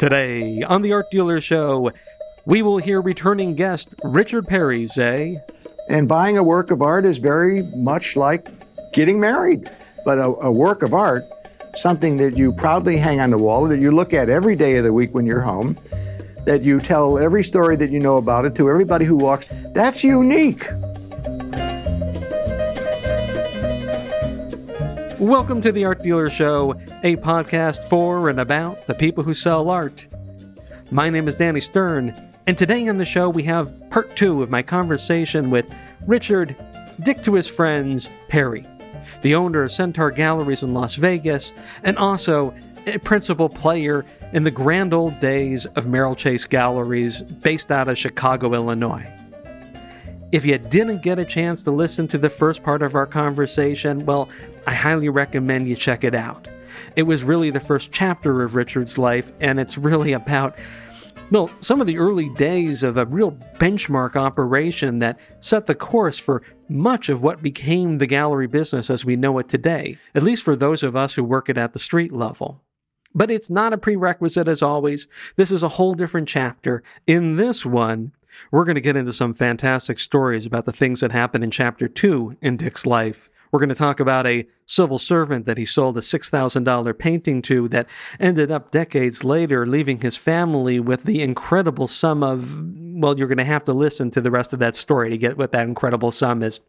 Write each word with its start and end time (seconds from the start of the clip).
Today 0.00 0.62
on 0.62 0.80
the 0.80 0.94
Art 0.94 1.10
Dealer 1.10 1.42
Show, 1.42 1.90
we 2.46 2.62
will 2.62 2.78
hear 2.78 3.02
returning 3.02 3.54
guest 3.54 3.90
Richard 4.02 4.46
Perry 4.46 4.86
say, 4.86 5.36
And 5.90 6.08
buying 6.08 6.38
a 6.38 6.42
work 6.42 6.70
of 6.70 6.80
art 6.80 7.04
is 7.04 7.18
very 7.18 7.64
much 7.76 8.16
like 8.16 8.48
getting 8.94 9.20
married. 9.20 9.68
But 10.06 10.16
a, 10.16 10.24
a 10.40 10.50
work 10.50 10.80
of 10.80 10.94
art, 10.94 11.24
something 11.74 12.16
that 12.16 12.34
you 12.34 12.50
proudly 12.50 12.96
hang 12.96 13.20
on 13.20 13.28
the 13.28 13.36
wall, 13.36 13.68
that 13.68 13.82
you 13.82 13.90
look 13.90 14.14
at 14.14 14.30
every 14.30 14.56
day 14.56 14.76
of 14.76 14.84
the 14.84 14.92
week 14.94 15.14
when 15.14 15.26
you're 15.26 15.42
home, 15.42 15.76
that 16.46 16.62
you 16.62 16.80
tell 16.80 17.18
every 17.18 17.44
story 17.44 17.76
that 17.76 17.90
you 17.90 17.98
know 17.98 18.16
about 18.16 18.46
it 18.46 18.54
to 18.54 18.70
everybody 18.70 19.04
who 19.04 19.16
walks, 19.16 19.50
that's 19.74 20.02
unique. 20.02 20.64
Welcome 25.18 25.60
to 25.60 25.70
the 25.70 25.84
Art 25.84 26.02
Dealer 26.02 26.30
Show, 26.30 26.72
a 27.02 27.16
podcast 27.16 27.84
for 27.86 28.28
and 28.28 28.38
about 28.38 28.86
the 28.86 28.94
people 28.94 29.24
who 29.24 29.32
sell 29.32 29.70
art. 29.70 30.06
My 30.90 31.08
name 31.08 31.28
is 31.28 31.34
Danny 31.34 31.60
Stern, 31.62 32.14
and 32.46 32.58
today 32.58 32.86
on 32.88 32.98
the 32.98 33.06
show 33.06 33.30
we 33.30 33.42
have 33.44 33.88
part 33.88 34.14
two 34.16 34.42
of 34.42 34.50
my 34.50 34.62
conversation 34.62 35.50
with 35.50 35.74
Richard, 36.06 36.54
Dick 37.02 37.22
to 37.22 37.34
his 37.34 37.46
friends, 37.46 38.10
Perry, 38.28 38.66
the 39.22 39.34
owner 39.34 39.62
of 39.62 39.72
Centaur 39.72 40.10
Galleries 40.10 40.62
in 40.62 40.74
Las 40.74 40.96
Vegas, 40.96 41.54
and 41.84 41.96
also 41.96 42.54
a 42.86 42.98
principal 42.98 43.48
player 43.48 44.04
in 44.34 44.44
the 44.44 44.50
grand 44.50 44.92
old 44.92 45.18
days 45.20 45.64
of 45.64 45.86
Merrill 45.86 46.14
Chase 46.14 46.44
Galleries 46.44 47.22
based 47.22 47.70
out 47.70 47.88
of 47.88 47.96
Chicago, 47.96 48.52
Illinois. 48.52 49.06
If 50.32 50.44
you 50.44 50.58
didn't 50.58 51.02
get 51.02 51.18
a 51.18 51.24
chance 51.24 51.62
to 51.62 51.70
listen 51.70 52.06
to 52.08 52.18
the 52.18 52.30
first 52.30 52.62
part 52.62 52.82
of 52.82 52.94
our 52.94 53.06
conversation, 53.06 54.04
well, 54.04 54.28
I 54.66 54.74
highly 54.74 55.08
recommend 55.08 55.66
you 55.66 55.76
check 55.76 56.04
it 56.04 56.14
out. 56.14 56.46
It 56.96 57.04
was 57.04 57.22
really 57.22 57.50
the 57.50 57.60
first 57.60 57.92
chapter 57.92 58.42
of 58.42 58.54
Richard's 58.54 58.98
life, 58.98 59.32
and 59.40 59.58
it's 59.58 59.78
really 59.78 60.12
about, 60.12 60.56
well, 61.30 61.50
some 61.60 61.80
of 61.80 61.86
the 61.86 61.98
early 61.98 62.28
days 62.30 62.82
of 62.82 62.96
a 62.96 63.06
real 63.06 63.32
benchmark 63.58 64.16
operation 64.16 64.98
that 64.98 65.18
set 65.40 65.66
the 65.66 65.74
course 65.74 66.18
for 66.18 66.42
much 66.68 67.08
of 67.08 67.22
what 67.22 67.42
became 67.42 67.98
the 67.98 68.06
gallery 68.06 68.46
business 68.46 68.90
as 68.90 69.04
we 69.04 69.16
know 69.16 69.38
it 69.38 69.48
today, 69.48 69.98
at 70.14 70.22
least 70.22 70.42
for 70.42 70.56
those 70.56 70.82
of 70.82 70.96
us 70.96 71.14
who 71.14 71.24
work 71.24 71.48
it 71.48 71.58
at 71.58 71.72
the 71.72 71.78
street 71.78 72.12
level. 72.12 72.62
But 73.14 73.30
it's 73.30 73.50
not 73.50 73.72
a 73.72 73.78
prerequisite 73.78 74.46
as 74.46 74.62
always. 74.62 75.08
This 75.36 75.50
is 75.50 75.64
a 75.64 75.68
whole 75.68 75.94
different 75.94 76.28
chapter. 76.28 76.84
In 77.08 77.36
this 77.36 77.66
one, 77.66 78.12
we're 78.52 78.64
going 78.64 78.76
to 78.76 78.80
get 78.80 78.96
into 78.96 79.12
some 79.12 79.34
fantastic 79.34 79.98
stories 79.98 80.46
about 80.46 80.64
the 80.64 80.72
things 80.72 81.00
that 81.00 81.10
happened 81.10 81.42
in 81.42 81.50
chapter 81.50 81.88
two 81.88 82.36
in 82.40 82.56
Dick's 82.56 82.86
life. 82.86 83.28
We're 83.50 83.58
going 83.60 83.70
to 83.70 83.74
talk 83.74 83.98
about 83.98 84.26
a 84.26 84.46
civil 84.66 84.98
servant 84.98 85.46
that 85.46 85.58
he 85.58 85.66
sold 85.66 85.98
a 85.98 86.00
$6,000 86.00 86.98
painting 86.98 87.42
to 87.42 87.68
that 87.68 87.86
ended 88.20 88.50
up 88.52 88.70
decades 88.70 89.24
later 89.24 89.66
leaving 89.66 90.00
his 90.00 90.16
family 90.16 90.78
with 90.78 91.04
the 91.04 91.20
incredible 91.20 91.88
sum 91.88 92.22
of, 92.22 92.54
well, 92.76 93.18
you're 93.18 93.28
going 93.28 93.38
to 93.38 93.44
have 93.44 93.64
to 93.64 93.72
listen 93.72 94.10
to 94.12 94.20
the 94.20 94.30
rest 94.30 94.52
of 94.52 94.60
that 94.60 94.76
story 94.76 95.10
to 95.10 95.18
get 95.18 95.36
what 95.36 95.52
that 95.52 95.66
incredible 95.66 96.12
sum 96.12 96.42
is. 96.42 96.60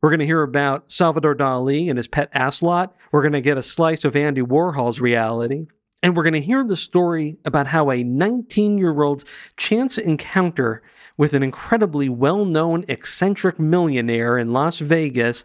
We're 0.00 0.10
going 0.10 0.20
to 0.20 0.26
hear 0.26 0.42
about 0.42 0.92
Salvador 0.92 1.34
Dali 1.34 1.88
and 1.88 1.96
his 1.96 2.06
pet 2.06 2.30
ocelot. 2.36 2.94
We're 3.10 3.22
going 3.22 3.32
to 3.32 3.40
get 3.40 3.58
a 3.58 3.62
slice 3.62 4.04
of 4.04 4.14
Andy 4.14 4.42
Warhol's 4.42 5.00
reality. 5.00 5.66
And 6.02 6.16
we're 6.16 6.22
going 6.22 6.34
to 6.34 6.40
hear 6.40 6.64
the 6.64 6.76
story 6.76 7.38
about 7.44 7.66
how 7.66 7.90
a 7.90 8.02
19 8.04 8.78
year 8.78 9.02
old's 9.02 9.24
chance 9.56 9.98
encounter 9.98 10.82
with 11.16 11.34
an 11.34 11.42
incredibly 11.42 12.08
well 12.08 12.44
known 12.44 12.84
eccentric 12.88 13.58
millionaire 13.58 14.38
in 14.38 14.52
Las 14.52 14.78
Vegas 14.78 15.44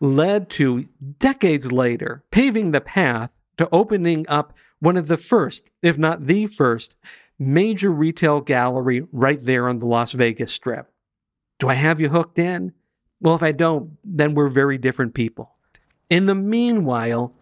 led 0.00 0.50
to 0.50 0.86
decades 1.18 1.70
later 1.70 2.24
paving 2.30 2.72
the 2.72 2.80
path 2.80 3.30
to 3.56 3.68
opening 3.70 4.26
up 4.28 4.54
one 4.80 4.96
of 4.96 5.06
the 5.06 5.16
first, 5.16 5.70
if 5.80 5.96
not 5.96 6.26
the 6.26 6.46
first, 6.48 6.96
major 7.38 7.90
retail 7.90 8.40
gallery 8.40 9.06
right 9.12 9.44
there 9.44 9.68
on 9.68 9.78
the 9.78 9.86
Las 9.86 10.12
Vegas 10.12 10.52
Strip. 10.52 10.90
Do 11.60 11.68
I 11.68 11.74
have 11.74 12.00
you 12.00 12.08
hooked 12.08 12.38
in? 12.38 12.72
Well, 13.20 13.36
if 13.36 13.42
I 13.42 13.52
don't, 13.52 13.96
then 14.02 14.34
we're 14.34 14.48
very 14.48 14.78
different 14.78 15.14
people. 15.14 15.54
In 16.10 16.26
the 16.26 16.34
meanwhile, 16.34 17.32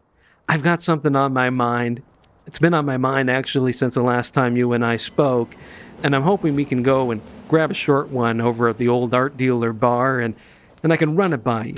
I've 0.46 0.62
got 0.62 0.82
something 0.82 1.16
on 1.16 1.32
my 1.32 1.48
mind. 1.48 2.02
It's 2.50 2.58
been 2.58 2.74
on 2.74 2.84
my 2.84 2.96
mind 2.96 3.30
actually 3.30 3.72
since 3.72 3.94
the 3.94 4.02
last 4.02 4.34
time 4.34 4.56
you 4.56 4.72
and 4.72 4.84
I 4.84 4.96
spoke, 4.96 5.54
and 6.02 6.16
I'm 6.16 6.24
hoping 6.24 6.56
we 6.56 6.64
can 6.64 6.82
go 6.82 7.12
and 7.12 7.22
grab 7.46 7.70
a 7.70 7.74
short 7.74 8.08
one 8.08 8.40
over 8.40 8.66
at 8.66 8.76
the 8.76 8.88
old 8.88 9.14
art 9.14 9.36
dealer 9.36 9.72
bar 9.72 10.18
and, 10.18 10.34
and 10.82 10.92
I 10.92 10.96
can 10.96 11.14
run 11.14 11.32
it 11.32 11.44
by 11.44 11.66
you. 11.66 11.74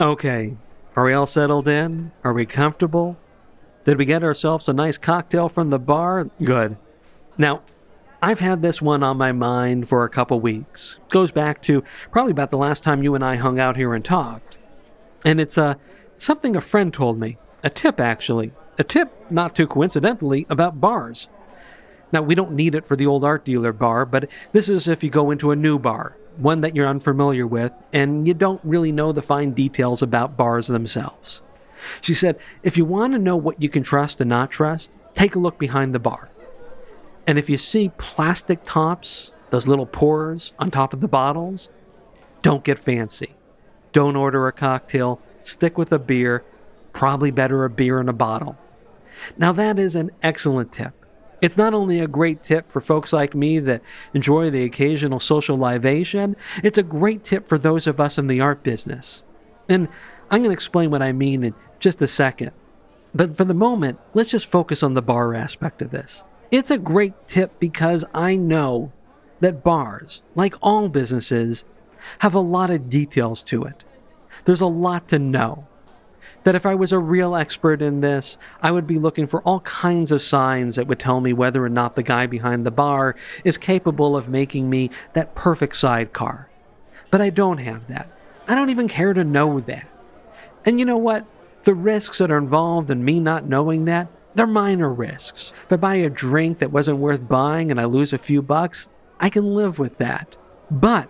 Okay, 0.00 0.56
are 0.96 1.04
we 1.04 1.12
all 1.12 1.26
settled 1.26 1.68
in? 1.68 2.12
Are 2.24 2.32
we 2.32 2.46
comfortable? 2.46 3.18
Did 3.84 3.98
we 3.98 4.06
get 4.06 4.24
ourselves 4.24 4.70
a 4.70 4.72
nice 4.72 4.96
cocktail 4.96 5.50
from 5.50 5.68
the 5.68 5.78
bar? 5.78 6.30
Good. 6.42 6.78
Now, 7.36 7.60
I've 8.22 8.40
had 8.40 8.60
this 8.60 8.82
one 8.82 9.02
on 9.02 9.16
my 9.16 9.32
mind 9.32 9.88
for 9.88 10.04
a 10.04 10.10
couple 10.10 10.40
weeks. 10.40 10.98
Goes 11.08 11.30
back 11.30 11.62
to 11.62 11.82
probably 12.10 12.32
about 12.32 12.50
the 12.50 12.58
last 12.58 12.82
time 12.82 13.02
you 13.02 13.14
and 13.14 13.24
I 13.24 13.36
hung 13.36 13.58
out 13.58 13.76
here 13.76 13.94
and 13.94 14.04
talked. 14.04 14.58
And 15.24 15.40
it's 15.40 15.56
uh, 15.56 15.74
something 16.18 16.54
a 16.54 16.60
friend 16.60 16.92
told 16.92 17.18
me. 17.18 17.38
A 17.62 17.70
tip, 17.70 17.98
actually. 17.98 18.52
A 18.78 18.84
tip, 18.84 19.10
not 19.30 19.54
too 19.54 19.66
coincidentally, 19.66 20.46
about 20.50 20.80
bars. 20.80 21.28
Now, 22.12 22.22
we 22.22 22.34
don't 22.34 22.52
need 22.52 22.74
it 22.74 22.86
for 22.86 22.96
the 22.96 23.06
old 23.06 23.24
art 23.24 23.44
dealer 23.44 23.72
bar, 23.72 24.04
but 24.04 24.28
this 24.52 24.68
is 24.68 24.88
if 24.88 25.02
you 25.02 25.10
go 25.10 25.30
into 25.30 25.50
a 25.50 25.56
new 25.56 25.78
bar, 25.78 26.16
one 26.36 26.60
that 26.60 26.74
you're 26.74 26.88
unfamiliar 26.88 27.46
with, 27.46 27.72
and 27.92 28.26
you 28.26 28.34
don't 28.34 28.60
really 28.64 28.92
know 28.92 29.12
the 29.12 29.22
fine 29.22 29.52
details 29.52 30.02
about 30.02 30.36
bars 30.36 30.66
themselves. 30.66 31.40
She 32.00 32.14
said, 32.14 32.38
if 32.62 32.76
you 32.76 32.84
want 32.84 33.12
to 33.14 33.18
know 33.18 33.36
what 33.36 33.62
you 33.62 33.68
can 33.68 33.82
trust 33.82 34.20
and 34.20 34.28
not 34.28 34.50
trust, 34.50 34.90
take 35.14 35.34
a 35.34 35.38
look 35.38 35.58
behind 35.58 35.94
the 35.94 35.98
bar. 35.98 36.29
And 37.30 37.38
if 37.38 37.48
you 37.48 37.58
see 37.58 37.92
plastic 37.96 38.64
tops, 38.64 39.30
those 39.50 39.68
little 39.68 39.86
pourers 39.86 40.52
on 40.58 40.72
top 40.72 40.92
of 40.92 41.00
the 41.00 41.06
bottles, 41.06 41.68
don't 42.42 42.64
get 42.64 42.76
fancy. 42.76 43.36
Don't 43.92 44.16
order 44.16 44.48
a 44.48 44.52
cocktail, 44.52 45.20
stick 45.44 45.78
with 45.78 45.92
a 45.92 46.00
beer, 46.00 46.42
probably 46.92 47.30
better 47.30 47.64
a 47.64 47.70
beer 47.70 48.00
in 48.00 48.08
a 48.08 48.12
bottle. 48.12 48.58
Now, 49.38 49.52
that 49.52 49.78
is 49.78 49.94
an 49.94 50.10
excellent 50.24 50.72
tip. 50.72 50.92
It's 51.40 51.56
not 51.56 51.72
only 51.72 52.00
a 52.00 52.08
great 52.08 52.42
tip 52.42 52.68
for 52.68 52.80
folks 52.80 53.12
like 53.12 53.32
me 53.32 53.60
that 53.60 53.82
enjoy 54.12 54.50
the 54.50 54.64
occasional 54.64 55.20
social 55.20 55.56
libation, 55.56 56.34
it's 56.64 56.78
a 56.78 56.82
great 56.82 57.22
tip 57.22 57.46
for 57.46 57.58
those 57.58 57.86
of 57.86 58.00
us 58.00 58.18
in 58.18 58.26
the 58.26 58.40
art 58.40 58.64
business. 58.64 59.22
And 59.68 59.86
I'm 60.32 60.40
going 60.40 60.50
to 60.50 60.54
explain 60.54 60.90
what 60.90 61.00
I 61.00 61.12
mean 61.12 61.44
in 61.44 61.54
just 61.78 62.02
a 62.02 62.08
second. 62.08 62.50
But 63.14 63.36
for 63.36 63.44
the 63.44 63.54
moment, 63.54 64.00
let's 64.14 64.30
just 64.30 64.46
focus 64.46 64.82
on 64.82 64.94
the 64.94 65.00
bar 65.00 65.36
aspect 65.36 65.80
of 65.80 65.92
this. 65.92 66.24
It's 66.50 66.70
a 66.70 66.78
great 66.78 67.28
tip 67.28 67.60
because 67.60 68.04
I 68.12 68.34
know 68.34 68.90
that 69.38 69.62
bars, 69.62 70.20
like 70.34 70.54
all 70.60 70.88
businesses, 70.88 71.62
have 72.20 72.34
a 72.34 72.40
lot 72.40 72.70
of 72.70 72.90
details 72.90 73.42
to 73.44 73.62
it. 73.64 73.84
There's 74.44 74.60
a 74.60 74.66
lot 74.66 75.08
to 75.08 75.18
know. 75.18 75.66
That 76.42 76.54
if 76.54 76.66
I 76.66 76.74
was 76.74 76.90
a 76.90 76.98
real 76.98 77.36
expert 77.36 77.82
in 77.82 78.00
this, 78.00 78.36
I 78.62 78.72
would 78.72 78.86
be 78.86 78.98
looking 78.98 79.26
for 79.26 79.42
all 79.42 79.60
kinds 79.60 80.10
of 80.10 80.22
signs 80.22 80.76
that 80.76 80.86
would 80.86 80.98
tell 80.98 81.20
me 81.20 81.32
whether 81.32 81.64
or 81.64 81.68
not 81.68 81.94
the 81.94 82.02
guy 82.02 82.26
behind 82.26 82.66
the 82.66 82.70
bar 82.70 83.14
is 83.44 83.56
capable 83.56 84.16
of 84.16 84.28
making 84.28 84.68
me 84.68 84.90
that 85.12 85.34
perfect 85.34 85.76
sidecar. 85.76 86.48
But 87.10 87.20
I 87.20 87.30
don't 87.30 87.58
have 87.58 87.86
that. 87.88 88.10
I 88.48 88.54
don't 88.54 88.70
even 88.70 88.88
care 88.88 89.12
to 89.12 89.22
know 89.22 89.60
that. 89.60 89.86
And 90.64 90.80
you 90.80 90.86
know 90.86 90.96
what? 90.96 91.26
The 91.64 91.74
risks 91.74 92.18
that 92.18 92.30
are 92.30 92.38
involved 92.38 92.90
in 92.90 93.04
me 93.04 93.20
not 93.20 93.46
knowing 93.46 93.84
that, 93.84 94.08
they're 94.34 94.46
minor 94.46 94.92
risks. 94.92 95.52
If 95.66 95.72
I 95.72 95.76
buy 95.76 95.94
a 95.96 96.10
drink 96.10 96.58
that 96.58 96.72
wasn't 96.72 96.98
worth 96.98 97.28
buying 97.28 97.70
and 97.70 97.80
I 97.80 97.84
lose 97.84 98.12
a 98.12 98.18
few 98.18 98.42
bucks, 98.42 98.86
I 99.18 99.28
can 99.28 99.54
live 99.54 99.78
with 99.78 99.98
that. 99.98 100.36
But, 100.70 101.08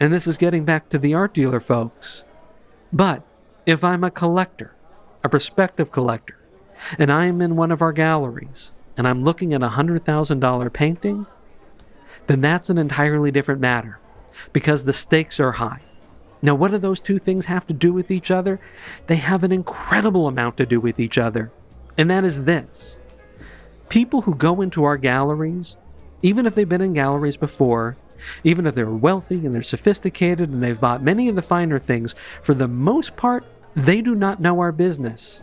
and 0.00 0.12
this 0.12 0.26
is 0.26 0.36
getting 0.36 0.64
back 0.64 0.88
to 0.88 0.98
the 0.98 1.14
art 1.14 1.34
dealer 1.34 1.60
folks, 1.60 2.24
but 2.92 3.22
if 3.66 3.84
I'm 3.84 4.04
a 4.04 4.10
collector, 4.10 4.74
a 5.22 5.28
prospective 5.28 5.90
collector, 5.90 6.38
and 6.98 7.10
I'm 7.10 7.42
in 7.42 7.56
one 7.56 7.72
of 7.72 7.82
our 7.82 7.92
galleries 7.92 8.72
and 8.96 9.06
I'm 9.06 9.24
looking 9.24 9.52
at 9.52 9.62
a 9.62 9.70
$100,000 9.70 10.72
painting, 10.72 11.26
then 12.26 12.40
that's 12.40 12.70
an 12.70 12.78
entirely 12.78 13.30
different 13.30 13.60
matter 13.60 13.98
because 14.52 14.84
the 14.84 14.92
stakes 14.92 15.38
are 15.40 15.52
high. 15.52 15.80
Now, 16.42 16.54
what 16.54 16.70
do 16.70 16.78
those 16.78 17.00
two 17.00 17.18
things 17.18 17.46
have 17.46 17.66
to 17.66 17.74
do 17.74 17.92
with 17.92 18.10
each 18.10 18.30
other? 18.30 18.60
They 19.06 19.16
have 19.16 19.42
an 19.42 19.52
incredible 19.52 20.26
amount 20.26 20.56
to 20.58 20.66
do 20.66 20.80
with 20.80 21.00
each 21.00 21.18
other, 21.18 21.50
and 21.98 22.10
that 22.10 22.24
is 22.24 22.44
this 22.44 22.98
people 23.88 24.22
who 24.22 24.34
go 24.34 24.60
into 24.60 24.84
our 24.84 24.96
galleries, 24.96 25.76
even 26.22 26.46
if 26.46 26.54
they've 26.54 26.68
been 26.68 26.80
in 26.80 26.92
galleries 26.92 27.36
before, 27.36 27.96
even 28.42 28.66
if 28.66 28.74
they're 28.74 28.90
wealthy 28.90 29.46
and 29.46 29.54
they're 29.54 29.62
sophisticated 29.62 30.50
and 30.50 30.62
they've 30.62 30.80
bought 30.80 31.02
many 31.02 31.28
of 31.28 31.36
the 31.36 31.42
finer 31.42 31.78
things, 31.78 32.14
for 32.42 32.54
the 32.54 32.66
most 32.66 33.16
part, 33.16 33.44
they 33.76 34.00
do 34.00 34.14
not 34.14 34.40
know 34.40 34.58
our 34.58 34.72
business. 34.72 35.40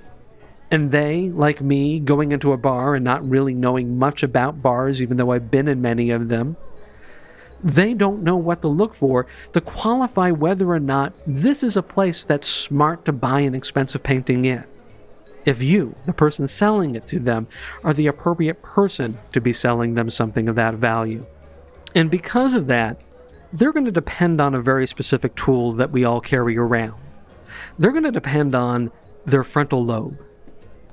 And 0.71 0.91
they, 0.91 1.29
like 1.29 1.61
me, 1.61 1.99
going 1.99 2.31
into 2.31 2.51
a 2.51 2.57
bar 2.57 2.95
and 2.95 3.03
not 3.05 3.27
really 3.29 3.53
knowing 3.53 3.97
much 3.97 4.23
about 4.23 4.61
bars, 4.61 5.01
even 5.01 5.17
though 5.17 5.31
I've 5.31 5.51
been 5.51 5.67
in 5.67 5.81
many 5.81 6.09
of 6.09 6.27
them, 6.29 6.57
They 7.63 7.93
don't 7.93 8.23
know 8.23 8.35
what 8.35 8.61
to 8.61 8.67
look 8.67 8.93
for 8.93 9.25
to 9.53 9.61
qualify 9.61 10.31
whether 10.31 10.69
or 10.69 10.81
not 10.81 11.13
this 11.25 11.63
is 11.63 11.77
a 11.77 11.81
place 11.81 12.25
that's 12.25 12.47
smart 12.47 13.05
to 13.05 13.13
buy 13.13 13.39
an 13.39 13.55
expensive 13.55 14.03
painting 14.03 14.43
in. 14.43 14.65
If 15.45 15.61
you, 15.61 15.93
the 16.05 16.13
person 16.13 16.47
selling 16.47 16.95
it 16.95 17.07
to 17.07 17.19
them, 17.19 17.47
are 17.83 17.93
the 17.93 18.07
appropriate 18.07 18.61
person 18.61 19.17
to 19.33 19.41
be 19.41 19.53
selling 19.53 19.93
them 19.93 20.09
something 20.09 20.47
of 20.47 20.55
that 20.55 20.75
value. 20.75 21.25
And 21.95 22.09
because 22.09 22.53
of 22.53 22.67
that, 22.67 23.01
they're 23.51 23.73
going 23.73 23.85
to 23.85 23.91
depend 23.91 24.41
on 24.41 24.55
a 24.55 24.61
very 24.61 24.87
specific 24.87 25.35
tool 25.35 25.73
that 25.73 25.91
we 25.91 26.05
all 26.05 26.21
carry 26.21 26.57
around. 26.57 26.99
They're 27.77 27.91
going 27.91 28.03
to 28.03 28.11
depend 28.11 28.55
on 28.55 28.91
their 29.25 29.43
frontal 29.43 29.83
lobe. 29.83 30.17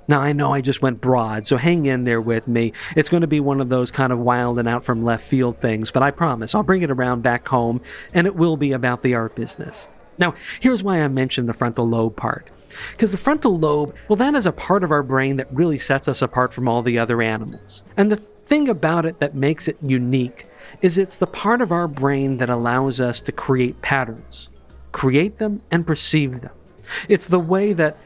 Now, 0.09 0.21
I 0.21 0.33
know 0.33 0.53
I 0.53 0.61
just 0.61 0.83
went 0.83 1.01
broad, 1.01 1.47
so 1.47 1.57
hang 1.57 1.87
in 1.87 2.03
there 2.03 2.21
with 2.21 2.49
me. 2.49 2.73
It's 2.97 3.09
going 3.09 3.21
to 3.21 3.29
be 3.29 3.39
one 3.39 3.61
of 3.61 3.69
those 3.69 3.93
kind 3.93 4.13
of 4.13 4.19
wild 4.19 4.59
and 4.59 4.69
out 4.69 4.85
from 4.85 5.05
left 5.05 5.25
field 5.25 5.61
things, 5.61 5.93
but 5.93 6.03
I 6.03 6.11
promise 6.11 6.53
I'll 6.53 6.65
bring 6.65 6.83
it 6.83 6.91
around 6.91 7.23
back 7.23 7.47
home, 7.47 7.81
and 8.13 8.27
it 8.27 8.35
will 8.35 8.57
be 8.57 8.73
about 8.73 9.03
the 9.03 9.15
art 9.15 9.37
business. 9.37 9.87
Now, 10.19 10.35
here's 10.59 10.83
why 10.83 11.01
I 11.01 11.09
mentioned 11.09 11.49
the 11.49 11.55
frontal 11.55 11.89
lobe 11.89 12.17
part. 12.17 12.51
Because 12.93 13.11
the 13.11 13.19
frontal 13.19 13.59
lobe, 13.59 13.95
well, 14.09 14.17
that 14.17 14.35
is 14.35 14.47
a 14.47 14.53
part 14.53 14.85
of 14.85 14.91
our 14.91 15.03
brain 15.03 15.37
that 15.37 15.53
really 15.53 15.79
sets 15.79 16.09
us 16.09 16.23
apart 16.23 16.55
from 16.55 16.69
all 16.69 16.83
the 16.83 16.99
other 16.99 17.23
animals. 17.23 17.83
And 17.97 18.11
the 18.11 18.17
thing 18.17 18.69
about 18.69 19.07
it 19.07 19.21
that 19.21 19.35
makes 19.35 19.69
it 19.69 19.77
unique 19.83 20.47
is 20.83 20.99
it's 20.99 21.19
the 21.19 21.27
part 21.27 21.61
of 21.61 21.73
our 21.73 21.89
brain 21.89 22.39
that 22.39 22.51
allows 22.51 23.01
us 23.01 23.21
to 23.23 23.33
create 23.33 23.81
patterns, 23.83 24.49
create 24.93 25.39
them, 25.39 25.63
and 25.71 25.87
perceive 25.87 26.41
them. 26.41 26.53
It's 27.09 27.27
the 27.27 27.39
way 27.39 27.73
that 27.73 27.97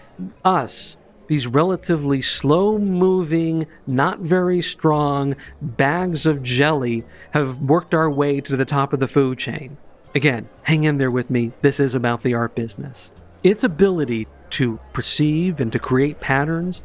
us, 0.44 0.96
these 1.26 1.46
relatively 1.46 2.20
slow 2.20 2.78
moving, 2.78 3.66
not 3.86 4.20
very 4.20 4.60
strong 4.60 5.36
bags 5.60 6.26
of 6.26 6.42
jelly, 6.42 7.04
have 7.30 7.60
worked 7.60 7.94
our 7.94 8.10
way 8.10 8.40
to 8.42 8.56
the 8.56 8.64
top 8.64 8.92
of 8.92 9.00
the 9.00 9.08
food 9.08 9.38
chain. 9.38 9.76
Again, 10.14 10.48
hang 10.62 10.84
in 10.84 10.98
there 10.98 11.10
with 11.10 11.30
me. 11.30 11.52
This 11.62 11.80
is 11.80 11.94
about 11.94 12.22
the 12.22 12.34
art 12.34 12.54
business. 12.54 13.10
Its 13.42 13.64
ability 13.64 14.28
to 14.58 14.78
perceive 14.92 15.60
and 15.60 15.72
to 15.72 15.78
create 15.78 16.20
patterns 16.20 16.82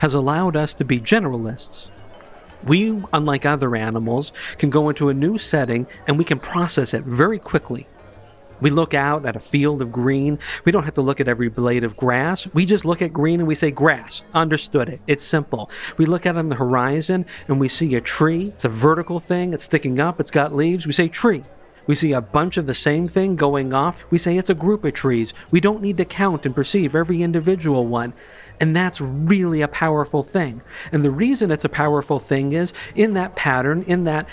has 0.00 0.14
allowed 0.14 0.56
us 0.56 0.74
to 0.74 0.84
be 0.84 1.00
generalists 1.00 1.88
we, 2.64 2.98
unlike 3.12 3.46
other 3.46 3.74
animals, 3.76 4.32
can 4.58 4.70
go 4.70 4.88
into 4.88 5.08
a 5.08 5.14
new 5.14 5.38
setting 5.38 5.86
and 6.06 6.18
we 6.18 6.24
can 6.24 6.38
process 6.38 6.94
it 6.94 7.04
very 7.04 7.38
quickly. 7.38 7.86
We 8.60 8.68
look 8.68 8.92
out 8.92 9.24
at 9.24 9.36
a 9.36 9.40
field 9.40 9.80
of 9.80 9.90
green. 9.90 10.38
We 10.66 10.72
don't 10.72 10.84
have 10.84 10.94
to 10.94 11.02
look 11.02 11.18
at 11.18 11.28
every 11.28 11.48
blade 11.48 11.82
of 11.82 11.96
grass. 11.96 12.46
We 12.52 12.66
just 12.66 12.84
look 12.84 13.00
at 13.00 13.10
green 13.10 13.40
and 13.40 13.48
we 13.48 13.54
say, 13.54 13.70
grass. 13.70 14.20
Understood 14.34 14.90
it. 14.90 15.00
It's 15.06 15.24
simple. 15.24 15.70
We 15.96 16.04
look 16.04 16.26
out 16.26 16.36
on 16.36 16.50
the 16.50 16.56
horizon 16.56 17.24
and 17.48 17.58
we 17.58 17.68
see 17.68 17.94
a 17.94 18.02
tree. 18.02 18.48
It's 18.48 18.66
a 18.66 18.68
vertical 18.68 19.18
thing. 19.18 19.54
It's 19.54 19.64
sticking 19.64 19.98
up. 19.98 20.20
It's 20.20 20.30
got 20.30 20.54
leaves. 20.54 20.86
We 20.86 20.92
say, 20.92 21.08
tree. 21.08 21.42
We 21.86 21.94
see 21.94 22.12
a 22.12 22.20
bunch 22.20 22.56
of 22.56 22.66
the 22.66 22.74
same 22.74 23.08
thing 23.08 23.36
going 23.36 23.72
off. 23.72 24.04
We 24.10 24.18
say 24.18 24.36
it's 24.36 24.50
a 24.50 24.54
group 24.54 24.84
of 24.84 24.94
trees. 24.94 25.32
We 25.50 25.60
don't 25.60 25.82
need 25.82 25.96
to 25.96 26.04
count 26.04 26.46
and 26.46 26.54
perceive 26.54 26.94
every 26.94 27.22
individual 27.22 27.86
one. 27.86 28.12
And 28.60 28.76
that's 28.76 29.00
really 29.00 29.62
a 29.62 29.68
powerful 29.68 30.22
thing. 30.22 30.60
And 30.92 31.02
the 31.02 31.10
reason 31.10 31.50
it's 31.50 31.64
a 31.64 31.68
powerful 31.70 32.20
thing 32.20 32.52
is 32.52 32.72
in 32.94 33.14
that 33.14 33.34
pattern, 33.34 33.82
in 33.86 34.04
that 34.04 34.28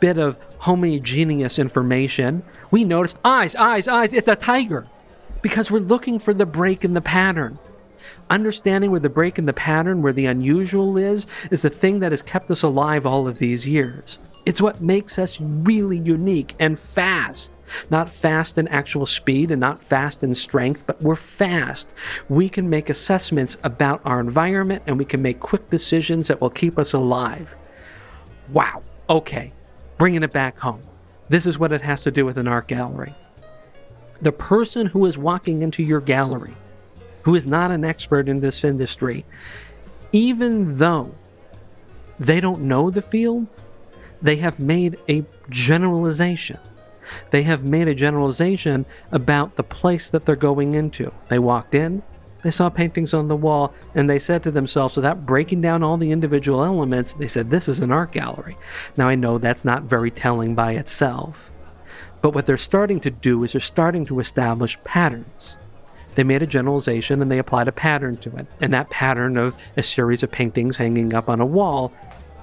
bit 0.00 0.18
of 0.18 0.36
homogeneous 0.58 1.58
information, 1.58 2.42
we 2.70 2.84
notice 2.84 3.14
eyes, 3.24 3.54
eyes, 3.54 3.88
eyes, 3.88 4.12
it's 4.12 4.28
a 4.28 4.36
tiger. 4.36 4.86
Because 5.40 5.70
we're 5.70 5.78
looking 5.80 6.18
for 6.18 6.34
the 6.34 6.46
break 6.46 6.84
in 6.84 6.94
the 6.94 7.00
pattern. 7.00 7.58
Understanding 8.28 8.90
where 8.90 9.00
the 9.00 9.08
break 9.08 9.38
in 9.38 9.46
the 9.46 9.52
pattern, 9.52 10.02
where 10.02 10.12
the 10.12 10.26
unusual 10.26 10.96
is, 10.96 11.26
is 11.50 11.62
the 11.62 11.70
thing 11.70 12.00
that 12.00 12.12
has 12.12 12.22
kept 12.22 12.50
us 12.50 12.62
alive 12.62 13.06
all 13.06 13.26
of 13.26 13.38
these 13.38 13.66
years. 13.66 14.18
It's 14.46 14.60
what 14.60 14.80
makes 14.80 15.18
us 15.18 15.40
really 15.40 15.98
unique 15.98 16.54
and 16.58 16.78
fast. 16.78 17.52
Not 17.90 18.10
fast 18.10 18.58
in 18.58 18.68
actual 18.68 19.06
speed 19.06 19.50
and 19.50 19.60
not 19.60 19.82
fast 19.82 20.22
in 20.22 20.34
strength, 20.34 20.82
but 20.86 21.00
we're 21.00 21.16
fast. 21.16 21.88
We 22.28 22.48
can 22.50 22.68
make 22.68 22.90
assessments 22.90 23.56
about 23.64 24.02
our 24.04 24.20
environment 24.20 24.82
and 24.86 24.98
we 24.98 25.06
can 25.06 25.22
make 25.22 25.40
quick 25.40 25.70
decisions 25.70 26.28
that 26.28 26.40
will 26.40 26.50
keep 26.50 26.78
us 26.78 26.92
alive. 26.92 27.48
Wow. 28.52 28.82
Okay. 29.08 29.52
Bringing 29.96 30.22
it 30.22 30.32
back 30.32 30.58
home. 30.58 30.82
This 31.30 31.46
is 31.46 31.58
what 31.58 31.72
it 31.72 31.80
has 31.80 32.02
to 32.02 32.10
do 32.10 32.26
with 32.26 32.36
an 32.36 32.46
art 32.46 32.68
gallery. 32.68 33.14
The 34.20 34.32
person 34.32 34.86
who 34.86 35.06
is 35.06 35.16
walking 35.16 35.62
into 35.62 35.82
your 35.82 36.00
gallery, 36.00 36.54
who 37.22 37.34
is 37.34 37.46
not 37.46 37.70
an 37.70 37.84
expert 37.84 38.28
in 38.28 38.40
this 38.40 38.62
industry, 38.62 39.24
even 40.12 40.76
though 40.76 41.14
they 42.20 42.40
don't 42.40 42.62
know 42.62 42.90
the 42.90 43.02
field, 43.02 43.46
they 44.24 44.36
have 44.36 44.58
made 44.58 44.98
a 45.08 45.24
generalization. 45.50 46.58
They 47.30 47.42
have 47.42 47.62
made 47.62 47.86
a 47.88 47.94
generalization 47.94 48.86
about 49.12 49.56
the 49.56 49.62
place 49.62 50.08
that 50.08 50.24
they're 50.24 50.34
going 50.34 50.72
into. 50.72 51.12
They 51.28 51.38
walked 51.38 51.74
in, 51.74 52.02
they 52.42 52.50
saw 52.50 52.70
paintings 52.70 53.12
on 53.12 53.28
the 53.28 53.36
wall, 53.36 53.74
and 53.94 54.08
they 54.08 54.18
said 54.18 54.42
to 54.42 54.50
themselves, 54.50 54.96
without 54.96 55.26
breaking 55.26 55.60
down 55.60 55.82
all 55.82 55.98
the 55.98 56.10
individual 56.10 56.64
elements, 56.64 57.14
they 57.18 57.28
said, 57.28 57.50
This 57.50 57.68
is 57.68 57.80
an 57.80 57.92
art 57.92 58.12
gallery. 58.12 58.56
Now, 58.96 59.08
I 59.08 59.14
know 59.14 59.36
that's 59.36 59.64
not 59.64 59.84
very 59.84 60.10
telling 60.10 60.54
by 60.54 60.72
itself, 60.72 61.50
but 62.22 62.34
what 62.34 62.46
they're 62.46 62.56
starting 62.56 63.00
to 63.00 63.10
do 63.10 63.44
is 63.44 63.52
they're 63.52 63.60
starting 63.60 64.06
to 64.06 64.20
establish 64.20 64.82
patterns. 64.84 65.56
They 66.14 66.24
made 66.24 66.42
a 66.42 66.46
generalization 66.46 67.20
and 67.20 67.30
they 67.30 67.38
applied 67.38 67.68
a 67.68 67.72
pattern 67.72 68.16
to 68.18 68.36
it. 68.36 68.46
And 68.60 68.72
that 68.72 68.88
pattern 68.88 69.36
of 69.36 69.54
a 69.76 69.82
series 69.82 70.22
of 70.22 70.30
paintings 70.30 70.76
hanging 70.76 71.12
up 71.12 71.28
on 71.28 71.40
a 71.40 71.46
wall 71.46 71.92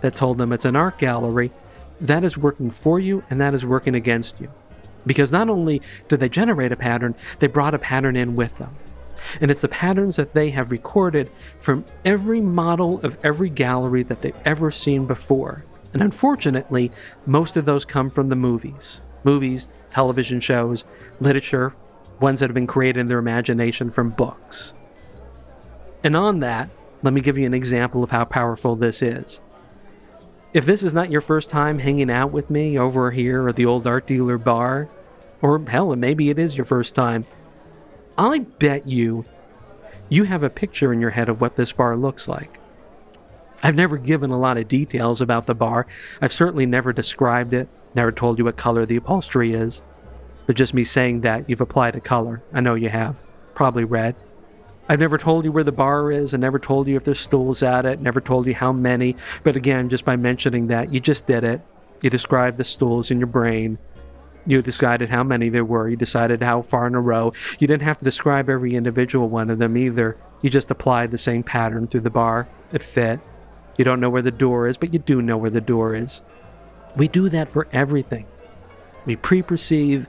that 0.01 0.15
told 0.15 0.37
them 0.37 0.51
it's 0.51 0.65
an 0.65 0.75
art 0.75 0.97
gallery 0.97 1.51
that 2.01 2.23
is 2.23 2.37
working 2.37 2.71
for 2.71 2.99
you 2.99 3.23
and 3.29 3.39
that 3.39 3.53
is 3.53 3.65
working 3.65 3.95
against 3.95 4.41
you. 4.41 4.51
Because 5.05 5.31
not 5.31 5.49
only 5.49 5.81
did 6.09 6.19
they 6.19 6.29
generate 6.29 6.71
a 6.71 6.75
pattern, 6.75 7.15
they 7.39 7.47
brought 7.47 7.73
a 7.73 7.79
pattern 7.79 8.15
in 8.15 8.35
with 8.35 8.55
them. 8.57 8.75
And 9.39 9.49
it's 9.49 9.61
the 9.61 9.67
patterns 9.67 10.15
that 10.15 10.33
they 10.33 10.49
have 10.49 10.71
recorded 10.71 11.31
from 11.59 11.85
every 12.03 12.41
model 12.41 12.99
of 13.05 13.17
every 13.23 13.49
gallery 13.49 14.03
that 14.03 14.21
they've 14.21 14.37
ever 14.45 14.71
seen 14.71 15.05
before. 15.05 15.63
And 15.93 16.01
unfortunately, 16.01 16.91
most 17.25 17.57
of 17.57 17.65
those 17.65 17.85
come 17.85 18.09
from 18.09 18.29
the 18.29 18.35
movies 18.35 19.01
movies, 19.23 19.67
television 19.91 20.39
shows, 20.39 20.83
literature, 21.19 21.75
ones 22.19 22.39
that 22.39 22.49
have 22.49 22.55
been 22.55 22.65
created 22.65 22.99
in 22.99 23.05
their 23.05 23.19
imagination 23.19 23.91
from 23.91 24.09
books. 24.09 24.73
And 26.03 26.15
on 26.15 26.39
that, 26.39 26.71
let 27.03 27.13
me 27.13 27.21
give 27.21 27.37
you 27.37 27.45
an 27.45 27.53
example 27.53 28.03
of 28.03 28.09
how 28.09 28.25
powerful 28.25 28.75
this 28.75 29.03
is. 29.03 29.39
If 30.53 30.65
this 30.65 30.83
is 30.83 30.93
not 30.93 31.09
your 31.09 31.21
first 31.21 31.49
time 31.49 31.79
hanging 31.79 32.11
out 32.11 32.31
with 32.31 32.49
me 32.49 32.77
over 32.77 33.11
here 33.11 33.47
at 33.47 33.55
the 33.55 33.65
old 33.65 33.87
art 33.87 34.05
dealer 34.05 34.37
bar, 34.37 34.89
or 35.41 35.63
hell, 35.65 35.95
maybe 35.95 36.29
it 36.29 36.37
is 36.37 36.57
your 36.57 36.65
first 36.65 36.93
time, 36.93 37.23
I 38.17 38.39
bet 38.39 38.85
you 38.85 39.23
you 40.09 40.25
have 40.25 40.43
a 40.43 40.49
picture 40.49 40.91
in 40.91 40.99
your 40.99 41.11
head 41.11 41.29
of 41.29 41.39
what 41.39 41.55
this 41.55 41.71
bar 41.71 41.95
looks 41.95 42.27
like. 42.27 42.59
I've 43.63 43.75
never 43.75 43.97
given 43.97 44.31
a 44.31 44.37
lot 44.37 44.57
of 44.57 44.67
details 44.67 45.21
about 45.21 45.45
the 45.45 45.55
bar. 45.55 45.87
I've 46.19 46.33
certainly 46.33 46.65
never 46.65 46.91
described 46.91 47.53
it, 47.53 47.69
never 47.95 48.11
told 48.11 48.37
you 48.37 48.43
what 48.43 48.57
color 48.57 48.85
the 48.85 48.97
upholstery 48.97 49.53
is. 49.53 49.81
But 50.47 50.57
just 50.57 50.73
me 50.73 50.83
saying 50.83 51.21
that, 51.21 51.49
you've 51.49 51.61
applied 51.61 51.95
a 51.95 52.01
color. 52.01 52.43
I 52.51 52.59
know 52.59 52.75
you 52.75 52.89
have. 52.89 53.15
Probably 53.55 53.85
red. 53.85 54.15
I've 54.91 54.99
never 54.99 55.17
told 55.17 55.45
you 55.45 55.53
where 55.53 55.63
the 55.63 55.71
bar 55.71 56.11
is. 56.11 56.33
I 56.33 56.37
never 56.37 56.59
told 56.59 56.85
you 56.85 56.97
if 56.97 57.05
there's 57.05 57.21
stools 57.21 57.63
at 57.63 57.85
it. 57.85 58.01
Never 58.01 58.19
told 58.19 58.45
you 58.45 58.53
how 58.53 58.73
many. 58.73 59.15
But 59.41 59.55
again, 59.55 59.87
just 59.87 60.03
by 60.03 60.17
mentioning 60.17 60.67
that, 60.67 60.93
you 60.93 60.99
just 60.99 61.25
did 61.27 61.45
it. 61.45 61.61
You 62.01 62.09
described 62.09 62.57
the 62.57 62.65
stools 62.65 63.09
in 63.09 63.17
your 63.17 63.27
brain. 63.27 63.77
You 64.45 64.61
decided 64.61 65.07
how 65.07 65.23
many 65.23 65.47
there 65.47 65.63
were. 65.63 65.87
You 65.87 65.95
decided 65.95 66.43
how 66.43 66.63
far 66.63 66.87
in 66.87 66.95
a 66.95 66.99
row. 66.99 67.31
You 67.57 67.67
didn't 67.67 67.83
have 67.83 67.99
to 67.99 68.03
describe 68.03 68.49
every 68.49 68.75
individual 68.75 69.29
one 69.29 69.49
of 69.49 69.59
them 69.59 69.77
either. 69.77 70.17
You 70.41 70.49
just 70.49 70.69
applied 70.71 71.11
the 71.11 71.17
same 71.17 71.41
pattern 71.41 71.87
through 71.87 72.01
the 72.01 72.09
bar. 72.09 72.49
It 72.73 72.83
fit. 72.83 73.21
You 73.77 73.85
don't 73.85 74.01
know 74.01 74.09
where 74.09 74.21
the 74.21 74.29
door 74.29 74.67
is, 74.67 74.75
but 74.75 74.91
you 74.91 74.99
do 74.99 75.21
know 75.21 75.37
where 75.37 75.49
the 75.49 75.61
door 75.61 75.95
is. 75.95 76.19
We 76.97 77.07
do 77.07 77.29
that 77.29 77.49
for 77.49 77.65
everything. 77.71 78.25
We 79.05 79.15
pre 79.15 79.41
perceive, 79.41 80.05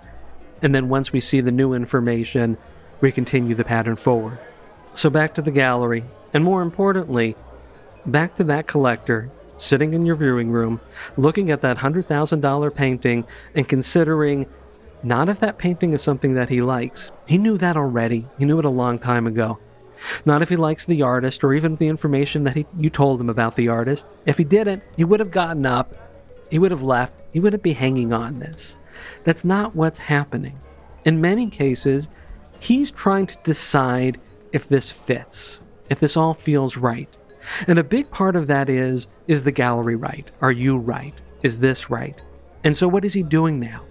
and 0.60 0.74
then 0.74 0.88
once 0.88 1.12
we 1.12 1.20
see 1.20 1.40
the 1.40 1.52
new 1.52 1.72
information, 1.72 2.58
we 3.00 3.12
continue 3.12 3.54
the 3.54 3.62
pattern 3.62 3.94
forward. 3.94 4.40
So 4.94 5.10
back 5.10 5.34
to 5.34 5.42
the 5.42 5.50
gallery, 5.50 6.04
and 6.34 6.44
more 6.44 6.62
importantly, 6.62 7.36
back 8.06 8.34
to 8.36 8.44
that 8.44 8.66
collector 8.66 9.30
sitting 9.58 9.94
in 9.94 10.04
your 10.04 10.16
viewing 10.16 10.50
room, 10.50 10.80
looking 11.16 11.50
at 11.50 11.60
that 11.60 11.78
$100,000 11.78 12.74
painting 12.74 13.24
and 13.54 13.68
considering 13.68 14.46
not 15.02 15.28
if 15.28 15.40
that 15.40 15.58
painting 15.58 15.92
is 15.92 16.02
something 16.02 16.34
that 16.34 16.48
he 16.48 16.60
likes. 16.60 17.10
He 17.26 17.38
knew 17.38 17.58
that 17.58 17.76
already. 17.76 18.26
He 18.38 18.44
knew 18.44 18.58
it 18.58 18.64
a 18.64 18.70
long 18.70 18.98
time 18.98 19.26
ago. 19.26 19.58
Not 20.24 20.42
if 20.42 20.48
he 20.48 20.56
likes 20.56 20.84
the 20.84 21.02
artist 21.02 21.44
or 21.44 21.54
even 21.54 21.76
the 21.76 21.88
information 21.88 22.44
that 22.44 22.56
he, 22.56 22.66
you 22.76 22.90
told 22.90 23.20
him 23.20 23.30
about 23.30 23.56
the 23.56 23.68
artist. 23.68 24.04
If 24.26 24.38
he 24.38 24.44
didn't, 24.44 24.82
he 24.96 25.04
would 25.04 25.20
have 25.20 25.30
gotten 25.30 25.64
up, 25.64 25.94
he 26.50 26.58
would 26.58 26.70
have 26.70 26.82
left, 26.82 27.24
he 27.32 27.40
wouldn't 27.40 27.62
be 27.62 27.72
hanging 27.72 28.12
on 28.12 28.40
this. 28.40 28.76
That's 29.24 29.44
not 29.44 29.74
what's 29.74 29.98
happening. 29.98 30.58
In 31.04 31.20
many 31.20 31.48
cases, 31.48 32.08
he's 32.60 32.90
trying 32.90 33.26
to 33.26 33.36
decide 33.44 34.20
if 34.52 34.68
this 34.68 34.90
fits, 34.90 35.60
if 35.90 35.98
this 35.98 36.16
all 36.16 36.34
feels 36.34 36.76
right. 36.76 37.08
And 37.66 37.78
a 37.78 37.84
big 37.84 38.10
part 38.10 38.36
of 38.36 38.46
that 38.46 38.68
is 38.68 39.08
is 39.26 39.42
the 39.42 39.52
gallery 39.52 39.96
right? 39.96 40.30
Are 40.40 40.52
you 40.52 40.76
right? 40.76 41.14
Is 41.42 41.58
this 41.58 41.90
right? 41.90 42.20
And 42.64 42.76
so, 42.76 42.86
what 42.86 43.04
is 43.04 43.14
he 43.14 43.22
doing 43.22 43.58
now? 43.58 43.82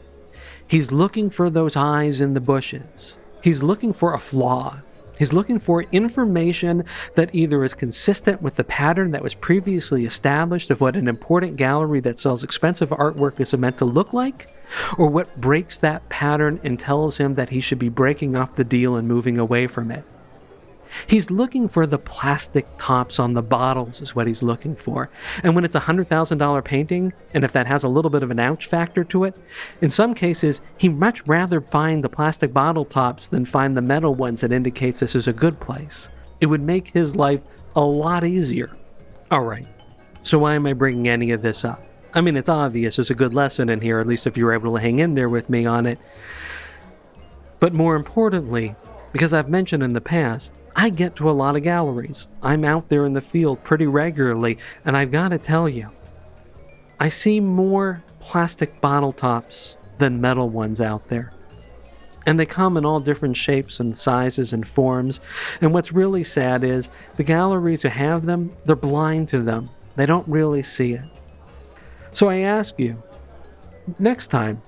He's 0.65 0.91
looking 0.91 1.30
for 1.30 1.50
those 1.50 1.75
eyes 1.75 2.22
in 2.22 2.34
the 2.34 2.39
bushes. 2.39 3.18
He's 3.41 3.62
looking 3.62 3.91
for 3.91 4.13
a 4.13 4.20
flaw. 4.20 4.80
He's 5.18 5.34
looking 5.34 5.60
for 5.60 5.84
information 5.91 6.84
that 7.15 7.36
either 7.36 7.63
is 7.63 7.75
consistent 7.75 8.41
with 8.41 8.56
the 8.56 8.63
pattern 8.63 9.12
that 9.12 9.22
was 9.22 9.36
previously 9.36 10.06
established 10.06 10.72
of 10.72 10.82
what 10.82 10.96
an 10.96 11.08
important 11.08 11.58
gallery 11.58 12.00
that 12.00 12.18
sells 12.18 12.44
expensive 12.44 12.89
artwork 12.89 13.39
is 13.39 13.53
meant 13.56 13.77
to 13.80 13.86
look 13.86 14.13
like, 14.13 14.50
or 14.98 15.08
what 15.10 15.39
breaks 15.39 15.77
that 15.77 16.08
pattern 16.10 16.60
and 16.63 16.80
tells 16.80 17.18
him 17.18 17.36
that 17.36 17.50
he 17.50 17.62
should 17.62 17.77
be 17.77 17.89
breaking 17.89 18.36
off 18.36 18.56
the 18.56 18.63
deal 18.63 18.96
and 18.96 19.08
moving 19.08 19.38
away 19.38 19.68
from 19.68 19.91
it. 19.91 20.06
He's 21.07 21.31
looking 21.31 21.67
for 21.67 21.86
the 21.86 21.98
plastic 21.98 22.67
tops 22.77 23.19
on 23.19 23.33
the 23.33 23.41
bottles, 23.41 24.01
is 24.01 24.15
what 24.15 24.27
he's 24.27 24.43
looking 24.43 24.75
for. 24.75 25.10
And 25.43 25.55
when 25.55 25.63
it's 25.63 25.75
a 25.75 25.81
$100,000 25.81 26.63
painting, 26.63 27.13
and 27.33 27.43
if 27.43 27.53
that 27.53 27.67
has 27.67 27.83
a 27.83 27.89
little 27.89 28.12
bit 28.12 28.24
of 28.24 28.31
an 28.31 28.39
ouch 28.39 28.65
factor 28.67 29.03
to 29.05 29.24
it, 29.25 29.41
in 29.81 29.91
some 29.91 30.13
cases, 30.13 30.62
he'd 30.77 30.98
much 30.98 31.25
rather 31.27 31.62
find 31.62 32.03
the 32.03 32.10
plastic 32.10 32.53
bottle 32.53 32.86
tops 32.86 33.27
than 33.27 33.45
find 33.45 33.75
the 33.75 33.81
metal 33.81 34.13
ones 34.13 34.41
that 34.41 34.53
indicates 34.53 35.00
this 35.00 35.15
is 35.15 35.27
a 35.27 35.33
good 35.33 35.60
place. 35.60 36.07
It 36.39 36.48
would 36.48 36.62
make 36.62 36.88
his 36.88 37.15
life 37.15 37.41
a 37.75 37.81
lot 37.81 38.24
easier. 38.24 38.75
All 39.29 39.43
right, 39.43 39.67
so 40.24 40.39
why 40.39 40.55
am 40.55 40.67
I 40.67 40.74
bringing 40.74 41.07
any 41.07 41.31
of 41.31 41.41
this 41.41 41.63
up? 41.63 41.83
I 42.13 42.19
mean, 42.19 42.36
it's 42.36 42.50
obvious 42.50 42.98
there's 42.98 43.10
a 43.10 43.15
good 43.15 43.33
lesson 43.33 43.69
in 43.69 43.79
here, 43.79 44.00
at 44.00 44.07
least 44.07 44.27
if 44.27 44.36
you 44.36 44.45
were 44.45 44.53
able 44.53 44.75
to 44.75 44.81
hang 44.81 45.00
in 45.00 45.15
there 45.15 45.29
with 45.29 45.50
me 45.50 45.65
on 45.65 45.86
it. 45.86 46.00
But 47.62 47.74
more 47.74 47.95
importantly, 47.95 48.75
because 49.13 49.33
I've 49.33 49.50
mentioned 49.50 49.83
in 49.83 49.93
the 49.93 50.01
past, 50.01 50.51
I 50.75 50.89
get 50.89 51.15
to 51.17 51.29
a 51.29 51.31
lot 51.31 51.55
of 51.55 51.63
galleries. 51.63 52.27
I'm 52.41 52.63
out 52.63 52.89
there 52.89 53.05
in 53.05 53.13
the 53.13 53.21
field 53.21 53.63
pretty 53.63 53.87
regularly, 53.87 54.57
and 54.85 54.95
I've 54.95 55.11
got 55.11 55.29
to 55.29 55.37
tell 55.37 55.67
you, 55.67 55.89
I 56.99 57.09
see 57.09 57.39
more 57.39 58.03
plastic 58.19 58.79
bottle 58.79 59.11
tops 59.11 59.75
than 59.97 60.21
metal 60.21 60.49
ones 60.49 60.79
out 60.79 61.07
there. 61.09 61.33
And 62.25 62.39
they 62.39 62.45
come 62.45 62.77
in 62.77 62.85
all 62.85 62.99
different 62.99 63.35
shapes 63.35 63.79
and 63.79 63.97
sizes 63.97 64.53
and 64.53 64.67
forms. 64.67 65.19
And 65.59 65.73
what's 65.73 65.91
really 65.91 66.23
sad 66.23 66.63
is 66.63 66.89
the 67.15 67.23
galleries 67.23 67.81
who 67.81 67.89
have 67.89 68.25
them, 68.25 68.51
they're 68.65 68.75
blind 68.75 69.29
to 69.29 69.41
them. 69.41 69.69
They 69.95 70.05
don't 70.05 70.27
really 70.27 70.61
see 70.63 70.93
it. 70.93 71.05
So 72.11 72.29
I 72.29 72.39
ask 72.39 72.79
you, 72.79 73.01
next 73.97 74.27
time, 74.27 74.61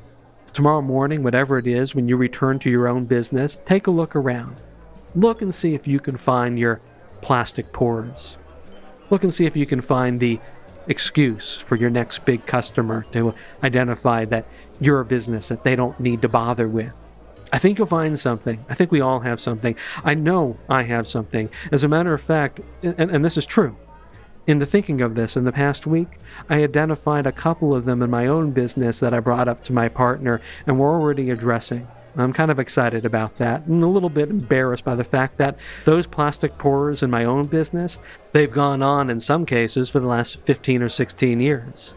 tomorrow 0.53 0.81
morning, 0.81 1.21
whatever 1.21 1.57
it 1.59 1.67
is, 1.67 1.93
when 1.93 2.07
you 2.07 2.17
return 2.17 2.57
to 2.59 2.69
your 2.69 2.87
own 2.87 3.05
business, 3.05 3.61
take 3.65 3.87
a 3.87 3.91
look 3.91 4.15
around. 4.15 4.63
Look 5.15 5.41
and 5.41 5.53
see 5.53 5.73
if 5.73 5.87
you 5.87 5.99
can 5.99 6.17
find 6.17 6.57
your 6.57 6.81
plastic 7.21 7.71
pores. 7.71 8.37
Look 9.09 9.23
and 9.23 9.33
see 9.33 9.45
if 9.45 9.55
you 9.55 9.65
can 9.65 9.81
find 9.81 10.19
the 10.19 10.39
excuse 10.87 11.57
for 11.65 11.75
your 11.75 11.89
next 11.89 12.25
big 12.25 12.45
customer 12.45 13.05
to 13.11 13.33
identify 13.63 14.25
that 14.25 14.45
you're 14.79 14.99
a 14.99 15.05
business 15.05 15.49
that 15.49 15.63
they 15.63 15.75
don't 15.75 15.99
need 15.99 16.21
to 16.21 16.29
bother 16.29 16.67
with. 16.67 16.91
I 17.51 17.59
think 17.59 17.77
you'll 17.77 17.87
find 17.87 18.19
something. 18.19 18.65
I 18.67 18.73
think 18.73 18.91
we 18.91 19.01
all 19.01 19.19
have 19.19 19.39
something. 19.39 19.75
I 20.03 20.15
know 20.15 20.57
I 20.67 20.83
have 20.83 21.07
something. 21.07 21.49
As 21.71 21.83
a 21.83 21.87
matter 21.87 22.13
of 22.13 22.21
fact, 22.21 22.61
and, 22.81 23.11
and 23.11 23.23
this 23.23 23.37
is 23.37 23.45
true, 23.45 23.77
in 24.47 24.59
the 24.59 24.65
thinking 24.65 25.01
of 25.01 25.15
this 25.15 25.37
in 25.37 25.43
the 25.45 25.51
past 25.51 25.85
week, 25.85 26.07
I 26.49 26.63
identified 26.63 27.25
a 27.25 27.31
couple 27.31 27.75
of 27.75 27.85
them 27.85 28.01
in 28.01 28.09
my 28.09 28.25
own 28.25 28.51
business 28.51 28.99
that 28.99 29.13
I 29.13 29.19
brought 29.19 29.47
up 29.47 29.63
to 29.65 29.73
my 29.73 29.87
partner 29.87 30.41
and 30.65 30.79
we're 30.79 30.89
already 30.89 31.29
addressing. 31.29 31.87
I'm 32.15 32.33
kind 32.33 32.51
of 32.51 32.59
excited 32.59 33.05
about 33.05 33.37
that 33.37 33.65
and 33.65 33.83
a 33.83 33.87
little 33.87 34.09
bit 34.09 34.29
embarrassed 34.29 34.85
by 34.85 34.93
the 34.93 35.03
fact 35.03 35.37
that 35.37 35.57
those 35.83 36.05
plastic 36.05 36.57
pourers 36.57 37.01
in 37.01 37.09
my 37.09 37.25
own 37.25 37.47
business, 37.47 37.97
they've 38.33 38.51
gone 38.51 38.83
on 38.83 39.09
in 39.09 39.19
some 39.19 39.45
cases 39.45 39.89
for 39.89 39.99
the 39.99 40.07
last 40.07 40.39
15 40.41 40.83
or 40.83 40.89
16 40.89 41.39
years. 41.39 41.95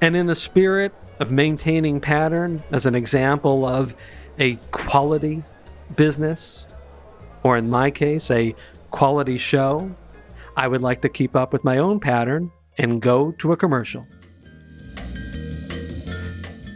And 0.00 0.16
in 0.16 0.26
the 0.26 0.34
spirit 0.34 0.92
of 1.20 1.30
maintaining 1.30 2.00
pattern 2.00 2.60
as 2.72 2.86
an 2.86 2.94
example 2.94 3.64
of 3.64 3.94
a 4.38 4.56
quality 4.72 5.44
business, 5.96 6.64
or 7.42 7.56
in 7.56 7.70
my 7.70 7.90
case, 7.90 8.30
a 8.30 8.54
quality 8.90 9.38
show, 9.38 9.94
I 10.56 10.66
would 10.66 10.80
like 10.80 11.02
to 11.02 11.08
keep 11.08 11.36
up 11.36 11.52
with 11.52 11.62
my 11.62 11.78
own 11.78 12.00
pattern 12.00 12.50
and 12.78 13.00
go 13.00 13.32
to 13.32 13.52
a 13.52 13.56
commercial. 13.56 14.06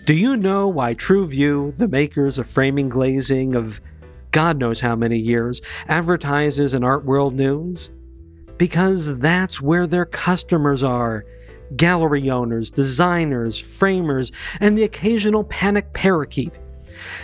Do 0.05 0.13
you 0.13 0.37
know 0.37 0.69
why 0.69 0.93
Tru 0.93 1.27
Vue, 1.27 1.73
the 1.79 1.89
makers 1.89 2.37
of 2.37 2.47
framing 2.47 2.91
glazing 2.91 3.55
of 3.55 3.81
God 4.33 4.59
knows 4.59 4.79
how 4.79 4.95
many 4.95 5.17
years, 5.19 5.63
advertises 5.89 6.75
in 6.75 6.85
Art 6.85 7.07
World 7.07 7.33
News? 7.33 7.89
Because 8.59 9.17
that's 9.17 9.63
where 9.63 9.87
their 9.87 10.05
customers 10.05 10.83
are 10.83 11.25
gallery 11.75 12.29
owners, 12.29 12.71
designers, 12.71 13.59
framers, 13.59 14.31
and 14.61 14.77
the 14.77 14.83
occasional 14.83 15.43
panic 15.45 15.91
parakeet. 15.95 16.53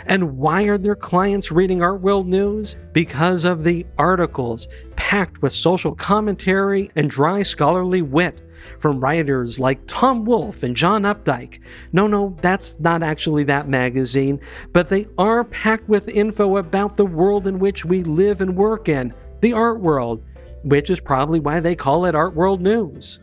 And 0.06 0.38
why 0.38 0.62
are 0.62 0.78
their 0.78 0.96
clients 0.96 1.52
reading 1.52 1.82
Art 1.82 2.00
World 2.00 2.28
News? 2.28 2.76
Because 2.94 3.44
of 3.44 3.62
the 3.62 3.86
articles 3.98 4.68
packed 4.96 5.42
with 5.42 5.52
social 5.52 5.94
commentary 5.94 6.90
and 6.96 7.10
dry 7.10 7.42
scholarly 7.42 8.00
wit 8.00 8.40
from 8.78 9.00
writers 9.00 9.58
like 9.58 9.80
Tom 9.86 10.24
Wolfe 10.24 10.62
and 10.62 10.76
John 10.76 11.02
Updike. 11.02 11.60
No, 11.92 12.06
no, 12.06 12.36
that's 12.40 12.78
not 12.80 13.02
actually 13.02 13.44
that 13.44 13.68
magazine, 13.68 14.40
but 14.72 14.88
they 14.88 15.06
are 15.18 15.44
packed 15.44 15.88
with 15.88 16.08
info 16.08 16.56
about 16.56 16.96
the 16.96 17.06
world 17.06 17.46
in 17.46 17.58
which 17.58 17.84
we 17.84 18.02
live 18.02 18.40
and 18.40 18.56
work 18.56 18.88
in, 18.88 19.12
the 19.40 19.52
art 19.52 19.80
world, 19.80 20.22
which 20.62 20.90
is 20.90 21.00
probably 21.00 21.40
why 21.40 21.60
they 21.60 21.74
call 21.74 22.04
it 22.04 22.14
Art 22.14 22.34
World 22.34 22.60
News. 22.60 23.18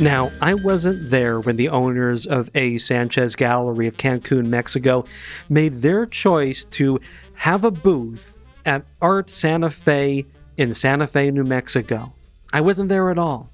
Now, 0.00 0.32
I 0.40 0.54
wasn't 0.54 1.10
there 1.10 1.38
when 1.38 1.56
the 1.56 1.68
owners 1.68 2.26
of 2.26 2.50
A. 2.56 2.78
Sanchez 2.78 3.36
Gallery 3.36 3.86
of 3.86 3.96
Cancun, 3.98 4.46
Mexico, 4.46 5.04
made 5.48 5.82
their 5.82 6.06
choice 6.06 6.64
to 6.72 6.98
have 7.34 7.62
a 7.62 7.70
booth 7.70 8.32
at 8.66 8.84
Art 9.00 9.30
Santa 9.30 9.70
Fe 9.70 10.26
in 10.56 10.74
Santa 10.74 11.06
Fe, 11.06 11.30
New 11.30 11.44
Mexico. 11.44 12.12
I 12.52 12.60
wasn't 12.60 12.88
there 12.88 13.10
at 13.10 13.18
all, 13.18 13.50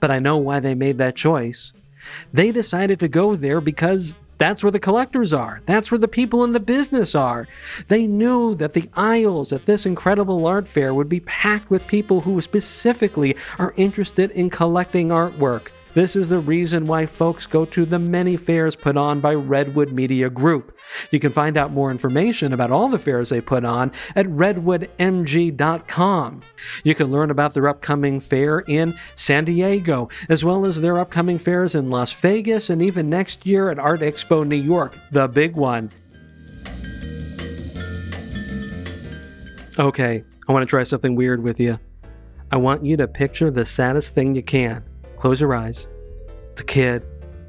but 0.00 0.10
I 0.10 0.18
know 0.18 0.38
why 0.38 0.60
they 0.60 0.74
made 0.74 0.98
that 0.98 1.16
choice. 1.16 1.72
They 2.32 2.52
decided 2.52 3.00
to 3.00 3.08
go 3.08 3.36
there 3.36 3.60
because 3.60 4.14
that's 4.38 4.62
where 4.62 4.72
the 4.72 4.78
collectors 4.78 5.32
are. 5.32 5.60
That's 5.66 5.90
where 5.90 5.98
the 5.98 6.08
people 6.08 6.44
in 6.44 6.52
the 6.52 6.60
business 6.60 7.14
are. 7.14 7.48
They 7.88 8.06
knew 8.06 8.54
that 8.54 8.72
the 8.72 8.88
aisles 8.94 9.52
at 9.52 9.66
this 9.66 9.84
incredible 9.84 10.46
art 10.46 10.68
fair 10.68 10.94
would 10.94 11.08
be 11.08 11.20
packed 11.20 11.70
with 11.70 11.86
people 11.88 12.20
who 12.20 12.40
specifically 12.40 13.36
are 13.58 13.74
interested 13.76 14.30
in 14.30 14.48
collecting 14.48 15.08
artwork. 15.08 15.68
This 15.98 16.14
is 16.14 16.28
the 16.28 16.38
reason 16.38 16.86
why 16.86 17.06
folks 17.06 17.44
go 17.44 17.64
to 17.64 17.84
the 17.84 17.98
many 17.98 18.36
fairs 18.36 18.76
put 18.76 18.96
on 18.96 19.18
by 19.18 19.34
Redwood 19.34 19.90
Media 19.90 20.30
Group. 20.30 20.78
You 21.10 21.18
can 21.18 21.32
find 21.32 21.56
out 21.56 21.72
more 21.72 21.90
information 21.90 22.52
about 22.52 22.70
all 22.70 22.88
the 22.88 23.00
fairs 23.00 23.30
they 23.30 23.40
put 23.40 23.64
on 23.64 23.90
at 24.14 24.26
redwoodmg.com. 24.26 26.42
You 26.84 26.94
can 26.94 27.10
learn 27.10 27.32
about 27.32 27.52
their 27.52 27.66
upcoming 27.66 28.20
fair 28.20 28.60
in 28.60 28.96
San 29.16 29.44
Diego, 29.44 30.08
as 30.28 30.44
well 30.44 30.66
as 30.66 30.80
their 30.80 30.98
upcoming 30.98 31.40
fairs 31.40 31.74
in 31.74 31.90
Las 31.90 32.12
Vegas 32.12 32.70
and 32.70 32.80
even 32.80 33.10
next 33.10 33.44
year 33.44 33.68
at 33.68 33.80
Art 33.80 33.98
Expo 33.98 34.46
New 34.46 34.54
York, 34.54 34.96
the 35.10 35.26
big 35.26 35.56
one. 35.56 35.90
Okay, 39.76 40.22
I 40.46 40.52
want 40.52 40.62
to 40.62 40.66
try 40.66 40.84
something 40.84 41.16
weird 41.16 41.42
with 41.42 41.58
you. 41.58 41.80
I 42.52 42.56
want 42.56 42.84
you 42.84 42.96
to 42.98 43.08
picture 43.08 43.50
the 43.50 43.66
saddest 43.66 44.14
thing 44.14 44.36
you 44.36 44.44
can. 44.44 44.84
Close 45.18 45.40
your 45.40 45.54
eyes. 45.54 45.88
It's 46.52 46.62
a 46.62 46.64
kid 46.64 47.04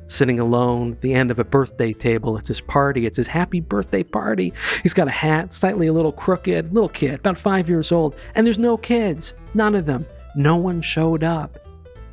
sitting 0.07 0.39
alone 0.39 0.93
at 0.93 1.01
the 1.01 1.13
end 1.13 1.29
of 1.29 1.37
a 1.37 1.43
birthday 1.43 1.93
table. 1.93 2.35
It's 2.37 2.47
his 2.47 2.61
party. 2.61 3.05
It's 3.05 3.17
his 3.17 3.27
happy 3.27 3.59
birthday 3.59 4.03
party. 4.03 4.53
He's 4.81 4.93
got 4.93 5.07
a 5.07 5.11
hat, 5.11 5.53
slightly 5.53 5.87
a 5.87 5.93
little 5.93 6.11
crooked, 6.11 6.73
little 6.73 6.89
kid, 6.89 7.19
about 7.19 7.37
five 7.37 7.69
years 7.69 7.91
old. 7.91 8.15
And 8.33 8.45
there's 8.45 8.57
no 8.57 8.75
kids. 8.75 9.33
None 9.53 9.75
of 9.75 9.85
them. 9.85 10.05
No 10.35 10.55
one 10.55 10.81
showed 10.81 11.23
up. 11.23 11.59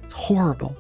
It's 0.05 0.13
horrible. 0.13 0.77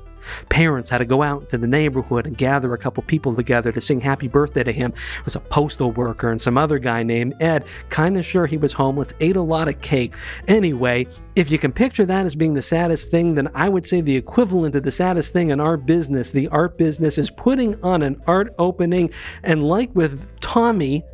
Parents 0.48 0.90
had 0.90 0.98
to 0.98 1.04
go 1.04 1.22
out 1.22 1.42
into 1.42 1.58
the 1.58 1.66
neighborhood 1.66 2.26
and 2.26 2.36
gather 2.36 2.72
a 2.74 2.78
couple 2.78 3.02
people 3.02 3.34
together 3.34 3.72
to 3.72 3.80
sing 3.80 4.00
happy 4.00 4.28
birthday 4.28 4.62
to 4.64 4.72
him. 4.72 4.92
It 5.18 5.24
was 5.24 5.36
a 5.36 5.40
postal 5.40 5.92
worker 5.92 6.30
and 6.30 6.40
some 6.40 6.58
other 6.58 6.78
guy 6.78 7.02
named 7.02 7.40
Ed, 7.40 7.64
kind 7.90 8.16
of 8.18 8.24
sure 8.24 8.46
he 8.46 8.56
was 8.56 8.72
homeless, 8.72 9.12
ate 9.20 9.36
a 9.36 9.42
lot 9.42 9.68
of 9.68 9.80
cake. 9.80 10.14
Anyway, 10.48 11.06
if 11.34 11.50
you 11.50 11.58
can 11.58 11.72
picture 11.72 12.04
that 12.04 12.26
as 12.26 12.34
being 12.34 12.54
the 12.54 12.62
saddest 12.62 13.10
thing, 13.10 13.34
then 13.34 13.48
I 13.54 13.68
would 13.68 13.86
say 13.86 14.00
the 14.00 14.16
equivalent 14.16 14.74
of 14.76 14.82
the 14.82 14.92
saddest 14.92 15.32
thing 15.32 15.50
in 15.50 15.60
our 15.60 15.76
business, 15.76 16.30
the 16.30 16.48
art 16.48 16.78
business, 16.78 17.18
is 17.18 17.30
putting 17.30 17.82
on 17.82 18.02
an 18.02 18.20
art 18.26 18.54
opening 18.58 19.10
and, 19.42 19.64
like 19.64 19.94
with 19.94 20.24
Tommy, 20.40 21.04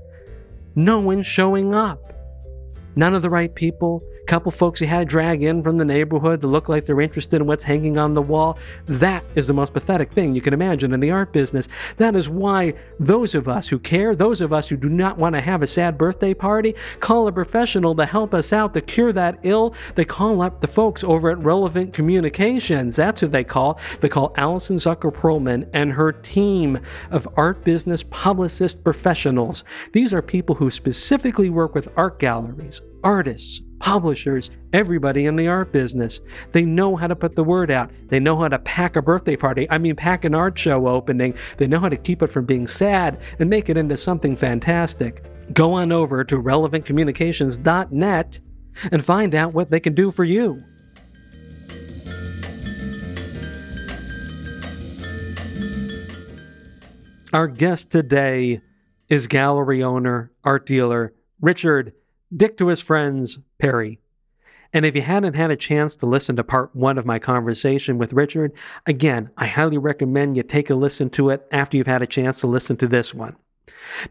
no 0.75 0.99
one 1.00 1.23
showing 1.23 1.75
up. 1.75 2.12
None 2.95 3.14
of 3.14 3.23
the 3.23 3.31
right 3.31 3.54
people, 3.54 4.02
a 4.23 4.26
couple 4.26 4.52
folks 4.52 4.81
you 4.81 4.87
had 4.87 5.00
to 5.00 5.05
drag 5.05 5.43
in 5.43 5.62
from 5.62 5.79
the 5.79 5.85
neighborhood 5.85 6.41
to 6.41 6.47
look 6.47 6.69
like 6.69 6.85
they're 6.85 7.00
interested 7.00 7.41
in 7.41 7.47
what's 7.47 7.64
hanging 7.64 7.99
on 7.99 8.14
the 8.14 8.23
wall. 8.23 8.57
That 8.87 9.25
is 9.35 9.49
the 9.49 9.52
most 9.52 9.73
pathetic 9.73 10.12
thing 10.12 10.35
you 10.35 10.41
can 10.41 10.55
imagine 10.55 10.93
in 10.93 11.00
the 11.00 11.11
art 11.11 11.33
business. 11.33 11.69
That 11.97 12.14
is 12.14 12.29
why 12.29 12.75
those 13.00 13.35
of 13.35 13.49
us 13.49 13.69
who 13.69 13.79
care, 13.79 14.14
those 14.14 14.41
of 14.41 14.52
us 14.52 14.69
who 14.69 14.76
do 14.76 14.88
not 14.88 15.19
want 15.19 15.35
to 15.35 15.41
have 15.41 15.62
a 15.62 15.67
sad 15.67 15.99
birthday 15.99 16.35
party, 16.35 16.75
call 17.00 17.26
a 17.26 17.33
professional 17.33 17.95
to 17.97 18.07
help 18.07 18.33
us 18.33 18.52
out 18.52 18.75
to 18.75 18.81
cure 18.81 19.12
that 19.12 19.41
ill. 19.43 19.75
They 19.97 20.05
call 20.05 20.41
up 20.41 20.61
the 20.61 20.69
folks 20.69 21.02
over 21.02 21.31
at 21.31 21.38
Relevant 21.38 21.93
Communications. 21.93 22.97
That's 22.97 23.21
who 23.21 23.26
they 23.26 23.45
call. 23.45 23.81
They 24.00 24.09
call 24.09 24.35
Allison 24.37 24.76
Zucker 24.76 25.12
Perlman 25.12 25.69
and 25.73 25.93
her 25.93 26.12
team 26.12 26.79
of 27.11 27.29
art 27.37 27.64
business 27.64 28.05
publicist 28.05 28.85
professionals. 28.85 29.64
These 29.93 30.12
are 30.12 30.23
people 30.23 30.55
who 30.55 30.71
specifically 30.71 31.50
work 31.50 31.75
with 31.75 31.88
art 31.97 32.21
galleries, 32.21 32.81
artists, 33.02 33.61
publishers, 33.83 34.49
everybody 34.73 35.27
in 35.27 35.35
the 35.35 35.49
art 35.49 35.73
business. 35.73 36.21
They 36.53 36.62
know 36.62 36.95
how 36.95 37.09
to 37.09 37.17
put 37.17 37.35
the 37.35 37.43
word 37.43 37.71
out. 37.71 37.91
They 38.07 38.21
know 38.21 38.39
how 38.39 38.49
to 38.49 38.61
pack 38.61 38.95
a 38.95 39.03
birthday 39.03 39.37
party. 39.37 39.67
I 39.71 39.79
mean, 39.79 39.97
pack 39.97 40.25
an 40.25 40.37
art 40.37 40.57
show 40.57 40.87
opening. 40.87 41.35
They 41.57 41.67
know 41.67 41.81
how 41.81 41.89
to 41.89 41.97
keep 41.97 42.23
it 42.23 42.29
from 42.29 42.47
being 42.47 42.69
sad 42.69 43.21
and 43.41 43.51
make 43.51 43.69
it 43.69 43.77
into 43.77 43.97
something 43.97 44.37
fantastic. 44.37 45.25
Go 45.53 45.73
on 45.73 45.91
over 45.91 46.23
to 46.23 46.37
relevantcommunications.net 46.37 48.41
and 48.93 49.05
find 49.05 49.35
out 49.35 49.53
what 49.53 49.69
they 49.69 49.81
can 49.81 49.95
do 49.95 50.12
for 50.12 50.25
you. 50.25 50.61
Our 57.33 57.49
guest 57.49 57.91
today 57.91 58.61
is 59.09 59.27
gallery 59.27 59.83
owner, 59.83 60.31
art 60.45 60.67
dealer, 60.67 61.15
Richard 61.41 61.95
Dick 62.35 62.57
to 62.59 62.69
his 62.69 62.81
friends, 62.81 63.39
Perry. 63.59 63.99
And 64.73 64.87
if 64.87 64.97
you 64.97 65.03
hadn't 65.03 65.35
had 65.35 65.51
a 65.51 65.57
chance 65.57 65.97
to 65.97 66.07
listen 66.07 66.37
to 66.37 66.45
part 66.45 66.75
one 66.75 66.97
of 66.97 67.05
my 67.05 67.19
conversation 67.19 67.99
with 67.99 68.15
Richard, 68.15 68.53
again, 68.87 69.31
I 69.37 69.47
highly 69.47 69.77
recommend 69.77 70.37
you 70.37 70.43
take 70.43 70.71
a 70.71 70.75
listen 70.75 71.11
to 71.11 71.29
it 71.29 71.47
after 71.53 71.77
you've 71.77 71.87
had 71.87 72.01
a 72.01 72.07
chance 72.07 72.41
to 72.41 72.47
listen 72.47 72.79
to 72.79 72.89
this 72.89 73.12
one. 73.12 73.37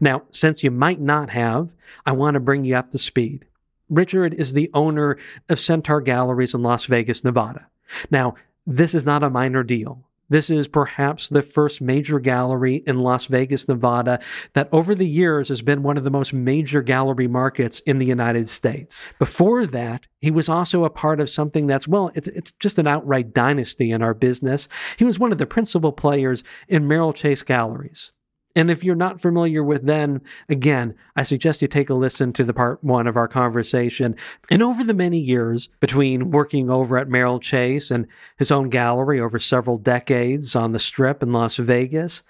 Now, 0.00 0.22
since 0.30 0.62
you 0.62 0.70
might 0.70 1.00
not 1.00 1.30
have, 1.30 1.74
I 2.06 2.12
want 2.12 2.34
to 2.34 2.40
bring 2.40 2.64
you 2.64 2.76
up 2.76 2.92
to 2.92 2.98
speed. 2.98 3.44
Richard 3.90 4.34
is 4.34 4.52
the 4.52 4.70
owner 4.72 5.18
of 5.48 5.58
Centaur 5.58 6.00
Galleries 6.00 6.54
in 6.54 6.62
Las 6.62 6.84
Vegas, 6.84 7.24
Nevada. 7.24 7.66
Now, 8.10 8.34
this 8.66 8.94
is 8.94 9.04
not 9.04 9.24
a 9.24 9.30
minor 9.30 9.64
deal. 9.64 10.06
This 10.32 10.48
is 10.48 10.66
perhaps 10.66 11.28
the 11.28 11.42
first 11.42 11.82
major 11.82 12.18
gallery 12.18 12.76
in 12.86 13.00
Las 13.00 13.26
Vegas, 13.26 13.68
Nevada, 13.68 14.18
that 14.54 14.70
over 14.72 14.94
the 14.94 15.06
years 15.06 15.50
has 15.50 15.60
been 15.60 15.82
one 15.82 15.98
of 15.98 16.04
the 16.04 16.10
most 16.10 16.32
major 16.32 16.80
gallery 16.80 17.28
markets 17.28 17.80
in 17.80 17.98
the 17.98 18.06
United 18.06 18.48
States. 18.48 19.08
Before 19.18 19.66
that, 19.66 20.06
he 20.22 20.30
was 20.30 20.48
also 20.48 20.86
a 20.86 20.90
part 20.90 21.20
of 21.20 21.28
something 21.28 21.66
that's, 21.66 21.86
well, 21.86 22.10
it's, 22.14 22.28
it's 22.28 22.52
just 22.60 22.78
an 22.78 22.86
outright 22.86 23.34
dynasty 23.34 23.90
in 23.90 24.00
our 24.00 24.14
business. 24.14 24.68
He 24.96 25.04
was 25.04 25.18
one 25.18 25.32
of 25.32 25.38
the 25.38 25.44
principal 25.44 25.92
players 25.92 26.42
in 26.66 26.88
Merrill 26.88 27.12
Chase 27.12 27.42
Galleries. 27.42 28.12
And 28.54 28.70
if 28.70 28.84
you're 28.84 28.94
not 28.94 29.20
familiar 29.20 29.64
with 29.64 29.86
them, 29.86 30.20
again, 30.48 30.94
I 31.16 31.22
suggest 31.22 31.62
you 31.62 31.68
take 31.68 31.88
a 31.88 31.94
listen 31.94 32.32
to 32.34 32.44
the 32.44 32.52
part 32.52 32.84
one 32.84 33.06
of 33.06 33.16
our 33.16 33.28
conversation. 33.28 34.14
And 34.50 34.62
over 34.62 34.84
the 34.84 34.94
many 34.94 35.18
years 35.18 35.70
between 35.80 36.30
working 36.30 36.68
over 36.68 36.98
at 36.98 37.08
Merrill 37.08 37.40
Chase 37.40 37.90
and 37.90 38.06
his 38.36 38.50
own 38.50 38.68
gallery 38.68 39.20
over 39.20 39.38
several 39.38 39.78
decades 39.78 40.54
on 40.54 40.72
the 40.72 40.78
strip 40.78 41.22
in 41.22 41.32
Las 41.32 41.56
Vegas, 41.56 42.22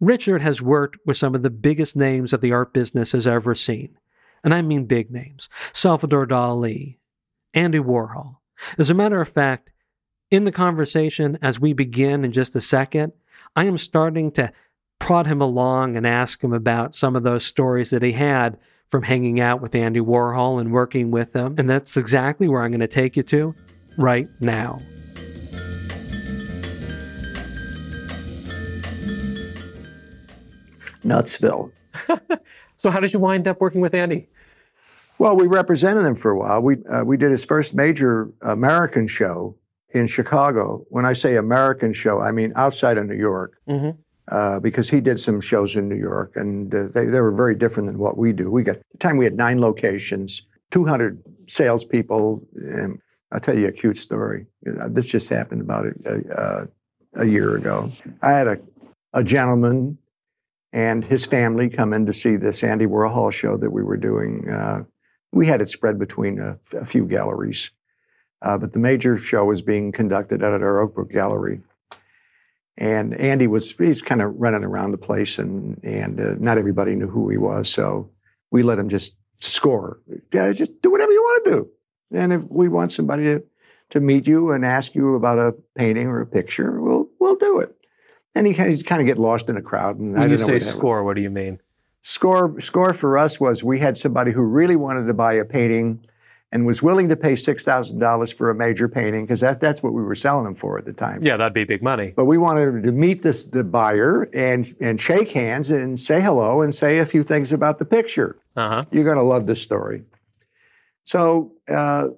Richard 0.00 0.40
has 0.40 0.62
worked 0.62 0.98
with 1.04 1.16
some 1.16 1.34
of 1.34 1.42
the 1.42 1.50
biggest 1.50 1.96
names 1.96 2.30
that 2.30 2.40
the 2.40 2.52
art 2.52 2.72
business 2.72 3.12
has 3.12 3.26
ever 3.26 3.54
seen. 3.54 3.96
And 4.42 4.54
I 4.54 4.62
mean 4.62 4.86
big 4.86 5.10
names 5.10 5.48
Salvador 5.72 6.26
Dali, 6.26 6.96
Andy 7.52 7.78
Warhol. 7.78 8.36
As 8.78 8.88
a 8.88 8.94
matter 8.94 9.20
of 9.20 9.28
fact, 9.28 9.72
in 10.30 10.44
the 10.44 10.52
conversation 10.52 11.38
as 11.42 11.58
we 11.58 11.72
begin 11.72 12.24
in 12.24 12.32
just 12.32 12.54
a 12.54 12.60
second, 12.60 13.12
I 13.56 13.64
am 13.64 13.76
starting 13.76 14.30
to 14.32 14.52
prod 15.00 15.26
him 15.26 15.40
along 15.40 15.96
and 15.96 16.06
ask 16.06 16.44
him 16.44 16.52
about 16.52 16.94
some 16.94 17.16
of 17.16 17.24
those 17.24 17.44
stories 17.44 17.90
that 17.90 18.02
he 18.02 18.12
had 18.12 18.56
from 18.88 19.02
hanging 19.02 19.40
out 19.40 19.60
with 19.60 19.74
Andy 19.74 20.00
Warhol 20.00 20.60
and 20.60 20.72
working 20.72 21.10
with 21.10 21.32
them. 21.32 21.56
And 21.58 21.68
that's 21.68 21.96
exactly 21.96 22.46
where 22.46 22.62
I'm 22.62 22.70
going 22.70 22.80
to 22.80 22.86
take 22.86 23.16
you 23.16 23.24
to 23.24 23.54
right 23.96 24.28
now. 24.40 24.78
Nutsville. 31.02 31.72
so, 32.76 32.90
how 32.90 33.00
did 33.00 33.12
you 33.12 33.18
wind 33.18 33.48
up 33.48 33.60
working 33.60 33.80
with 33.80 33.94
Andy? 33.94 34.28
Well, 35.18 35.34
we 35.34 35.46
represented 35.46 36.04
him 36.04 36.14
for 36.14 36.30
a 36.30 36.38
while. 36.38 36.60
We 36.60 36.76
uh, 36.84 37.04
we 37.04 37.16
did 37.16 37.30
his 37.30 37.44
first 37.44 37.74
major 37.74 38.30
American 38.42 39.06
show 39.06 39.56
in 39.90 40.06
Chicago. 40.06 40.84
When 40.90 41.06
I 41.06 41.14
say 41.14 41.36
American 41.36 41.94
show, 41.94 42.20
I 42.20 42.32
mean 42.32 42.52
outside 42.54 42.98
of 42.98 43.06
New 43.06 43.16
York. 43.16 43.54
Mm-hmm 43.66 43.98
uh, 44.28 44.60
because 44.60 44.88
he 44.88 45.00
did 45.00 45.18
some 45.18 45.40
shows 45.40 45.76
in 45.76 45.88
New 45.88 45.96
York, 45.96 46.32
and 46.36 46.74
uh, 46.74 46.88
they, 46.88 47.04
they 47.06 47.20
were 47.20 47.32
very 47.32 47.54
different 47.54 47.86
than 47.88 47.98
what 47.98 48.16
we 48.16 48.32
do. 48.32 48.50
We 48.50 48.62
got 48.62 48.78
the 48.92 48.98
time 48.98 49.16
we 49.16 49.24
had 49.24 49.36
nine 49.36 49.60
locations, 49.60 50.46
200 50.70 51.22
salespeople. 51.48 52.42
And 52.54 53.00
I'll 53.32 53.40
tell 53.40 53.58
you 53.58 53.68
a 53.68 53.72
cute 53.72 53.96
story. 53.96 54.46
You 54.64 54.72
know, 54.72 54.88
this 54.88 55.06
just 55.06 55.28
happened 55.28 55.60
about 55.60 55.86
a, 55.86 56.68
a, 57.14 57.22
a 57.22 57.26
year 57.26 57.56
ago. 57.56 57.90
I 58.22 58.32
had 58.32 58.46
a, 58.46 58.58
a 59.12 59.22
gentleman 59.22 59.98
and 60.72 61.04
his 61.04 61.26
family 61.26 61.68
come 61.68 61.92
in 61.92 62.06
to 62.06 62.12
see 62.12 62.36
this 62.36 62.62
Andy 62.62 62.86
Warhol 62.86 63.32
show 63.32 63.56
that 63.56 63.70
we 63.70 63.82
were 63.82 63.96
doing. 63.96 64.48
Uh, 64.48 64.84
we 65.32 65.46
had 65.46 65.60
it 65.60 65.70
spread 65.70 65.98
between 65.98 66.38
a, 66.38 66.58
a 66.76 66.84
few 66.84 67.06
galleries, 67.06 67.70
uh, 68.42 68.56
but 68.58 68.72
the 68.72 68.78
major 68.78 69.16
show 69.16 69.44
was 69.44 69.62
being 69.62 69.92
conducted 69.92 70.42
out 70.42 70.54
at 70.54 70.62
our 70.62 70.86
Oakbrook 70.86 71.10
Gallery. 71.10 71.60
And 72.80 73.14
Andy 73.20 73.46
was, 73.46 73.72
he's 73.72 74.00
kind 74.00 74.22
of 74.22 74.34
running 74.36 74.64
around 74.64 74.92
the 74.92 74.98
place 74.98 75.38
and, 75.38 75.78
and 75.84 76.18
uh, 76.18 76.34
not 76.38 76.56
everybody 76.56 76.96
knew 76.96 77.08
who 77.08 77.28
he 77.28 77.36
was. 77.36 77.68
So 77.68 78.10
we 78.50 78.62
let 78.62 78.78
him 78.78 78.88
just 78.88 79.16
score. 79.40 80.00
Yeah, 80.32 80.50
just 80.52 80.80
do 80.80 80.90
whatever 80.90 81.12
you 81.12 81.22
want 81.22 81.44
to 81.44 81.50
do. 81.50 81.68
And 82.12 82.32
if 82.32 82.42
we 82.48 82.68
want 82.68 82.92
somebody 82.92 83.24
to, 83.24 83.42
to 83.90 84.00
meet 84.00 84.26
you 84.26 84.52
and 84.52 84.64
ask 84.64 84.94
you 84.94 85.14
about 85.14 85.38
a 85.38 85.54
painting 85.74 86.06
or 86.06 86.22
a 86.22 86.26
picture, 86.26 86.80
we'll, 86.80 87.06
we'll 87.20 87.36
do 87.36 87.60
it. 87.60 87.76
And 88.34 88.46
he 88.46 88.54
kind 88.54 88.72
of, 88.72 88.84
kind 88.86 89.02
of 89.02 89.06
get 89.06 89.18
lost 89.18 89.50
in 89.50 89.58
a 89.58 89.62
crowd. 89.62 89.98
And 89.98 90.14
when 90.14 90.30
you 90.30 90.38
say 90.38 90.58
score, 90.58 91.04
what 91.04 91.16
do 91.16 91.22
you 91.22 91.30
mean? 91.30 91.60
Score, 92.00 92.58
score 92.60 92.94
for 92.94 93.18
us 93.18 93.38
was 93.38 93.62
we 93.62 93.78
had 93.78 93.98
somebody 93.98 94.32
who 94.32 94.40
really 94.40 94.76
wanted 94.76 95.06
to 95.06 95.12
buy 95.12 95.34
a 95.34 95.44
painting 95.44 96.02
and 96.52 96.66
was 96.66 96.82
willing 96.82 97.08
to 97.08 97.16
pay 97.16 97.34
$6,000 97.34 98.34
for 98.34 98.50
a 98.50 98.54
major 98.54 98.88
painting 98.88 99.24
because 99.24 99.40
that, 99.40 99.60
that's 99.60 99.82
what 99.82 99.92
we 99.92 100.02
were 100.02 100.16
selling 100.16 100.44
them 100.44 100.54
for 100.54 100.78
at 100.78 100.84
the 100.84 100.92
time. 100.92 101.22
Yeah, 101.22 101.36
that'd 101.36 101.52
be 101.52 101.64
big 101.64 101.82
money. 101.82 102.12
But 102.16 102.24
we 102.24 102.38
wanted 102.38 102.82
to 102.82 102.92
meet 102.92 103.22
this, 103.22 103.44
the 103.44 103.62
buyer 103.62 104.24
and, 104.34 104.74
and 104.80 105.00
shake 105.00 105.30
hands 105.30 105.70
and 105.70 106.00
say 106.00 106.20
hello 106.20 106.62
and 106.62 106.74
say 106.74 106.98
a 106.98 107.06
few 107.06 107.22
things 107.22 107.52
about 107.52 107.78
the 107.78 107.84
picture. 107.84 108.36
Uh-huh. 108.56 108.84
You're 108.90 109.04
going 109.04 109.16
to 109.16 109.22
love 109.22 109.46
this 109.46 109.62
story. 109.62 110.02
So 111.04 111.52
uh, 111.68 112.08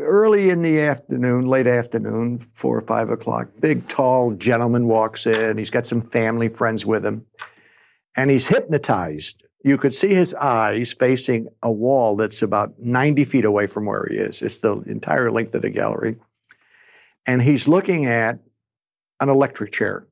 early 0.00 0.50
in 0.50 0.62
the 0.62 0.80
afternoon, 0.80 1.46
late 1.46 1.66
afternoon, 1.66 2.46
four 2.52 2.76
or 2.76 2.80
five 2.80 3.10
o'clock, 3.10 3.48
big 3.60 3.88
tall 3.88 4.32
gentleman 4.32 4.86
walks 4.86 5.26
in. 5.26 5.58
He's 5.58 5.70
got 5.70 5.86
some 5.86 6.00
family 6.00 6.48
friends 6.48 6.84
with 6.84 7.04
him, 7.04 7.26
and 8.16 8.30
he's 8.30 8.46
hypnotized 8.46 9.42
you 9.64 9.78
could 9.78 9.94
see 9.94 10.12
his 10.12 10.34
eyes 10.34 10.92
facing 10.92 11.48
a 11.62 11.72
wall 11.72 12.16
that's 12.16 12.42
about 12.42 12.78
90 12.78 13.24
feet 13.24 13.46
away 13.46 13.66
from 13.66 13.86
where 13.86 14.06
he 14.08 14.16
is. 14.16 14.42
It's 14.42 14.58
the 14.58 14.76
entire 14.82 15.30
length 15.30 15.54
of 15.54 15.62
the 15.62 15.70
gallery. 15.70 16.16
And 17.24 17.40
he's 17.40 17.66
looking 17.66 18.04
at 18.04 18.38
an 19.20 19.30
electric 19.30 19.72
chair. 19.72 20.06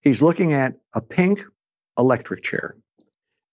He's 0.00 0.22
looking 0.22 0.52
at 0.52 0.76
a 0.94 1.00
pink 1.00 1.42
electric 1.98 2.44
chair. 2.44 2.76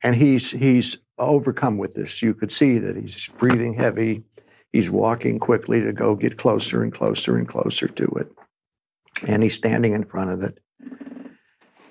And 0.03 0.15
he's 0.15 0.51
he's 0.51 0.97
overcome 1.17 1.79
with 1.79 1.95
this. 1.95 2.21
You 2.21 2.35
could 2.35 2.51
see 2.51 2.77
that 2.77 2.95
he's 2.95 3.27
breathing 3.39 3.73
heavy. 3.73 4.23
He's 4.71 4.91
walking 4.91 5.39
quickly 5.39 5.81
to 5.81 5.91
go 5.91 6.15
get 6.15 6.37
closer 6.37 6.83
and 6.83 6.93
closer 6.93 7.35
and 7.35 7.47
closer 7.47 7.87
to 7.87 8.05
it. 8.05 8.31
And 9.27 9.41
he's 9.41 9.55
standing 9.55 9.93
in 9.93 10.05
front 10.05 10.29
of 10.29 10.43
it 10.43 10.59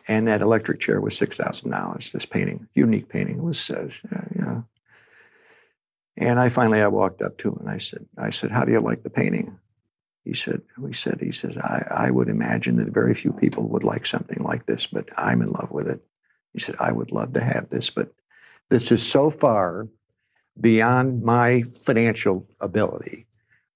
and 0.09 0.27
that 0.27 0.41
electric 0.41 0.81
chair 0.81 1.01
was 1.01 1.17
six 1.17 1.37
thousand 1.37 1.71
dollars. 1.71 2.13
This 2.13 2.27
painting, 2.27 2.67
unique 2.75 3.09
painting, 3.09 3.43
was 3.43 3.71
uh. 3.71 4.63
And 6.21 6.41
I 6.41 6.49
finally 6.49 6.81
I 6.81 6.89
walked 6.89 7.23
up 7.23 7.39
to 7.39 7.51
him 7.51 7.59
and 7.61 7.71
I 7.71 7.79
said, 7.79 8.05
I 8.19 8.31
said, 8.31 8.51
how 8.51 8.65
do 8.65 8.73
you 8.73 8.81
like 8.81 9.05
the 9.05 9.11
painting? 9.11 9.57
He 10.25 10.35
said, 10.35 10.63
we 10.77 10.93
said, 10.93 11.21
he 11.21 11.31
says, 11.31 11.57
I, 11.57 11.87
I 11.91 12.11
would 12.11 12.29
imagine 12.29 12.77
that 12.77 12.89
very 12.89 13.15
few 13.15 13.33
people 13.33 13.69
would 13.69 13.85
like 13.85 14.05
something 14.05 14.43
like 14.43 14.67
this, 14.67 14.87
but 14.87 15.09
I'm 15.17 15.43
in 15.43 15.53
love 15.53 15.71
with 15.71 15.89
it. 15.89 16.05
He 16.53 16.59
said, 16.59 16.75
I 16.81 16.91
would 16.91 17.13
love 17.13 17.35
to 17.35 17.41
have 17.41 17.69
this, 17.69 17.89
but 17.89 18.13
this 18.69 18.91
is 18.91 19.09
so 19.09 19.31
far 19.31 19.87
beyond 20.61 21.23
my 21.23 21.63
financial 21.83 22.47
ability 22.61 23.27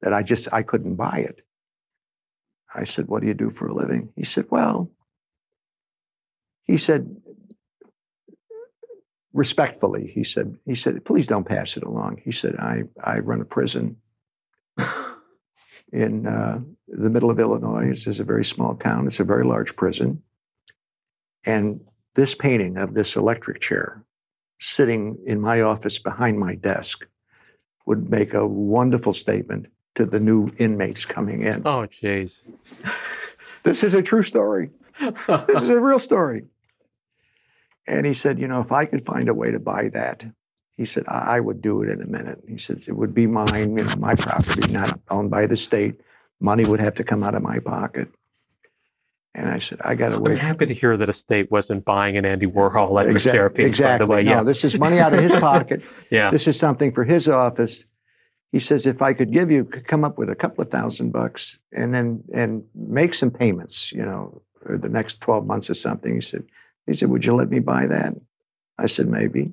that 0.01 0.12
I 0.12 0.23
just 0.25 0.53
I 0.53 0.62
couldn't 0.62 0.97
buy 0.97 1.18
it. 1.18 1.42
I 2.75 2.85
said, 2.85 3.07
What 3.07 3.21
do 3.23 3.29
you 3.29 3.35
do 3.35 3.51
for 3.51 3.68
a 3.68 3.75
living? 3.75 4.12
He 4.16 4.25
said, 4.25 4.47
Well, 4.51 4.90
he 6.64 6.77
said, 6.77 7.16
respectfully, 9.33 10.07
he 10.07 10.22
said, 10.22 10.57
he 10.66 10.75
said, 10.75 11.05
please 11.05 11.27
don't 11.27 11.46
pass 11.46 11.77
it 11.77 11.83
along. 11.83 12.20
He 12.25 12.33
said, 12.33 12.57
I, 12.57 12.85
I 13.03 13.18
run 13.18 13.40
a 13.40 13.44
prison 13.44 13.96
in 15.92 16.27
uh, 16.27 16.61
the 16.88 17.11
middle 17.11 17.31
of 17.31 17.40
Illinois. 17.40 17.88
This 17.88 18.07
is 18.07 18.20
a 18.20 18.25
very 18.25 18.44
small 18.44 18.75
town. 18.75 19.07
It's 19.07 19.20
a 19.20 19.25
very 19.25 19.44
large 19.44 19.77
prison. 19.77 20.22
And 21.44 21.81
this 22.14 22.35
painting 22.35 22.79
of 22.79 22.94
this 22.94 23.16
electric 23.16 23.61
chair 23.61 24.05
sitting 24.61 25.18
in 25.27 25.40
my 25.40 25.62
office 25.62 25.98
behind 25.98 26.38
my 26.38 26.55
desk 26.55 27.07
would 27.87 28.09
make 28.09 28.33
a 28.33 28.46
wonderful 28.46 29.12
statement 29.12 29.66
to 29.94 30.07
the 30.07 30.20
new 30.20 30.51
inmates 30.59 31.05
coming 31.05 31.42
in. 31.42 31.62
Oh, 31.66 31.87
jeez. 31.87 32.42
This 33.64 33.83
is 33.85 33.94
a 33.94 34.03
true 34.03 34.22
story. 34.22 34.70
This 35.01 35.62
is 35.62 35.68
a 35.68 35.81
real 35.81 35.98
story. 35.98 36.44
And 37.87 38.07
he 38.07 38.14
said, 38.14 38.38
you 38.38 38.47
know, 38.49 38.61
if 38.61 38.73
I 38.73 38.85
could 38.85 39.05
find 39.05 39.29
a 39.29 39.35
way 39.35 39.51
to 39.51 39.59
buy 39.59 39.88
that, 39.90 40.25
he 40.77 40.85
said, 40.85 41.05
I, 41.09 41.37
I 41.37 41.40
would 41.40 41.61
do 41.61 41.83
it 41.83 41.90
in 41.90 42.01
a 42.01 42.07
minute. 42.07 42.40
He 42.49 42.59
says, 42.59 42.88
it 42.88 42.97
would 42.97 43.14
be 43.14 43.27
mine, 43.27 43.77
you 43.77 43.85
know, 43.85 43.97
my 43.99 44.14
property, 44.14 44.73
not 44.73 45.01
owned 45.11 45.31
by 45.31 45.47
the 45.47 45.57
state. 45.57 46.01
Money 46.40 46.64
would 46.64 46.81
have 46.81 46.95
to 46.97 47.05
come 47.05 47.23
out 47.23 47.35
of 47.35 47.42
my 47.42 47.59
pocket. 47.59 48.09
And 49.35 49.49
I 49.49 49.59
said, 49.61 49.81
I 49.83 49.95
got 49.95 50.11
to 50.11 50.16
I'm 50.16 50.37
happy 50.37 50.66
to 50.66 50.75
hear 50.75 50.97
that 50.97 51.09
a 51.09 51.12
state 51.12 51.51
wasn't 51.51 51.85
buying 51.85 52.16
an 52.18 52.27
Andy 52.27 52.47
Warhol 52.47 52.90
electric 52.90 53.55
piece, 53.55 53.66
exactly. 53.66 53.85
by 53.85 53.99
the 53.99 54.07
way. 54.07 54.23
No, 54.25 54.31
Yeah. 54.31 54.42
this 54.42 54.62
is 54.62 54.79
money 54.79 54.99
out 54.99 55.14
of 55.14 55.21
his 55.21 55.35
pocket. 55.37 55.83
yeah. 56.11 56.31
This 56.31 56.47
is 56.47 56.59
something 56.59 56.92
for 56.92 57.05
his 57.05 57.29
office. 57.29 57.87
He 58.51 58.61
says, 58.61 58.85
if 58.85 59.01
I 59.01 59.14
could 59.14 59.33
give 59.33 59.51
you, 59.51 59.64
could 59.64 59.87
come 59.87 60.05
up 60.05 60.18
with 60.18 60.29
a 60.29 60.35
couple 60.35 60.62
of 60.62 60.71
thousand 60.71 61.12
bucks 61.12 61.59
and 61.73 61.95
then 61.95 62.23
and 62.35 62.64
make 62.75 63.14
some 63.14 63.31
payments, 63.31 63.90
you 63.92 64.03
know, 64.05 64.42
for 64.62 64.77
the 64.77 64.90
next 64.90 65.23
12 65.23 65.47
months 65.47 65.71
or 65.71 65.75
something. 65.75 66.14
He 66.14 66.21
said, 66.21 66.45
he 66.87 66.95
said, 66.95 67.11
would 67.11 67.25
you 67.25 67.35
let 67.35 67.51
me 67.51 67.59
buy 67.59 67.87
that? 67.87 68.14
I 68.79 68.87
said, 68.87 69.09
maybe. 69.09 69.53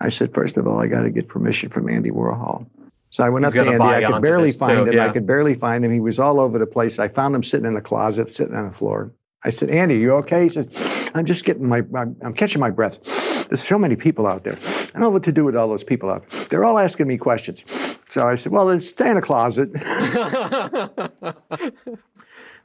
I 0.00 0.08
said, 0.08 0.32
first 0.32 0.56
of 0.56 0.66
all, 0.66 0.80
I 0.80 0.86
got 0.86 1.02
to 1.02 1.10
get 1.10 1.28
permission 1.28 1.68
from 1.68 1.88
Andy 1.88 2.10
Warhol. 2.10 2.66
So 3.10 3.24
I 3.24 3.28
went 3.28 3.44
He's 3.44 3.56
up 3.56 3.66
to 3.66 3.72
Andy. 3.72 3.84
I 3.84 4.10
could 4.10 4.22
barely 4.22 4.48
this 4.48 4.56
too, 4.56 4.60
find 4.60 4.88
him. 4.88 5.00
I 5.00 5.08
could 5.10 5.26
barely 5.26 5.54
find 5.54 5.84
him. 5.84 5.92
He 5.92 6.00
was 6.00 6.18
all 6.18 6.40
over 6.40 6.58
the 6.58 6.66
place. 6.66 6.98
I 6.98 7.08
found 7.08 7.34
him 7.34 7.42
sitting 7.42 7.66
in 7.66 7.74
the 7.74 7.80
closet, 7.80 8.30
sitting 8.30 8.54
on 8.54 8.66
the 8.66 8.72
floor. 8.72 9.12
I 9.44 9.50
said, 9.50 9.70
Andy, 9.70 9.96
you 9.96 10.12
okay? 10.14 10.44
He 10.44 10.48
says, 10.48 11.10
I'm 11.14 11.24
just 11.24 11.44
getting 11.44 11.66
my, 11.66 11.82
I'm, 11.94 12.16
I'm 12.22 12.34
catching 12.34 12.60
my 12.60 12.70
breath. 12.70 13.02
There's 13.48 13.66
so 13.66 13.78
many 13.78 13.96
people 13.96 14.26
out 14.26 14.44
there. 14.44 14.54
I 14.54 14.90
don't 14.92 15.02
know 15.02 15.10
what 15.10 15.24
to 15.24 15.32
do 15.32 15.44
with 15.44 15.56
all 15.56 15.68
those 15.68 15.82
people 15.82 16.08
out 16.08 16.28
there. 16.28 16.44
They're 16.44 16.64
all 16.64 16.78
asking 16.78 17.08
me 17.08 17.18
questions. 17.18 17.64
So 18.08 18.28
I 18.28 18.36
said, 18.36 18.52
well, 18.52 18.66
then 18.66 18.80
stay 18.80 19.10
in 19.10 19.16
the 19.16 19.22
closet. 19.22 19.70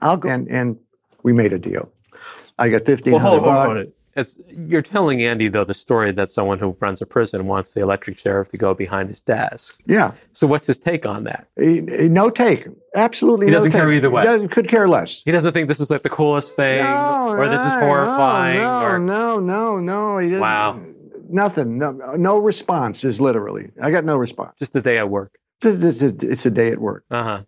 I'll 0.01 0.17
go. 0.17 0.29
And, 0.29 0.47
and 0.49 0.77
we 1.23 1.33
made 1.33 1.53
a 1.53 1.59
deal. 1.59 1.91
I 2.57 2.69
got 2.69 2.87
1500 2.87 3.11
well, 3.11 3.19
hold, 3.31 3.43
hold 3.43 3.77
on. 3.77 3.91
It's, 4.17 4.41
you're 4.49 4.81
telling 4.81 5.21
Andy, 5.21 5.49
though, 5.49 5.65
the 5.65 5.73
story 5.73 6.13
that 6.13 6.31
someone 6.31 6.57
who 6.57 6.77
runs 6.79 7.01
a 7.01 7.05
prison 7.05 7.47
wants 7.47 7.73
the 7.73 7.81
electric 7.81 8.15
chair 8.15 8.45
to 8.45 8.57
go 8.57 8.73
behind 8.73 9.09
his 9.09 9.21
desk. 9.21 9.77
Yeah. 9.87 10.13
So, 10.31 10.47
what's 10.47 10.67
his 10.67 10.79
take 10.79 11.05
on 11.05 11.25
that? 11.25 11.49
He- 11.59 11.81
he- 11.81 12.07
no 12.07 12.29
take. 12.29 12.65
Absolutely 12.95 13.47
He 13.47 13.51
no 13.51 13.57
doesn't 13.57 13.71
take. 13.73 13.81
care 13.81 13.91
either 13.91 14.09
way. 14.09 14.21
He 14.21 14.27
doesn't, 14.27 14.49
could 14.49 14.69
care 14.69 14.87
less. 14.87 15.21
He 15.23 15.31
doesn't 15.31 15.51
think 15.51 15.67
this 15.67 15.81
is 15.81 15.91
like 15.91 16.03
the 16.03 16.09
coolest 16.09 16.55
thing, 16.55 16.81
No, 16.81 17.31
or 17.37 17.49
this 17.49 17.61
is 17.61 17.73
horrifying, 17.73 18.61
No, 18.61 18.81
or 18.83 18.99
no, 18.99 19.39
no, 19.41 19.79
no. 19.81 20.17
He 20.19 20.27
didn't, 20.29 20.39
Wow. 20.39 20.79
Nothing. 21.27 21.77
No, 21.77 21.91
no 21.91 22.37
response 22.37 23.03
is 23.03 23.19
literally. 23.19 23.71
I 23.81 23.91
got 23.91 24.05
no 24.05 24.15
response. 24.15 24.53
just 24.59 24.75
a 24.77 24.81
day 24.81 24.97
at 24.97 25.09
work. 25.09 25.37
It's 25.61 26.45
a 26.45 26.51
day 26.51 26.71
at 26.71 26.79
work. 26.79 27.03
Uh 27.11 27.23
huh. 27.23 27.41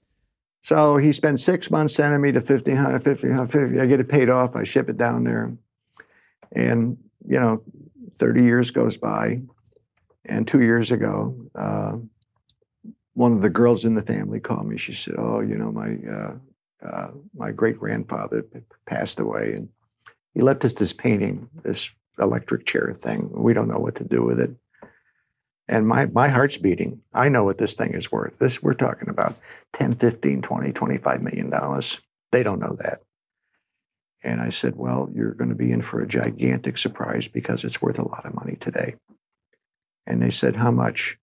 So 0.67 0.97
he 0.97 1.13
spent 1.13 1.39
six 1.39 1.71
months 1.71 1.95
sending 1.95 2.19
me 2.19 2.33
to 2.33 2.39
1500, 2.39 2.91
1550. 2.91 3.79
I 3.79 3.85
get 3.85 4.01
it 4.01 4.09
paid 4.09 4.27
off. 4.27 4.57
I 4.57 4.65
ship 4.65 4.89
it 4.89 4.97
down 4.97 5.23
there. 5.23 5.53
And, 6.51 6.97
you 7.25 7.39
know, 7.39 7.63
30 8.17 8.43
years 8.43 8.69
goes 8.69 8.97
by. 8.97 9.43
And 10.25 10.45
two 10.45 10.59
years 10.59 10.91
ago, 10.91 11.37
uh, 11.55 11.95
one 13.13 13.31
of 13.31 13.41
the 13.41 13.49
girls 13.49 13.85
in 13.85 13.95
the 13.95 14.01
family 14.01 14.41
called 14.41 14.67
me. 14.67 14.75
She 14.75 14.91
said, 14.91 15.15
Oh, 15.17 15.39
you 15.39 15.55
know, 15.55 15.71
my, 15.71 15.95
uh, 16.05 16.33
uh, 16.85 17.11
my 17.33 17.51
great 17.51 17.79
grandfather 17.79 18.45
passed 18.85 19.21
away. 19.21 19.53
And 19.53 19.69
he 20.33 20.41
left 20.41 20.65
us 20.65 20.73
this 20.73 20.91
painting, 20.91 21.47
this 21.63 21.93
electric 22.19 22.65
chair 22.65 22.93
thing. 22.93 23.31
We 23.31 23.53
don't 23.53 23.69
know 23.69 23.79
what 23.79 23.95
to 23.95 24.03
do 24.03 24.21
with 24.21 24.41
it. 24.41 24.51
And 25.67 25.87
my, 25.87 26.05
my 26.05 26.29
heart's 26.29 26.57
beating. 26.57 27.01
I 27.13 27.27
know 27.29 27.43
what 27.43 27.57
this 27.57 27.73
thing 27.73 27.93
is 27.93 28.11
worth. 28.11 28.39
This 28.39 28.63
we're 28.63 28.73
talking 28.73 29.09
about 29.09 29.35
10, 29.73 29.95
15, 29.95 30.41
20, 30.41 30.71
25 30.71 31.21
million 31.21 31.49
dollars. 31.49 32.01
They 32.31 32.43
don't 32.43 32.59
know 32.59 32.75
that. 32.79 33.01
And 34.23 34.41
I 34.41 34.49
said, 34.49 34.75
Well, 34.75 35.09
you're 35.13 35.33
going 35.33 35.49
to 35.49 35.55
be 35.55 35.71
in 35.71 35.81
for 35.81 36.01
a 36.01 36.07
gigantic 36.07 36.77
surprise 36.77 37.27
because 37.27 37.63
it's 37.63 37.81
worth 37.81 37.99
a 37.99 38.07
lot 38.07 38.25
of 38.25 38.33
money 38.33 38.55
today. 38.59 38.95
And 40.05 40.21
they 40.21 40.31
said, 40.31 40.55
How 40.55 40.71
much? 40.71 41.17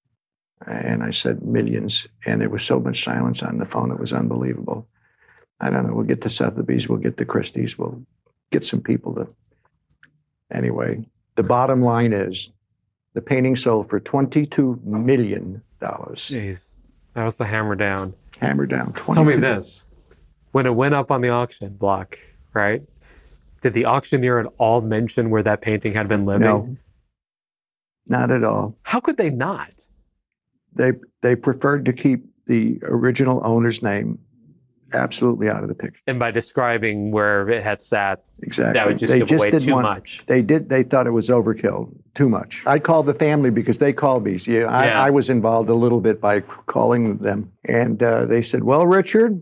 And 0.67 1.03
I 1.03 1.11
said, 1.11 1.43
Millions. 1.43 2.07
And 2.27 2.41
there 2.41 2.51
was 2.51 2.65
so 2.65 2.79
much 2.79 3.03
silence 3.03 3.43
on 3.43 3.59
the 3.59 3.67
phone, 3.67 3.91
it 3.91 4.01
was 4.01 4.13
unbelievable. 4.13 4.87
I 5.61 5.71
don't 5.71 5.87
know. 5.87 5.95
We'll 5.95 6.05
get 6.05 6.23
to 6.23 6.29
Sotheby's, 6.29 6.89
we'll 6.89 6.99
get 6.99 7.17
to 7.17 7.25
Christie's, 7.25 7.79
we'll 7.79 8.03
get 8.51 8.67
some 8.67 8.81
people 8.81 9.15
to. 9.15 9.29
Anyway, 10.53 11.05
the 11.37 11.43
bottom 11.43 11.83
line 11.83 12.13
is 12.13 12.53
the 13.15 13.23
painting 13.23 13.57
sold 13.57 13.89
for 13.89 14.01
$22 14.01 14.83
million. 14.85 15.63
Jeez, 15.81 16.71
that 17.15 17.25
was 17.25 17.37
the 17.37 17.47
hammer 17.47 17.75
down. 17.75 18.15
Hammer 18.41 18.67
down. 18.67 18.93
22 18.93 19.15
Tell 19.15 19.25
me 19.25 19.41
this: 19.41 19.85
when 20.53 20.67
it 20.67 20.75
went 20.75 20.95
up 20.95 21.11
on 21.11 21.21
the 21.21 21.29
auction 21.29 21.75
block, 21.75 22.19
right? 22.53 22.83
Did 23.61 23.75
the 23.75 23.87
auctioneer 23.87 24.41
at 24.41 24.47
all 24.59 24.81
mention 24.81 25.31
where 25.31 25.43
that 25.43 25.63
painting 25.63 25.95
had 25.95 26.09
been 26.09 26.27
living? 26.27 26.43
No, 26.43 26.77
not 28.07 28.31
at 28.31 28.45
all. 28.45 28.77
How 28.83 29.01
could 29.01 29.17
they 29.17 29.31
not? 29.31 29.89
They 30.75 30.93
they 31.23 31.37
preferred 31.37 31.85
to 31.87 31.93
keep 31.93 32.25
the 32.47 32.79
original 32.83 33.41
owner's 33.45 33.83
name 33.83 34.19
absolutely 34.93 35.49
out 35.49 35.63
of 35.63 35.69
the 35.69 35.75
picture. 35.75 36.01
And 36.07 36.19
by 36.19 36.31
describing 36.31 37.11
where 37.11 37.49
it 37.49 37.63
had 37.63 37.81
sat, 37.83 38.25
Exactly. 38.43 38.75
that 38.75 38.87
would 38.87 38.99
just 38.99 39.13
they 39.13 39.21
give 39.21 39.39
away 39.39 39.51
didn't 39.51 39.67
too 39.67 39.73
want- 39.73 39.85
much. 39.85 40.23
They 40.27 40.43
did. 40.43 40.69
They 40.69 40.83
thought 40.83 41.07
it 41.07 41.11
was 41.13 41.29
overkill. 41.29 41.93
Too 42.15 42.29
much. 42.29 42.63
I 42.67 42.79
called 42.79 43.07
the 43.07 43.15
family 43.15 43.51
because 43.51 43.79
they 43.79 43.93
called 43.93 44.25
me. 44.25 44.39
See, 44.39 44.63
I, 44.63 44.87
Yeah. 44.87 45.03
I 45.03 45.11
was 45.11 45.29
involved 45.31 45.69
a 45.69 45.75
little 45.75 46.01
bit 46.01 46.21
by 46.21 46.41
calling 46.41 47.19
them, 47.19 47.51
and 47.65 48.01
uh, 48.03 48.25
they 48.27 48.41
said, 48.43 48.63
"Well, 48.63 48.87
Richard, 48.87 49.41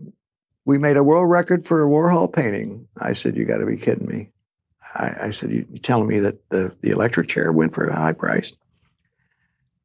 we 0.65 0.79
made 0.79 0.97
a 0.97 1.03
world 1.03 1.29
record 1.29 1.63
for 1.65 1.83
a 1.83 1.87
Warhol 1.87 2.33
painting." 2.33 2.87
I 2.99 3.13
said, 3.13 3.37
"You 3.37 3.45
got 3.45 3.57
to 3.57 3.65
be 3.67 3.77
kidding 3.77 4.07
me." 4.07 4.29
I, 4.95 5.15
I 5.27 5.31
said, 5.31 5.51
"You 5.51 5.65
you 5.69 5.77
telling 5.77 6.07
me 6.07 6.17
that 6.19 6.49
the 6.49 6.75
the 6.81 6.89
electric 6.89 7.27
chair 7.27 7.51
went 7.51 7.75
for 7.75 7.85
a 7.85 7.95
high 7.95 8.13
price?" 8.13 8.53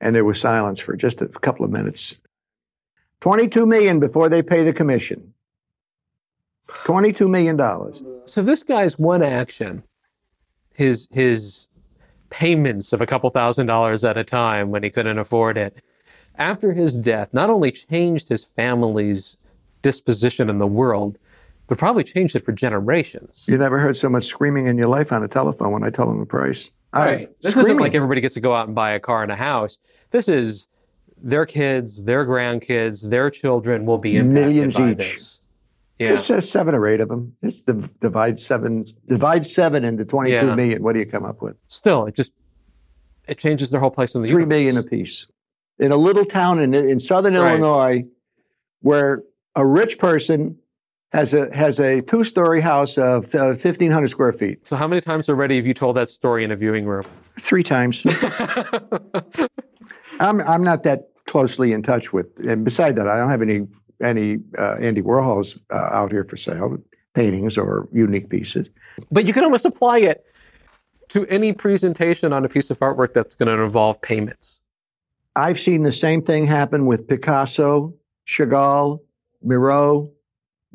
And 0.00 0.14
there 0.16 0.24
was 0.24 0.40
silence 0.40 0.80
for 0.80 0.96
just 0.96 1.20
a 1.20 1.26
couple 1.26 1.64
of 1.66 1.70
minutes. 1.70 2.16
Twenty-two 3.20 3.66
million 3.66 4.00
before 4.00 4.28
they 4.30 4.40
pay 4.42 4.62
the 4.62 4.72
commission. 4.72 5.34
Twenty-two 6.84 7.28
million 7.28 7.56
dollars. 7.56 8.02
So 8.26 8.42
this 8.42 8.62
guy's 8.62 8.98
one 8.98 9.22
action, 9.22 9.82
his 10.74 11.08
his 11.10 11.68
payments 12.30 12.92
of 12.92 13.00
a 13.00 13.06
couple 13.06 13.30
thousand 13.30 13.66
dollars 13.66 14.04
at 14.04 14.16
a 14.18 14.24
time 14.24 14.70
when 14.70 14.82
he 14.82 14.90
couldn't 14.90 15.18
afford 15.18 15.56
it, 15.56 15.82
after 16.36 16.72
his 16.74 16.98
death, 16.98 17.30
not 17.32 17.48
only 17.50 17.70
changed 17.72 18.28
his 18.28 18.44
family's 18.44 19.36
disposition 19.82 20.50
in 20.50 20.58
the 20.58 20.66
world, 20.66 21.18
but 21.68 21.78
probably 21.78 22.04
changed 22.04 22.36
it 22.36 22.44
for 22.44 22.52
generations. 22.52 23.46
You 23.48 23.56
never 23.56 23.78
heard 23.78 23.96
so 23.96 24.08
much 24.10 24.24
screaming 24.24 24.66
in 24.66 24.76
your 24.76 24.88
life 24.88 25.10
on 25.12 25.22
a 25.22 25.28
telephone 25.28 25.72
when 25.72 25.84
I 25.84 25.90
tell 25.90 26.06
them 26.06 26.20
the 26.20 26.26
price. 26.26 26.70
I, 26.92 27.28
This 27.40 27.52
isn't 27.52 27.62
screaming. 27.64 27.80
like 27.80 27.94
everybody 27.94 28.20
gets 28.20 28.34
to 28.34 28.40
go 28.40 28.54
out 28.54 28.66
and 28.66 28.74
buy 28.74 28.90
a 28.90 29.00
car 29.00 29.22
and 29.22 29.30
a 29.32 29.36
house. 29.36 29.78
This 30.10 30.28
is 30.28 30.66
their 31.22 31.46
kids, 31.46 32.04
their 32.04 32.26
grandkids, 32.26 33.08
their 33.08 33.30
children 33.30 33.84
will 33.86 33.98
be 33.98 34.16
impacted 34.16 34.46
Millions 34.46 34.76
by 34.76 34.90
each. 34.92 34.96
this. 34.98 35.40
Yeah. 35.98 36.12
It 36.12 36.18
says 36.18 36.48
seven 36.48 36.74
or 36.74 36.86
eight 36.86 37.00
of 37.00 37.08
them. 37.08 37.34
It's 37.42 37.60
div- 37.60 37.98
divide 38.00 38.38
seven. 38.38 38.86
Divide 39.06 39.44
seven 39.44 39.84
into 39.84 40.04
twenty-two 40.04 40.46
Yeah. 40.48 40.54
million. 40.54 40.82
What 40.82 40.92
do 40.92 41.00
you 41.00 41.06
come 41.06 41.24
up 41.24 41.42
with? 41.42 41.56
Still, 41.68 42.06
it 42.06 42.14
just 42.14 42.32
it 43.26 43.38
changes 43.38 43.70
their 43.70 43.80
whole 43.80 43.90
place 43.90 44.14
in 44.14 44.22
the 44.22 44.28
Three 44.28 44.42
universe. 44.42 44.48
million 44.48 44.76
apiece. 44.78 45.26
In 45.80 45.92
a 45.92 45.96
little 45.96 46.24
town 46.24 46.60
in 46.60 46.72
in 46.74 47.00
southern 47.00 47.34
Right. 47.34 47.50
Illinois, 47.58 48.04
where 48.80 49.22
a 49.56 49.66
rich 49.66 49.98
person 49.98 50.56
has 51.12 51.34
a 51.34 51.52
has 51.54 51.80
a 51.80 52.00
two-story 52.02 52.60
house 52.60 52.96
of 52.96 53.34
uh, 53.34 53.54
fifteen 53.54 53.90
hundred 53.90 54.08
square 54.08 54.32
feet. 54.32 54.66
So 54.66 54.76
how 54.76 54.86
many 54.86 55.00
times 55.00 55.28
already 55.28 55.56
have 55.56 55.66
you 55.66 55.74
told 55.74 55.96
that 55.96 56.10
story 56.10 56.44
in 56.44 56.52
a 56.52 56.56
viewing 56.56 56.86
room? 56.86 57.04
Three 57.40 57.62
times. 57.64 58.06
I'm 60.20 60.40
I'm 60.42 60.62
not 60.64 60.84
that 60.84 61.08
closely 61.26 61.72
in 61.72 61.82
touch 61.82 62.12
with. 62.12 62.26
And 62.46 62.64
beside 62.64 62.94
that, 62.96 63.08
I 63.08 63.18
don't 63.18 63.30
have 63.30 63.42
any 63.42 63.66
any 64.02 64.38
uh, 64.56 64.76
Andy 64.80 65.02
Warhols 65.02 65.58
uh, 65.70 65.74
out 65.92 66.12
here 66.12 66.24
for 66.24 66.36
sale, 66.36 66.78
paintings 67.14 67.58
or 67.58 67.88
unique 67.92 68.28
pieces. 68.28 68.68
but 69.10 69.24
you 69.24 69.32
can 69.32 69.44
almost 69.44 69.64
apply 69.64 69.98
it 69.98 70.24
to 71.08 71.26
any 71.26 71.52
presentation 71.52 72.32
on 72.32 72.44
a 72.44 72.48
piece 72.48 72.70
of 72.70 72.78
artwork 72.80 73.14
that's 73.14 73.34
going 73.34 73.54
to 73.56 73.62
involve 73.62 74.00
payments. 74.02 74.60
I've 75.36 75.58
seen 75.58 75.82
the 75.82 75.92
same 75.92 76.22
thing 76.22 76.46
happen 76.46 76.86
with 76.86 77.08
Picasso, 77.08 77.94
Chagall, 78.26 79.00
Miro, 79.42 80.10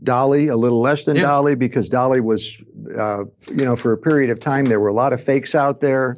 Dali, 0.03 0.51
a 0.51 0.55
little 0.55 0.79
less 0.81 1.05
than 1.05 1.17
Yeah. 1.17 1.23
Dali 1.23 1.57
because 1.57 1.88
Dali 1.89 2.19
was, 2.21 2.62
uh, 2.97 3.25
you 3.49 3.63
know, 3.65 3.75
for 3.75 3.91
a 3.93 3.97
period 3.97 4.29
of 4.31 4.39
time, 4.39 4.65
there 4.65 4.79
were 4.79 4.88
a 4.88 4.93
lot 4.93 5.13
of 5.13 5.21
fakes 5.23 5.53
out 5.53 5.81
there. 5.81 6.17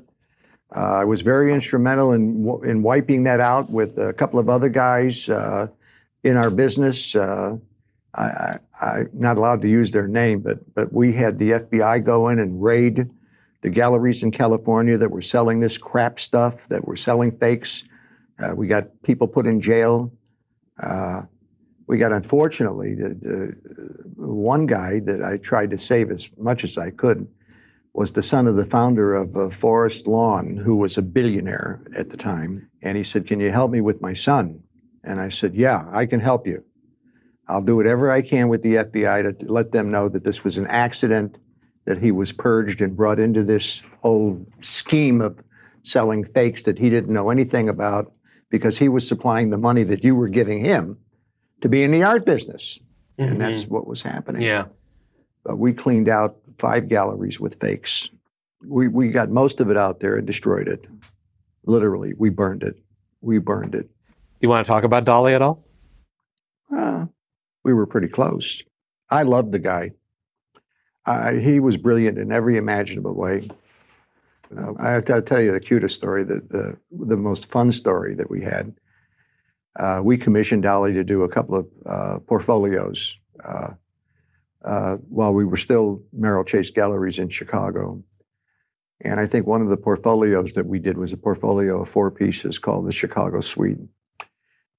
Uh, 0.76 0.80
I 1.02 1.04
was 1.06 1.22
very 1.22 1.54
instrumental 1.54 2.12
in 2.14 2.48
in 2.66 2.82
wiping 2.84 3.24
that 3.24 3.40
out 3.40 3.70
with 3.70 3.98
a 3.98 4.14
couple 4.14 4.40
of 4.40 4.50
other 4.50 4.70
guys 4.70 5.30
uh, 5.30 5.68
in 6.26 6.36
our 6.36 6.50
business. 6.50 7.16
Uh, 7.16 7.56
I, 8.16 8.60
I'm 8.82 9.10
not 9.14 9.38
allowed 9.38 9.62
to 9.62 9.70
use 9.70 9.92
their 9.92 10.08
name, 10.08 10.42
but 10.42 10.74
but 10.74 10.92
we 10.92 11.14
had 11.14 11.38
the 11.38 11.52
FBI 11.52 12.04
go 12.04 12.30
in 12.30 12.40
and 12.40 12.62
raid 12.62 13.10
the 13.62 13.70
galleries 13.70 14.22
in 14.22 14.30
California 14.30 14.96
that 14.96 15.10
were 15.10 15.24
selling 15.24 15.60
this 15.60 15.76
crap 15.76 16.20
stuff, 16.20 16.68
that 16.68 16.88
were 16.88 16.96
selling 16.96 17.36
fakes. 17.38 17.84
Uh, 18.38 18.54
we 18.56 18.68
got 18.68 18.90
people 19.02 19.28
put 19.28 19.48
in 19.48 19.60
jail. 19.60 20.14
Uh, 20.82 21.24
we 21.88 21.98
got, 21.98 22.12
unfortunately, 22.12 22.94
the, 22.94 23.10
the 23.10 23.56
one 24.18 24.68
guy 24.68 25.00
that 25.00 25.24
I 25.24 25.38
tried 25.38 25.72
to 25.72 25.80
save 25.80 26.12
as 26.12 26.30
much 26.38 26.64
as 26.64 26.78
I 26.78 26.92
could 26.92 27.28
was 27.94 28.12
the 28.12 28.22
son 28.22 28.46
of 28.46 28.56
the 28.56 28.66
founder 28.66 29.16
of 29.16 29.36
uh, 29.36 29.50
Forest 29.50 30.06
Lawn, 30.06 30.58
who 30.58 30.76
was 30.76 31.00
a 31.00 31.02
billionaire 31.02 31.82
at 31.96 32.12
the 32.12 32.18
time. 32.18 32.70
And 32.84 32.96
he 32.98 33.04
said, 33.04 33.26
Can 33.26 33.40
you 33.40 33.52
help 33.52 33.72
me 33.72 33.82
with 33.82 34.00
my 34.00 34.14
son? 34.14 34.62
And 35.06 35.20
I 35.22 35.30
said, 35.30 35.56
Yeah, 35.56 35.86
I 35.92 36.06
can 36.06 36.20
help 36.20 36.48
you. 36.48 36.64
I'll 37.48 37.62
do 37.62 37.76
whatever 37.76 38.12
I 38.12 38.22
can 38.22 38.50
with 38.50 38.64
the 38.64 38.76
FBI 38.76 39.40
to 39.40 39.52
let 39.52 39.72
them 39.72 39.92
know 39.92 40.10
that 40.10 40.24
this 40.24 40.44
was 40.44 40.58
an 40.58 40.66
accident, 40.68 41.38
that 41.86 42.00
he 42.00 42.12
was 42.12 42.32
purged 42.32 42.82
and 42.82 42.98
brought 42.98 43.20
into 43.20 43.44
this 43.44 43.84
whole 44.02 44.44
scheme 44.62 45.22
of 45.22 45.40
selling 45.84 46.24
fakes 46.24 46.64
that 46.64 46.80
he 46.80 46.90
didn't 46.90 47.14
know 47.14 47.30
anything 47.30 47.70
about 47.70 48.12
because 48.50 48.78
he 48.78 48.90
was 48.90 49.08
supplying 49.08 49.52
the 49.52 49.58
money 49.58 49.84
that 49.84 50.04
you 50.04 50.16
were 50.16 50.28
giving 50.28 50.60
him 50.60 50.98
to 51.62 51.70
be 51.70 51.84
in 51.84 51.92
the 51.92 52.04
art 52.04 52.26
business. 52.26 52.80
And 53.18 53.40
that's 53.40 53.64
mm-hmm. 53.64 53.74
what 53.76 53.88
was 53.88 54.02
happening. 54.02 54.42
Yeah. 54.42 54.66
But 55.44 55.58
we 55.58 55.74
cleaned 55.74 56.10
out 56.10 56.38
five 56.58 56.88
galleries 56.88 57.40
with 57.40 57.56
fakes. 57.56 58.10
We, 58.66 58.88
we 58.88 59.10
got 59.10 59.30
most 59.30 59.62
of 59.62 59.70
it 59.70 59.78
out 59.78 60.00
there 60.00 60.16
and 60.16 60.26
destroyed 60.26 60.68
it. 60.68 60.88
Literally, 61.66 62.14
we 62.18 62.30
burned 62.30 62.64
it. 62.64 62.76
We 63.22 63.38
burned 63.38 63.76
it. 63.76 63.90
You 64.46 64.50
want 64.50 64.64
to 64.64 64.72
talk 64.72 64.84
about 64.84 65.06
Dali 65.06 65.34
at 65.34 65.42
all? 65.42 65.66
Uh, 66.72 67.08
we 67.64 67.74
were 67.74 67.88
pretty 67.88 68.08
close. 68.08 68.64
I 69.10 69.24
loved 69.24 69.52
the 69.52 69.58
guy. 69.58 69.94
I, 71.04 71.38
he 71.38 71.60
was 71.60 71.78
brilliant 71.78 72.20
in 72.20 72.32
every 72.32 72.58
imaginable 72.58 73.16
way. 73.16 73.50
Uh, 74.56 74.74
I 74.78 74.92
have 74.92 75.06
to 75.06 75.20
tell 75.24 75.42
you 75.42 75.52
the 75.52 75.60
cutest 75.60 75.96
story, 75.96 76.24
the, 76.24 76.44
the, 76.48 76.78
the 76.92 77.18
most 77.18 77.50
fun 77.50 77.72
story 77.72 78.14
that 78.14 78.30
we 78.30 78.44
had. 78.44 78.76
Uh, 79.80 80.02
we 80.04 80.16
commissioned 80.16 80.64
Dali 80.64 80.94
to 80.94 81.04
do 81.04 81.24
a 81.24 81.28
couple 81.28 81.56
of 81.56 81.68
uh, 81.84 82.20
portfolios 82.20 83.18
uh, 83.44 83.72
uh, 84.64 84.98
while 85.10 85.34
we 85.34 85.44
were 85.44 85.58
still 85.58 86.04
Merrill 86.14 86.44
Chase 86.44 86.70
Galleries 86.70 87.18
in 87.18 87.30
Chicago. 87.30 88.04
And 89.02 89.20
I 89.20 89.26
think 89.26 89.48
one 89.48 89.64
of 89.64 89.70
the 89.70 89.78
portfolios 89.78 90.54
that 90.54 90.68
we 90.68 90.78
did 90.78 91.00
was 91.00 91.14
a 91.14 91.18
portfolio 91.18 91.82
of 91.82 91.90
four 91.90 92.12
pieces 92.12 92.60
called 92.60 92.88
the 92.88 92.92
Chicago 92.92 93.42
Suite. 93.42 93.80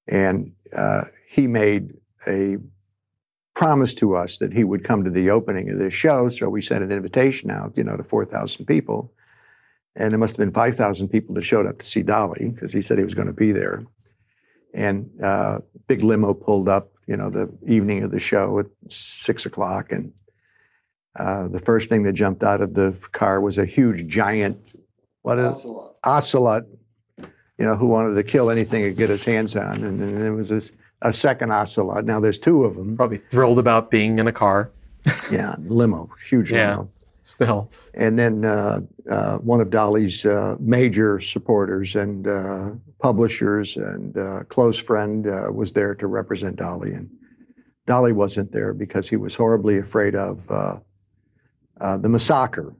And 0.07 0.53
uh, 0.75 1.05
he 1.29 1.47
made 1.47 1.93
a 2.27 2.57
promise 3.53 3.93
to 3.95 4.15
us 4.15 4.37
that 4.37 4.53
he 4.53 4.63
would 4.63 4.83
come 4.83 5.03
to 5.03 5.09
the 5.09 5.29
opening 5.29 5.69
of 5.69 5.79
this 5.79 5.93
show. 5.93 6.29
So 6.29 6.47
we 6.47 6.61
sent 6.61 6.83
an 6.83 6.91
invitation 6.91 7.49
out, 7.49 7.73
you 7.75 7.83
know, 7.83 7.97
to 7.97 8.03
4,000 8.03 8.65
people. 8.65 9.11
And 9.95 10.13
it 10.13 10.17
must 10.17 10.35
have 10.35 10.45
been 10.45 10.53
5,000 10.53 11.07
people 11.07 11.33
that 11.35 11.43
showed 11.43 11.65
up 11.65 11.79
to 11.79 11.85
see 11.85 12.03
Dali 12.03 12.53
because 12.53 12.71
he 12.71 12.83
said 12.83 12.99
he 12.99 13.03
was 13.03 13.15
going 13.15 13.27
to 13.27 13.33
be 13.33 13.51
there. 13.51 13.83
And 14.73 15.09
uh, 15.23 15.59
big 15.87 16.03
limo 16.03 16.35
pulled 16.35 16.69
up, 16.69 16.91
you 17.07 17.17
know, 17.17 17.31
the 17.31 17.49
evening 17.65 18.03
of 18.03 18.11
the 18.11 18.19
show 18.19 18.59
at 18.59 18.67
six 18.89 19.47
o'clock. 19.47 19.91
And 19.91 20.13
uh, 21.15 21.47
the 21.47 21.59
first 21.59 21.89
thing 21.89 22.03
that 22.03 22.13
jumped 22.13 22.43
out 22.43 22.61
of 22.61 22.75
the 22.75 22.95
car 23.11 23.41
was 23.41 23.57
a 23.57 23.65
huge 23.65 24.05
giant, 24.05 24.75
what 25.23 25.39
is 25.39 25.65
ocelot, 26.03 26.63
you 27.57 27.65
know, 27.65 27.75
who 27.75 27.87
wanted 27.87 28.15
to 28.15 28.23
kill 28.23 28.49
anything 28.49 28.83
he 28.83 28.89
could 28.89 28.97
get 28.97 29.09
his 29.09 29.23
hands 29.23 29.55
on. 29.55 29.83
And 29.83 29.99
then 29.99 30.19
there 30.19 30.33
was 30.33 30.49
this, 30.49 30.71
a 31.01 31.11
second 31.13 31.51
ocelot. 31.51 32.05
Now 32.05 32.19
there's 32.19 32.37
two 32.37 32.63
of 32.63 32.75
them. 32.75 32.95
Probably 32.95 33.17
thrilled 33.17 33.59
about 33.59 33.89
being 33.91 34.19
in 34.19 34.27
a 34.27 34.33
car. 34.33 34.71
Yeah, 35.31 35.55
limo, 35.59 36.09
huge 36.27 36.51
Yeah. 36.51 36.71
limo. 36.77 36.89
Still. 37.23 37.69
And 37.93 38.17
then 38.17 38.45
uh, 38.45 38.79
uh, 39.09 39.37
one 39.39 39.59
of 39.59 39.69
Dali's 39.69 40.25
uh, 40.25 40.55
major 40.59 41.19
supporters 41.19 41.95
and 41.95 42.25
uh, 42.27 42.71
publishers 43.01 43.75
and 43.75 44.17
uh, 44.17 44.43
close 44.47 44.77
friend 44.79 45.27
uh, 45.27 45.49
was 45.53 45.73
there 45.73 45.93
to 45.95 46.07
represent 46.07 46.55
Dali. 46.57 46.95
And 46.95 47.09
Dali 47.85 48.13
wasn't 48.13 48.51
there 48.53 48.73
because 48.73 49.09
he 49.09 49.17
was 49.17 49.35
horribly 49.35 49.77
afraid 49.77 50.15
of 50.15 50.49
uh, 50.49 50.79
uh, 51.81 51.97
the 51.97 52.09
massacre. 52.09 52.73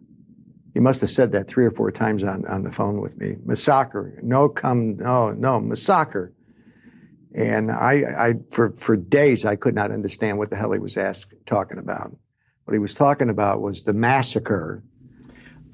He 0.77 0.81
must 0.81 1.01
have 1.01 1.09
said 1.09 1.31
that 1.31 1.47
three 1.47 1.65
or 1.65 1.71
four 1.71 1.89
times 1.91 2.23
on, 2.23 2.45
on 2.45 2.61
the 2.61 2.71
phone 2.71 3.01
with 3.01 3.17
me. 3.17 3.37
Massacre. 3.43 4.19
No, 4.21 4.47
come, 4.47 4.95
no, 4.97 5.31
no, 5.31 5.59
massacre. 5.59 6.35
And 7.33 7.71
I, 7.71 7.93
I 8.15 8.33
for, 8.51 8.73
for 8.77 8.95
days, 8.95 9.43
I 9.43 9.55
could 9.55 9.73
not 9.73 9.89
understand 9.89 10.37
what 10.37 10.51
the 10.51 10.55
hell 10.55 10.71
he 10.73 10.77
was 10.77 10.95
ask, 10.95 11.29
talking 11.47 11.79
about. 11.79 12.15
What 12.65 12.73
he 12.73 12.79
was 12.79 12.93
talking 12.93 13.31
about 13.31 13.59
was 13.59 13.81
the 13.81 13.93
massacre, 13.93 14.83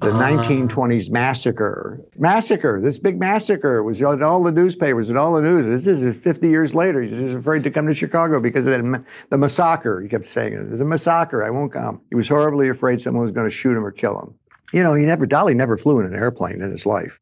the 0.00 0.10
Ah. 0.10 0.18
1920s 0.18 1.10
massacre. 1.10 2.00
Massacre, 2.16 2.80
this 2.80 2.98
big 2.98 3.20
massacre 3.20 3.82
was 3.82 4.00
in 4.00 4.22
all 4.22 4.42
the 4.42 4.52
newspapers 4.52 5.10
and 5.10 5.18
all 5.18 5.34
the 5.34 5.42
news. 5.42 5.66
This 5.66 5.86
is 5.86 6.16
50 6.16 6.48
years 6.48 6.74
later. 6.74 7.02
He's 7.02 7.10
just 7.10 7.36
afraid 7.36 7.62
to 7.64 7.70
come 7.70 7.86
to 7.88 7.94
Chicago 7.94 8.40
because 8.40 8.66
of 8.66 9.04
the 9.28 9.36
massacre. 9.36 10.00
He 10.00 10.08
kept 10.08 10.26
saying, 10.26 10.54
There's 10.54 10.80
a 10.80 10.86
massacre. 10.86 11.44
I 11.44 11.50
won't 11.50 11.74
come. 11.74 12.00
He 12.08 12.14
was 12.14 12.26
horribly 12.26 12.70
afraid 12.70 13.02
someone 13.02 13.20
was 13.20 13.32
going 13.32 13.46
to 13.46 13.54
shoot 13.54 13.76
him 13.76 13.84
or 13.84 13.92
kill 13.92 14.18
him. 14.18 14.34
You 14.74 14.82
know, 14.82 14.94
he 14.94 15.04
never, 15.04 15.24
Dali 15.24 15.54
never 15.54 15.76
flew 15.76 16.00
in 16.00 16.06
an 16.06 16.14
airplane 16.16 16.60
in 16.60 16.72
his 16.72 16.84
life, 16.84 17.20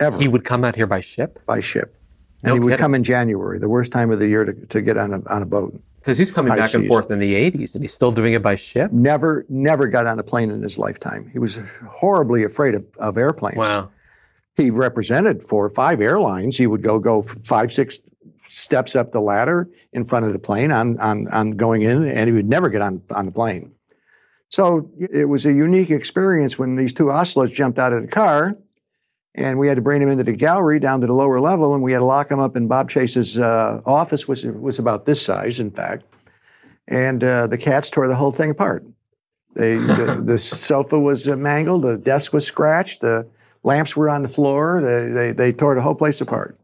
ever, 0.00 0.18
He 0.18 0.26
would 0.26 0.44
come 0.44 0.64
out 0.64 0.74
here 0.74 0.88
by 0.88 1.00
ship? 1.00 1.38
by 1.46 1.60
ship. 1.60 1.94
And 2.42 2.50
No 2.50 2.54
he 2.54 2.60
would 2.60 2.70
kidding. 2.70 2.82
come 2.82 2.94
in 2.96 3.04
January, 3.04 3.60
the 3.60 3.68
worst 3.68 3.92
time 3.92 4.10
of 4.10 4.18
the 4.18 4.26
year 4.26 4.44
to, 4.44 4.52
to 4.66 4.82
get 4.82 4.96
on 4.98 5.12
a, 5.14 5.22
on 5.28 5.42
a 5.42 5.46
boat. 5.46 5.80
Because 6.00 6.18
he's 6.18 6.32
coming 6.32 6.50
High 6.50 6.58
back 6.58 6.74
and 6.74 6.88
forth 6.88 7.10
in 7.12 7.20
the 7.20 7.34
80s 7.34 7.74
and 7.74 7.84
he's 7.84 7.92
still 7.92 8.10
doing 8.10 8.32
it 8.32 8.42
by 8.42 8.56
ship? 8.56 8.90
Never, 8.90 9.46
never 9.48 9.86
got 9.86 10.06
on 10.06 10.18
a 10.18 10.24
plane 10.24 10.50
in 10.50 10.60
his 10.60 10.76
lifetime. 10.76 11.30
He 11.32 11.38
was 11.38 11.60
horribly 11.88 12.42
afraid 12.42 12.74
of, 12.74 12.84
of 12.98 13.16
airplanes. 13.16 13.58
Wow. 13.58 13.90
He 14.56 14.70
represented 14.70 15.44
four 15.44 15.64
or 15.64 15.70
five 15.70 16.00
airlines. 16.00 16.56
He 16.56 16.66
would 16.66 16.82
go 16.82 16.98
go 16.98 17.22
five, 17.22 17.72
six 17.72 18.00
steps 18.48 18.96
up 18.96 19.12
the 19.12 19.20
ladder 19.20 19.68
in 19.92 20.04
front 20.04 20.26
of 20.26 20.32
the 20.32 20.38
plane 20.40 20.72
on 20.72 20.98
on, 20.98 21.28
on 21.28 21.52
going 21.52 21.82
in, 21.82 22.08
and 22.08 22.28
he 22.28 22.32
would 22.32 22.48
never 22.48 22.68
get 22.68 22.80
on 22.80 23.00
on 23.10 23.26
the 23.26 23.32
plane. 23.32 23.70
So 24.50 24.90
it 24.98 25.28
was 25.28 25.44
a 25.44 25.52
unique 25.52 25.90
experience 25.90 26.58
when 26.58 26.76
these 26.76 26.92
two 26.92 27.10
ocelots 27.10 27.52
jumped 27.52 27.78
out 27.78 27.92
of 27.92 28.02
the 28.02 28.08
car, 28.08 28.56
and 29.34 29.58
we 29.58 29.68
had 29.68 29.76
to 29.76 29.82
bring 29.82 30.00
them 30.00 30.08
into 30.08 30.24
the 30.24 30.32
gallery 30.32 30.80
down 30.80 31.00
to 31.02 31.06
the 31.06 31.12
lower 31.12 31.40
level, 31.40 31.74
and 31.74 31.82
we 31.82 31.92
had 31.92 31.98
to 31.98 32.04
lock 32.04 32.28
them 32.30 32.40
up 32.40 32.56
in 32.56 32.66
Bob 32.66 32.88
Chase's 32.88 33.38
uh, 33.38 33.80
office, 33.84 34.26
which 34.26 34.44
was 34.44 34.78
about 34.78 35.04
this 35.04 35.20
size, 35.20 35.60
in 35.60 35.70
fact. 35.70 36.04
And 36.88 37.22
uh, 37.22 37.46
the 37.46 37.58
cats 37.58 37.90
tore 37.90 38.08
the 38.08 38.16
whole 38.16 38.32
thing 38.32 38.50
apart. 38.50 38.84
They, 39.54 39.74
the, 39.76 40.22
the 40.24 40.38
sofa 40.38 40.98
was 40.98 41.28
uh, 41.28 41.36
mangled, 41.36 41.82
the 41.82 41.98
desk 41.98 42.32
was 42.32 42.46
scratched, 42.46 43.02
the 43.02 43.28
lamps 43.62 43.96
were 43.96 44.08
on 44.08 44.22
the 44.22 44.28
floor. 44.28 44.80
They, 44.80 45.12
they, 45.12 45.32
they 45.32 45.52
tore 45.52 45.74
the 45.74 45.82
whole 45.82 45.94
place 45.94 46.20
apart. 46.20 46.56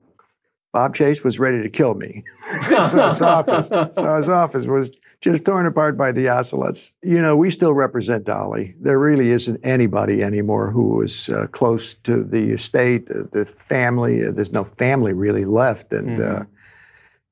Bob 0.72 0.94
Chase 0.94 1.22
was 1.22 1.38
ready 1.38 1.62
to 1.62 1.68
kill 1.68 1.94
me. 1.94 2.24
so 2.68 3.06
his 3.06 3.22
office, 3.22 3.68
so 3.68 4.16
his 4.16 4.28
office 4.28 4.66
was 4.66 4.90
just 5.24 5.46
torn 5.46 5.64
apart 5.64 5.96
by 5.96 6.12
the 6.12 6.28
ocelots. 6.28 6.92
You 7.02 7.18
know, 7.18 7.34
we 7.34 7.50
still 7.50 7.72
represent 7.72 8.26
Dali. 8.26 8.74
There 8.78 8.98
really 8.98 9.30
isn't 9.30 9.58
anybody 9.64 10.22
anymore 10.22 10.70
who 10.70 11.00
is 11.00 11.30
uh, 11.30 11.46
close 11.46 11.94
to 12.02 12.22
the 12.22 12.50
estate, 12.50 13.10
uh, 13.10 13.22
the 13.32 13.46
family. 13.46 14.22
Uh, 14.22 14.32
there's 14.32 14.52
no 14.52 14.64
family 14.64 15.14
really 15.14 15.46
left, 15.46 15.94
and 15.94 16.20
uh, 16.22 16.44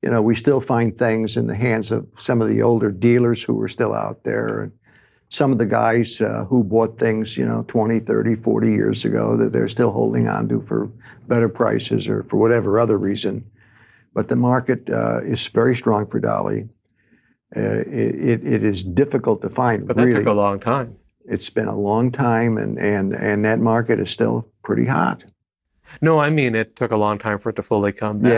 you 0.01 0.09
know, 0.09 0.23
we 0.23 0.33
still 0.33 0.59
find 0.59 0.97
things 0.97 1.37
in 1.37 1.45
the 1.45 1.55
hands 1.55 1.91
of 1.91 2.07
some 2.17 2.41
of 2.41 2.47
the 2.47 2.63
older 2.63 2.91
dealers 2.91 3.43
who 3.43 3.61
are 3.61 3.67
still 3.67 3.93
out 3.93 4.23
there. 4.23 4.63
And 4.63 4.71
some 5.29 5.51
of 5.51 5.59
the 5.59 5.65
guys 5.67 6.19
uh, 6.19 6.45
who 6.45 6.63
bought 6.63 6.97
things, 6.97 7.37
you 7.37 7.45
know, 7.45 7.63
20, 7.67 7.99
30, 7.99 8.35
40 8.35 8.71
years 8.71 9.05
ago 9.05 9.37
that 9.37 9.51
they're 9.51 9.67
still 9.67 9.91
holding 9.91 10.27
on 10.27 10.49
to 10.49 10.61
for 10.61 10.89
better 11.27 11.47
prices 11.47 12.09
or 12.09 12.23
for 12.23 12.37
whatever 12.37 12.79
other 12.79 12.97
reason. 12.97 13.45
But 14.15 14.29
the 14.29 14.35
market 14.35 14.89
uh, 14.89 15.21
is 15.23 15.47
very 15.47 15.75
strong 15.75 16.07
for 16.07 16.19
Dali. 16.19 16.67
Uh, 17.55 17.83
it, 17.85 18.43
it 18.45 18.63
is 18.63 18.83
difficult 18.83 19.41
to 19.43 19.49
find, 19.49 19.87
But 19.87 19.97
that 19.97 20.05
really. 20.05 20.19
took 20.19 20.27
a 20.27 20.33
long 20.33 20.59
time. 20.59 20.95
it's 21.25 21.49
been 21.49 21.67
a 21.67 21.77
long 21.77 22.11
time, 22.11 22.57
and, 22.57 22.77
and, 22.79 23.13
and 23.13 23.45
that 23.45 23.59
market 23.59 23.99
is 23.99 24.09
still 24.09 24.47
pretty 24.63 24.85
hot. 24.85 25.23
No, 26.01 26.17
I 26.19 26.31
mean, 26.31 26.55
it 26.55 26.75
took 26.75 26.89
a 26.89 26.97
long 26.97 27.19
time 27.19 27.37
for 27.37 27.49
it 27.51 27.55
to 27.57 27.61
fully 27.63 27.91
come 27.91 28.17
back. 28.17 28.31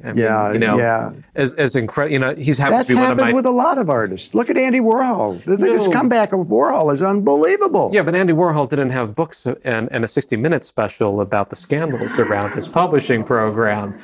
Yeah, 0.00 0.08
I 0.08 0.12
mean, 0.12 0.16
yeah, 0.18 0.52
you 0.52 0.58
know, 0.60 0.78
yeah. 0.78 1.10
As, 1.34 1.52
as 1.54 1.74
incredible, 1.74 2.12
you 2.12 2.18
know, 2.20 2.34
he's 2.36 2.56
happens 2.56 2.76
That's 2.78 2.88
to 2.90 2.94
be 2.94 3.00
one 3.00 3.04
of 3.10 3.18
happened 3.18 3.32
my 3.32 3.34
with 3.34 3.46
a 3.46 3.50
lot 3.50 3.78
of 3.78 3.90
artists. 3.90 4.32
Look 4.32 4.48
at 4.48 4.56
Andy 4.56 4.78
Warhol. 4.78 5.42
The- 5.42 5.56
This 5.56 5.88
comeback 5.88 6.32
of 6.32 6.46
Warhol 6.46 6.92
is 6.92 7.02
unbelievable. 7.02 7.90
Yeah, 7.92 8.02
but 8.02 8.14
Andy 8.14 8.32
Warhol 8.32 8.68
didn't 8.68 8.90
have 8.90 9.16
books 9.16 9.44
and, 9.64 9.88
and 9.90 10.04
a 10.04 10.08
60 10.08 10.36
minute 10.36 10.64
special 10.64 11.20
about 11.20 11.50
the 11.50 11.56
scandals 11.56 12.16
around 12.20 12.52
his 12.52 12.68
publishing 12.68 13.24
program. 13.24 13.98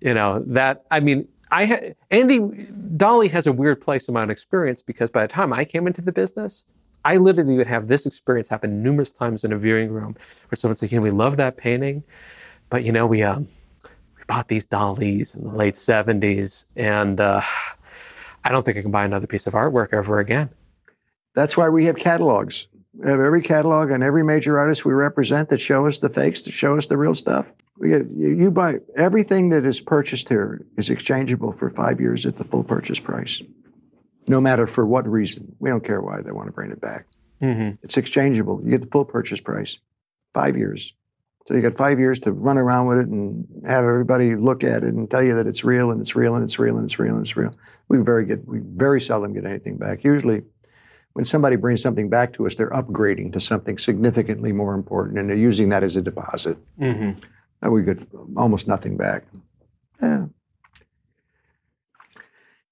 You 0.00 0.14
know, 0.14 0.44
that, 0.46 0.84
I 0.92 1.00
mean, 1.00 1.26
I 1.54 1.66
ha- 1.66 1.94
Andy, 2.10 2.40
Dali 2.40 3.30
has 3.30 3.46
a 3.46 3.52
weird 3.52 3.80
place 3.80 4.08
in 4.08 4.14
my 4.14 4.22
own 4.22 4.30
experience 4.30 4.82
because 4.82 5.08
by 5.08 5.22
the 5.22 5.32
time 5.32 5.52
I 5.52 5.64
came 5.64 5.86
into 5.86 6.02
the 6.02 6.10
business, 6.10 6.64
I 7.04 7.16
literally 7.16 7.56
would 7.56 7.68
have 7.68 7.86
this 7.86 8.06
experience 8.06 8.48
happen 8.48 8.82
numerous 8.82 9.12
times 9.12 9.44
in 9.44 9.52
a 9.52 9.58
viewing 9.58 9.90
room 9.90 10.16
where 10.48 10.56
someone's 10.56 10.82
like, 10.82 10.90
you 10.90 10.98
know, 10.98 11.02
we 11.02 11.12
love 11.12 11.36
that 11.36 11.56
painting, 11.56 12.02
but 12.70 12.82
you 12.82 12.90
know, 12.90 13.06
we 13.06 13.22
um, 13.22 13.46
we 14.16 14.24
bought 14.26 14.48
these 14.48 14.66
Dalis 14.66 15.36
in 15.36 15.44
the 15.44 15.54
late 15.54 15.74
'70s, 15.74 16.64
and 16.74 17.20
uh, 17.20 17.42
I 18.42 18.50
don't 18.50 18.64
think 18.64 18.76
I 18.76 18.82
can 18.82 18.90
buy 18.90 19.04
another 19.04 19.28
piece 19.28 19.46
of 19.46 19.52
artwork 19.52 19.92
ever 19.92 20.18
again. 20.18 20.50
That's 21.36 21.56
why 21.56 21.68
we 21.68 21.84
have 21.84 21.96
catalogs. 21.96 22.66
We 22.96 23.10
have 23.10 23.20
every 23.20 23.42
catalog 23.42 23.90
and 23.90 24.02
every 24.02 24.22
major 24.22 24.58
artist 24.58 24.84
we 24.84 24.92
represent 24.92 25.48
that 25.48 25.60
show 25.60 25.86
us 25.86 25.98
the 25.98 26.08
fakes, 26.08 26.42
that 26.42 26.52
show 26.52 26.76
us 26.76 26.86
the 26.86 26.96
real 26.96 27.14
stuff. 27.14 27.52
We 27.76 27.88
get, 27.88 28.06
you, 28.16 28.50
buy 28.50 28.76
everything 28.96 29.48
that 29.48 29.64
is 29.64 29.80
purchased 29.80 30.28
here 30.28 30.64
is 30.76 30.90
exchangeable 30.90 31.50
for 31.50 31.70
five 31.70 32.00
years 32.00 32.24
at 32.24 32.36
the 32.36 32.44
full 32.44 32.62
purchase 32.62 33.00
price, 33.00 33.42
no 34.28 34.40
matter 34.40 34.66
for 34.66 34.86
what 34.86 35.08
reason. 35.08 35.56
We 35.58 35.70
don't 35.70 35.84
care 35.84 36.00
why 36.00 36.20
they 36.22 36.30
want 36.30 36.46
to 36.46 36.52
bring 36.52 36.70
it 36.70 36.80
back. 36.80 37.06
Mm-hmm. 37.42 37.76
It's 37.82 37.96
exchangeable. 37.96 38.60
You 38.62 38.70
get 38.70 38.82
the 38.82 38.86
full 38.86 39.04
purchase 39.04 39.40
price, 39.40 39.78
five 40.32 40.56
years. 40.56 40.94
So 41.46 41.54
you 41.54 41.60
got 41.60 41.74
five 41.74 41.98
years 41.98 42.20
to 42.20 42.32
run 42.32 42.56
around 42.56 42.86
with 42.86 42.98
it 43.00 43.08
and 43.08 43.46
have 43.66 43.84
everybody 43.84 44.34
look 44.34 44.64
at 44.64 44.82
it 44.82 44.94
and 44.94 45.10
tell 45.10 45.22
you 45.22 45.34
that 45.34 45.46
it's 45.46 45.62
real 45.62 45.90
and 45.90 46.00
it's 46.00 46.16
real 46.16 46.36
and 46.36 46.44
it's 46.44 46.58
real 46.58 46.76
and 46.76 46.84
it's 46.84 46.98
real 46.98 47.14
and 47.16 47.22
it's 47.22 47.36
real. 47.36 47.54
We 47.88 47.98
very 47.98 48.24
get 48.24 48.46
we 48.46 48.60
very 48.64 49.00
seldom 49.00 49.34
get 49.34 49.44
anything 49.44 49.76
back. 49.76 50.04
Usually, 50.04 50.42
when 51.14 51.24
somebody 51.24 51.56
brings 51.56 51.80
something 51.80 52.08
back 52.08 52.32
to 52.34 52.46
us, 52.46 52.56
they're 52.56 52.70
upgrading 52.70 53.32
to 53.32 53.40
something 53.40 53.78
significantly 53.78 54.52
more 54.52 54.74
important 54.74 55.18
and 55.18 55.30
they're 55.30 55.36
using 55.36 55.68
that 55.70 55.82
as 55.82 55.96
a 55.96 56.02
deposit. 56.02 56.58
Mm-hmm. 56.78 57.20
And 57.62 57.72
we 57.72 57.82
get 57.82 58.06
almost 58.36 58.68
nothing 58.68 58.96
back. 58.96 59.24
Yeah. 60.02 60.26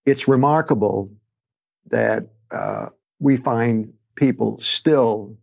It's 0.05 0.27
remarkable 0.27 1.11
that 1.87 2.27
uh, 2.51 2.89
we 3.21 3.37
find 3.37 3.93
people 4.17 4.59
still 4.59 5.37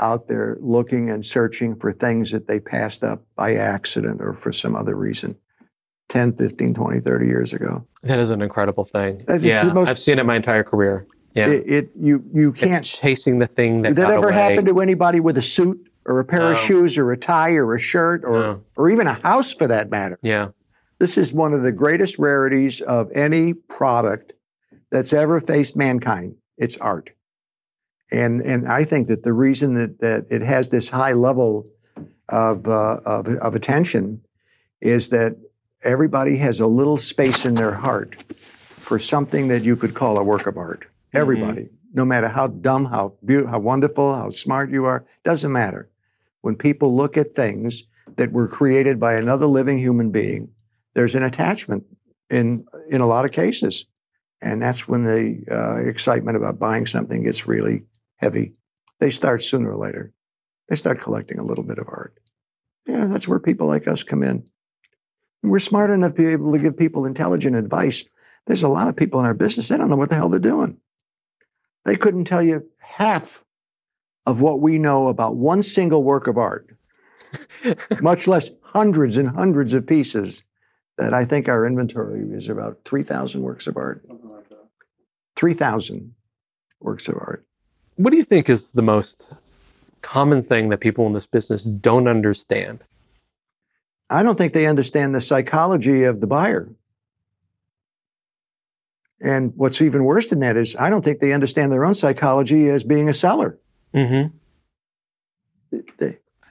out 0.00 0.28
there 0.28 0.56
looking 0.60 1.10
and 1.10 1.24
searching 1.26 1.76
for 1.76 1.92
things 1.92 2.30
that 2.30 2.46
they 2.46 2.60
passed 2.60 3.04
up 3.04 3.24
by 3.36 3.56
accident 3.56 4.22
or 4.22 4.32
for 4.32 4.52
some 4.52 4.74
other 4.74 4.94
reason 4.94 5.36
10, 6.08 6.36
15, 6.36 6.72
20, 6.72 7.00
30 7.00 7.26
years 7.26 7.52
ago. 7.52 7.86
That 8.02 8.18
is 8.18 8.30
an 8.30 8.40
incredible 8.40 8.84
thing. 8.84 9.24
It's 9.28 9.44
yeah, 9.44 9.64
the 9.64 9.74
most- 9.74 9.90
I've 9.90 9.98
seen 9.98 10.18
it 10.18 10.24
my 10.24 10.36
entire 10.36 10.64
career. 10.64 11.06
Yeah, 11.38 11.46
It, 11.48 11.64
it 11.70 11.90
you 12.00 12.22
you 12.34 12.52
can't 12.52 12.84
chasing 12.84 13.38
the 13.38 13.46
thing 13.46 13.82
that 13.82 13.90
Did 13.90 13.96
that 13.98 14.10
ever 14.10 14.30
away. 14.30 14.34
happen 14.34 14.64
to 14.66 14.80
anybody 14.80 15.20
with 15.20 15.38
a 15.38 15.42
suit 15.42 15.78
or 16.04 16.18
a 16.20 16.24
pair 16.24 16.40
No. 16.40 16.52
of 16.52 16.58
shoes 16.58 16.98
or 16.98 17.12
a 17.12 17.16
tie 17.16 17.52
or 17.54 17.74
a 17.74 17.78
shirt 17.78 18.24
or 18.24 18.38
No. 18.40 18.62
or 18.76 18.90
even 18.90 19.06
a 19.06 19.14
house 19.14 19.54
for 19.54 19.66
that 19.68 19.90
matter? 19.90 20.18
Yeah, 20.22 20.48
This 20.98 21.16
is 21.16 21.32
one 21.32 21.52
of 21.54 21.62
the 21.62 21.70
greatest 21.72 22.18
rarities 22.18 22.80
of 22.80 23.10
any 23.12 23.52
product 23.54 24.32
that's 24.90 25.12
ever 25.12 25.40
faced 25.40 25.76
mankind. 25.76 26.34
It's 26.56 26.76
art. 26.78 27.10
And 28.10 28.40
and 28.40 28.66
I 28.66 28.84
think 28.84 29.06
that 29.08 29.22
the 29.22 29.32
reason 29.34 29.74
that, 29.74 30.00
that 30.00 30.26
it 30.30 30.42
has 30.42 30.70
this 30.70 30.88
high 30.88 31.12
level 31.12 31.66
of, 32.30 32.66
uh, 32.66 33.00
of 33.04 33.28
of 33.28 33.54
attention 33.54 34.22
is 34.80 35.10
that 35.10 35.36
everybody 35.82 36.36
has 36.38 36.58
a 36.60 36.66
little 36.66 36.96
space 36.98 37.44
in 37.44 37.54
their 37.54 37.74
heart 37.74 38.16
for 38.88 38.98
something 38.98 39.48
that 39.48 39.62
you 39.62 39.76
could 39.76 39.94
call 39.94 40.16
a 40.18 40.24
work 40.24 40.46
of 40.46 40.56
art. 40.56 40.86
Everybody, 41.18 41.68
no 41.92 42.04
matter 42.04 42.28
how 42.28 42.46
dumb, 42.46 42.84
how 42.84 43.14
beautiful, 43.24 43.50
how 43.50 43.58
wonderful, 43.58 44.14
how 44.14 44.30
smart 44.30 44.70
you 44.70 44.84
are, 44.84 45.06
doesn't 45.24 45.52
matter. 45.52 45.90
When 46.42 46.54
people 46.54 46.96
look 46.96 47.16
at 47.16 47.34
things 47.34 47.84
that 48.16 48.32
were 48.32 48.48
created 48.48 49.00
by 49.00 49.14
another 49.14 49.46
living 49.46 49.78
human 49.78 50.10
being, 50.10 50.50
there's 50.94 51.14
an 51.14 51.22
attachment 51.22 51.84
in 52.30 52.66
in 52.90 53.00
a 53.00 53.06
lot 53.06 53.24
of 53.24 53.32
cases, 53.32 53.86
and 54.40 54.62
that's 54.62 54.86
when 54.88 55.04
the 55.04 55.44
uh, 55.50 55.88
excitement 55.88 56.36
about 56.36 56.58
buying 56.58 56.86
something 56.86 57.22
gets 57.24 57.46
really 57.46 57.84
heavy. 58.16 58.54
They 59.00 59.10
start 59.10 59.42
sooner 59.42 59.72
or 59.72 59.76
later. 59.76 60.12
They 60.68 60.76
start 60.76 61.00
collecting 61.00 61.38
a 61.38 61.44
little 61.44 61.64
bit 61.64 61.78
of 61.78 61.88
art. 61.88 62.18
Yeah, 62.86 63.06
that's 63.06 63.28
where 63.28 63.38
people 63.38 63.66
like 63.66 63.88
us 63.88 64.02
come 64.02 64.22
in. 64.22 64.48
We're 65.42 65.60
smart 65.60 65.90
enough 65.90 66.14
to 66.14 66.22
be 66.22 66.26
able 66.26 66.52
to 66.52 66.58
give 66.58 66.76
people 66.76 67.06
intelligent 67.06 67.54
advice. 67.54 68.04
There's 68.46 68.62
a 68.62 68.68
lot 68.68 68.88
of 68.88 68.96
people 68.96 69.20
in 69.20 69.26
our 69.26 69.34
business, 69.34 69.68
they 69.68 69.76
don't 69.76 69.88
know 69.88 69.96
what 69.96 70.10
the 70.10 70.16
hell 70.16 70.28
they're 70.28 70.40
doing. 70.40 70.78
They 71.84 71.96
couldn't 71.96 72.24
tell 72.24 72.42
you 72.42 72.68
half 72.78 73.44
of 74.26 74.40
what 74.40 74.60
we 74.60 74.78
know 74.78 75.08
about 75.08 75.36
one 75.36 75.62
single 75.62 76.02
work 76.02 76.26
of 76.26 76.36
art, 76.36 76.68
much 78.00 78.28
less 78.28 78.50
hundreds 78.62 79.16
and 79.16 79.28
hundreds 79.28 79.72
of 79.72 79.86
pieces 79.86 80.42
that 80.98 81.14
I 81.14 81.24
think 81.24 81.48
our 81.48 81.64
inventory 81.64 82.28
is 82.32 82.48
about 82.48 82.80
3,000 82.84 83.40
works 83.42 83.66
of 83.66 83.76
art. 83.76 84.04
3,000 85.36 86.14
works 86.80 87.08
of 87.08 87.14
art. 87.14 87.46
What 87.96 88.10
do 88.10 88.16
you 88.16 88.24
think 88.24 88.50
is 88.50 88.72
the 88.72 88.82
most 88.82 89.32
common 90.02 90.42
thing 90.42 90.68
that 90.68 90.80
people 90.80 91.06
in 91.06 91.12
this 91.12 91.26
business 91.26 91.64
don't 91.64 92.08
understand? 92.08 92.84
I 94.10 94.22
don't 94.22 94.36
think 94.36 94.52
they 94.52 94.66
understand 94.66 95.14
the 95.14 95.20
psychology 95.20 96.04
of 96.04 96.20
the 96.20 96.26
buyer. 96.26 96.68
And 99.20 99.52
what's 99.56 99.80
even 99.80 100.04
worse 100.04 100.30
than 100.30 100.40
that 100.40 100.56
is, 100.56 100.76
I 100.76 100.90
don't 100.90 101.04
think 101.04 101.20
they 101.20 101.32
understand 101.32 101.72
their 101.72 101.84
own 101.84 101.94
psychology 101.94 102.68
as 102.68 102.84
being 102.84 103.08
a 103.08 103.14
seller. 103.14 103.58
Mm-hmm. 103.94 104.28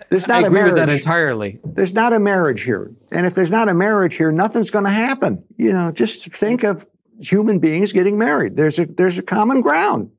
There's 0.09 0.25
I 0.29 0.41
not 0.41 0.43
a 0.43 0.47
agree 0.47 0.63
with 0.63 0.75
that 0.75 0.87
marriage. 0.87 1.01
entirely. 1.01 1.59
There's 1.63 1.93
not 1.93 2.13
a 2.13 2.19
marriage 2.19 2.61
here. 2.61 2.91
And 3.11 3.25
if 3.25 3.35
there's 3.35 3.51
not 3.51 3.67
a 3.69 3.73
marriage 3.73 4.15
here, 4.15 4.31
nothing's 4.31 4.69
going 4.69 4.85
to 4.85 4.91
happen. 4.91 5.43
You 5.57 5.73
know, 5.73 5.91
just 5.91 6.33
think 6.33 6.63
of 6.63 6.87
human 7.19 7.59
beings 7.59 7.91
getting 7.93 8.17
married. 8.17 8.55
There's 8.55 8.79
a 8.79 8.85
there's 8.85 9.17
a 9.17 9.23
common 9.23 9.61
ground. 9.61 10.11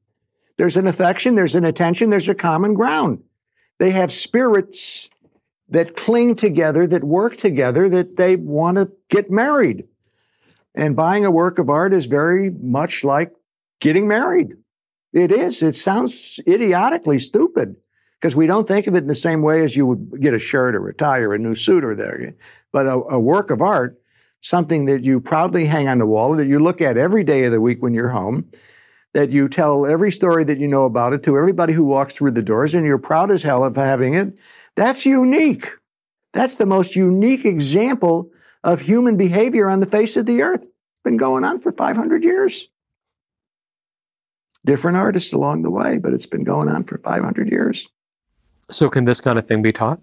There's 0.57 0.77
an 0.77 0.89
affection, 0.89 1.37
there's 1.37 1.55
an 1.55 1.65
attention, 1.65 2.11
there's 2.11 2.29
a 2.29 2.35
common 2.35 2.75
ground. 2.75 3.23
They 3.79 3.93
have 3.93 4.11
spirits 4.11 5.09
that 5.69 5.97
cling 5.97 6.35
together, 6.35 6.87
that 6.89 7.05
work 7.05 7.37
together, 7.37 7.89
that 7.89 8.17
they 8.17 8.35
want 8.35 8.77
to 8.77 8.91
get 9.09 9.31
married. 9.31 9.87
And 10.79 10.95
buying 10.95 11.25
a 11.25 11.31
work 11.31 11.59
of 11.59 11.69
art 11.69 11.93
is 11.93 12.07
very 12.07 12.51
much 12.51 13.03
like 13.03 13.33
getting 13.81 14.07
married. 14.07 14.53
It 15.13 15.33
is. 15.33 15.61
It 15.61 15.75
sounds 15.75 16.39
idiotically 16.47 17.19
stupid 17.19 17.75
because 18.21 18.37
we 18.37 18.47
don't 18.47 18.69
think 18.69 18.87
of 18.87 18.95
it 18.95 18.99
in 18.99 19.09
the 19.09 19.15
same 19.17 19.43
way 19.43 19.65
as 19.65 19.77
you 19.77 19.87
would 19.87 20.21
get 20.23 20.35
a 20.35 20.39
shirt 20.39 20.77
or 20.77 20.89
a 20.89 20.95
tie 20.95 21.19
or 21.19 21.35
a 21.35 21.39
new 21.39 21.57
suit 21.57 21.83
or 21.83 21.97
there. 21.97 22.33
But 22.73 22.87
a, 22.87 22.93
a 22.93 23.19
work 23.19 23.51
of 23.51 23.61
art, 23.61 24.01
something 24.41 24.85
that 24.85 25.03
you 25.03 25.19
proudly 25.19 25.65
hang 25.65 25.89
on 25.89 25.99
the 25.99 26.07
wall, 26.07 26.37
that 26.37 26.47
you 26.47 26.61
look 26.61 26.81
at 26.81 26.97
every 26.97 27.25
day 27.25 27.43
of 27.43 27.51
the 27.51 27.61
week 27.61 27.83
when 27.83 27.93
you're 27.93 28.11
home, 28.11 28.49
that 29.15 29.31
you 29.31 29.49
tell 29.49 29.85
every 29.85 30.13
story 30.13 30.45
that 30.45 30.59
you 30.59 30.69
know 30.69 30.85
about 30.85 31.13
it 31.13 31.25
to 31.25 31.37
everybody 31.37 31.73
who 31.73 31.83
walks 31.83 32.15
through 32.15 32.31
the 32.31 32.43
doors, 32.43 32.77
and 32.77 32.87
you're 32.87 32.99
proud 32.99 33.33
as 33.33 33.43
hell 33.43 33.65
of 33.65 33.75
having 33.75 34.15
it. 34.15 34.39
That's 34.77 35.05
unique. 35.05 35.73
That's 36.35 36.57
the 36.57 36.67
most 36.67 36.95
unique 36.95 37.45
example 37.45 38.31
of 38.65 38.81
human 38.81 39.17
behavior 39.17 39.69
on 39.69 39.81
the 39.81 39.87
face 39.87 40.17
of 40.17 40.27
the 40.27 40.43
earth. 40.43 40.65
Been 41.05 41.17
going 41.17 41.45
on 41.45 41.61
for 41.61 41.73
500 41.73 42.25
years. 42.25 42.69
Different 44.65 44.97
artists 44.97 45.33
along 45.33 45.63
the 45.63 45.71
way, 45.71 45.99
but 45.99 46.13
it's 46.13 46.27
been 46.27 46.45
going 46.45 46.69
on 46.69 46.85
for 46.85 46.99
500 46.99 47.51
years. 47.51 47.89
So, 48.71 48.91
can 48.91 49.05
this 49.05 49.21
kind 49.21 49.39
of 49.39 49.47
thing 49.47 49.63
be 49.63 49.73
taught? 49.73 50.01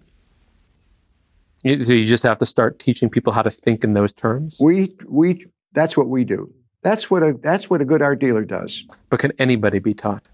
So, 1.64 1.92
you 1.92 2.06
just 2.06 2.22
have 2.24 2.38
to 2.38 2.46
start 2.46 2.78
teaching 2.78 3.08
people 3.08 3.32
how 3.32 3.42
to 3.42 3.50
think 3.50 3.84
in 3.84 3.92
those 3.92 4.12
terms? 4.12 4.58
We 4.60 4.96
we 5.06 5.46
that's 5.72 5.96
what 5.96 6.08
we 6.08 6.24
do. 6.24 6.52
That's 6.82 7.10
what 7.10 7.22
a 7.22 7.34
that's 7.42 7.70
what 7.70 7.80
a 7.80 7.84
good 7.84 8.02
art 8.02 8.18
dealer 8.18 8.44
does. 8.44 8.84
But 9.10 9.20
can 9.20 9.32
anybody 9.38 9.78
be 9.78 9.94
taught? 9.94 10.26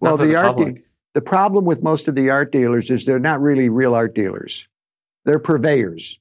Well, 0.00 0.16
the, 0.16 0.26
the 0.26 0.36
art 0.36 0.56
de- 0.56 0.82
the 1.14 1.20
problem 1.20 1.64
with 1.64 1.82
most 1.82 2.08
of 2.08 2.14
the 2.14 2.30
art 2.30 2.52
dealers 2.52 2.90
is 2.90 3.06
they're 3.06 3.18
not 3.18 3.40
really 3.40 3.68
real 3.68 3.94
art 3.94 4.14
dealers. 4.14 4.66
They're 5.24 5.38
purveyors. 5.38 6.18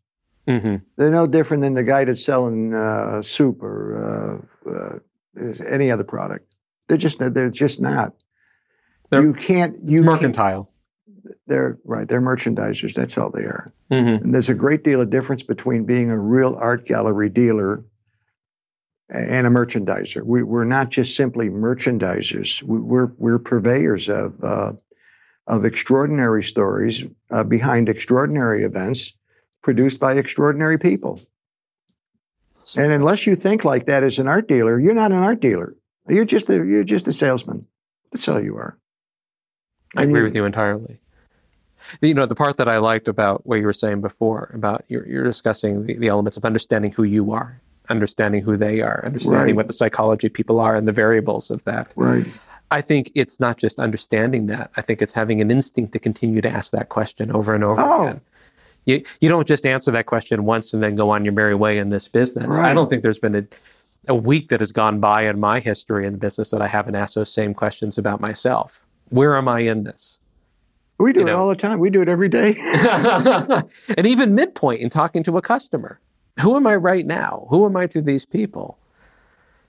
Mm-hmm. 0.47 0.75
They're 0.97 1.11
no 1.11 1.27
different 1.27 1.61
than 1.63 1.73
the 1.73 1.83
guy 1.83 2.05
that's 2.05 2.23
selling 2.23 2.73
uh, 2.73 3.21
soup 3.21 3.63
or 3.63 4.41
uh, 4.67 4.69
uh, 4.69 4.99
any 5.67 5.89
other 5.91 6.03
product. 6.03 6.53
They're 6.87 6.97
just 6.97 7.19
they're 7.19 7.49
just 7.49 7.81
not. 7.81 8.13
They're- 9.09 9.23
you 9.23 9.33
can't 9.33 9.73
you 9.83 9.99
It's 9.99 10.05
can't- 10.05 10.05
mercantile. 10.05 10.71
they're 11.47 11.79
right. 11.83 12.07
They're 12.07 12.21
merchandisers. 12.21 12.93
That's 12.93 13.17
all 13.17 13.31
they 13.31 13.43
are. 13.43 13.73
Mm-hmm. 13.91 14.23
And 14.25 14.33
there's 14.33 14.49
a 14.49 14.53
great 14.53 14.83
deal 14.83 15.01
of 15.01 15.09
difference 15.09 15.41
between 15.43 15.83
being 15.85 16.09
a 16.11 16.17
real 16.19 16.55
art 16.59 16.85
gallery 16.85 17.29
dealer 17.29 17.83
and 19.09 19.45
a 19.45 19.49
merchandiser. 19.49 20.23
We, 20.23 20.41
we're 20.43 20.63
not 20.63 20.89
just 20.89 21.15
simply 21.15 21.49
merchandisers. 21.49 22.61
We, 22.63 22.79
we're 22.79 23.11
we're 23.17 23.39
purveyors 23.39 24.09
of 24.09 24.43
uh, 24.43 24.73
of 25.47 25.65
extraordinary 25.65 26.43
stories 26.43 27.03
uh, 27.31 27.43
behind 27.43 27.89
extraordinary 27.89 28.63
events 28.63 29.13
produced 29.65 29.99
by 29.99 30.13
extraordinary 30.13 30.77
people. 30.77 31.19
So- 32.65 32.81
And 32.83 32.91
unless 32.91 33.25
you 33.25 33.35
think 33.35 33.65
like 33.65 33.87
that 33.87 34.03
as 34.03 34.19
an 34.19 34.27
art 34.27 34.47
dealer, 34.47 34.79
you're 34.79 34.93
not 34.93 35.11
an 35.11 35.17
art 35.17 35.41
dealer. 35.41 35.75
You're 36.07 36.23
just 36.23 36.47
a 36.51 36.53
you're 36.63 36.83
just 36.83 37.07
a 37.07 37.11
salesman. 37.13 37.65
That's 38.11 38.27
all 38.29 38.39
you 38.39 38.55
are. 38.57 38.77
I 39.97 40.03
And 40.03 40.11
agree 40.11 40.19
you- 40.21 40.25
with 40.25 40.35
you 40.35 40.45
entirely. 40.45 40.99
You 42.01 42.13
know, 42.13 42.27
the 42.27 42.35
part 42.35 42.57
that 42.57 42.67
I 42.69 42.77
liked 42.77 43.07
about 43.07 43.45
what 43.47 43.59
you 43.59 43.65
were 43.65 43.73
saying 43.73 44.01
before 44.01 44.51
about 44.53 44.85
you're, 44.87 45.07
you're 45.07 45.23
discussing 45.23 45.85
the, 45.87 45.95
the 45.97 46.07
elements 46.09 46.37
of 46.37 46.45
understanding 46.45 46.91
who 46.91 47.03
you 47.03 47.31
are, 47.31 47.59
understanding 47.89 48.43
who 48.43 48.55
they 48.57 48.81
are, 48.81 49.03
understanding 49.03 49.41
Right. 49.47 49.55
what 49.55 49.67
the 49.67 49.73
psychology 49.73 50.27
of 50.27 50.33
people 50.33 50.59
are 50.59 50.75
and 50.75 50.87
the 50.87 50.91
variables 50.91 51.49
of 51.49 51.63
that. 51.65 51.91
Right. 51.95 52.25
I 52.71 52.81
think 52.81 53.11
it's 53.15 53.39
not 53.39 53.57
just 53.57 53.79
understanding 53.79 54.45
that. 54.47 54.69
I 54.77 54.81
think 54.81 55.01
it's 55.01 55.13
having 55.13 55.41
an 55.41 55.49
instinct 55.51 55.91
to 55.93 55.99
continue 55.99 56.41
to 56.41 56.49
ask 56.49 56.71
that 56.71 56.89
question 56.89 57.31
over 57.31 57.53
and 57.55 57.63
over 57.63 57.81
Oh. 57.81 58.03
again. 58.07 58.21
You, 58.85 59.03
you 59.19 59.29
don't 59.29 59.47
just 59.47 59.65
answer 59.65 59.91
that 59.91 60.05
question 60.05 60.45
once 60.45 60.73
and 60.73 60.81
then 60.81 60.95
go 60.95 61.09
on 61.09 61.25
your 61.25 61.33
merry 61.33 61.55
way 61.55 61.77
in 61.77 61.89
this 61.89 62.07
business. 62.07 62.55
I 62.55 62.73
don't 62.73 62.89
think 62.89 63.01
there's 63.01 63.19
been 63.19 63.35
a, 63.35 63.45
a 64.07 64.15
week 64.15 64.49
that 64.49 64.59
has 64.59 64.71
gone 64.71 64.99
by 64.99 65.23
in 65.23 65.39
my 65.39 65.59
history 65.59 66.05
in 66.05 66.13
the 66.13 66.19
business 66.19 66.51
that 66.51 66.61
I 66.61 66.67
haven't 66.67 66.95
asked 66.95 67.15
those 67.15 67.33
same 67.33 67.53
questions 67.53 67.97
about 67.97 68.21
myself. 68.21 68.85
Where 69.09 69.35
am 69.35 69.47
I 69.47 69.61
in 69.61 69.83
this? 69.83 70.19
We 70.99 71.13
do 71.13 71.21
You 71.21 71.27
it 71.27 71.31
know. 71.31 71.37
all 71.39 71.49
the 71.49 71.55
time. 71.55 71.79
We 71.79 71.89
do 71.89 72.01
it 72.01 72.07
every 72.07 72.29
day. 72.29 72.55
and 73.97 74.05
even 74.05 74.35
midpoint 74.35 74.81
in 74.81 74.89
talking 74.89 75.23
to 75.23 75.37
a 75.37 75.41
customer. 75.41 75.99
Who 76.39 76.55
am 76.55 76.67
I 76.67 76.75
right 76.75 77.05
now? 77.05 77.47
Who 77.49 77.65
am 77.65 77.75
I 77.75 77.87
to 77.87 78.01
these 78.01 78.25
people? 78.25 78.77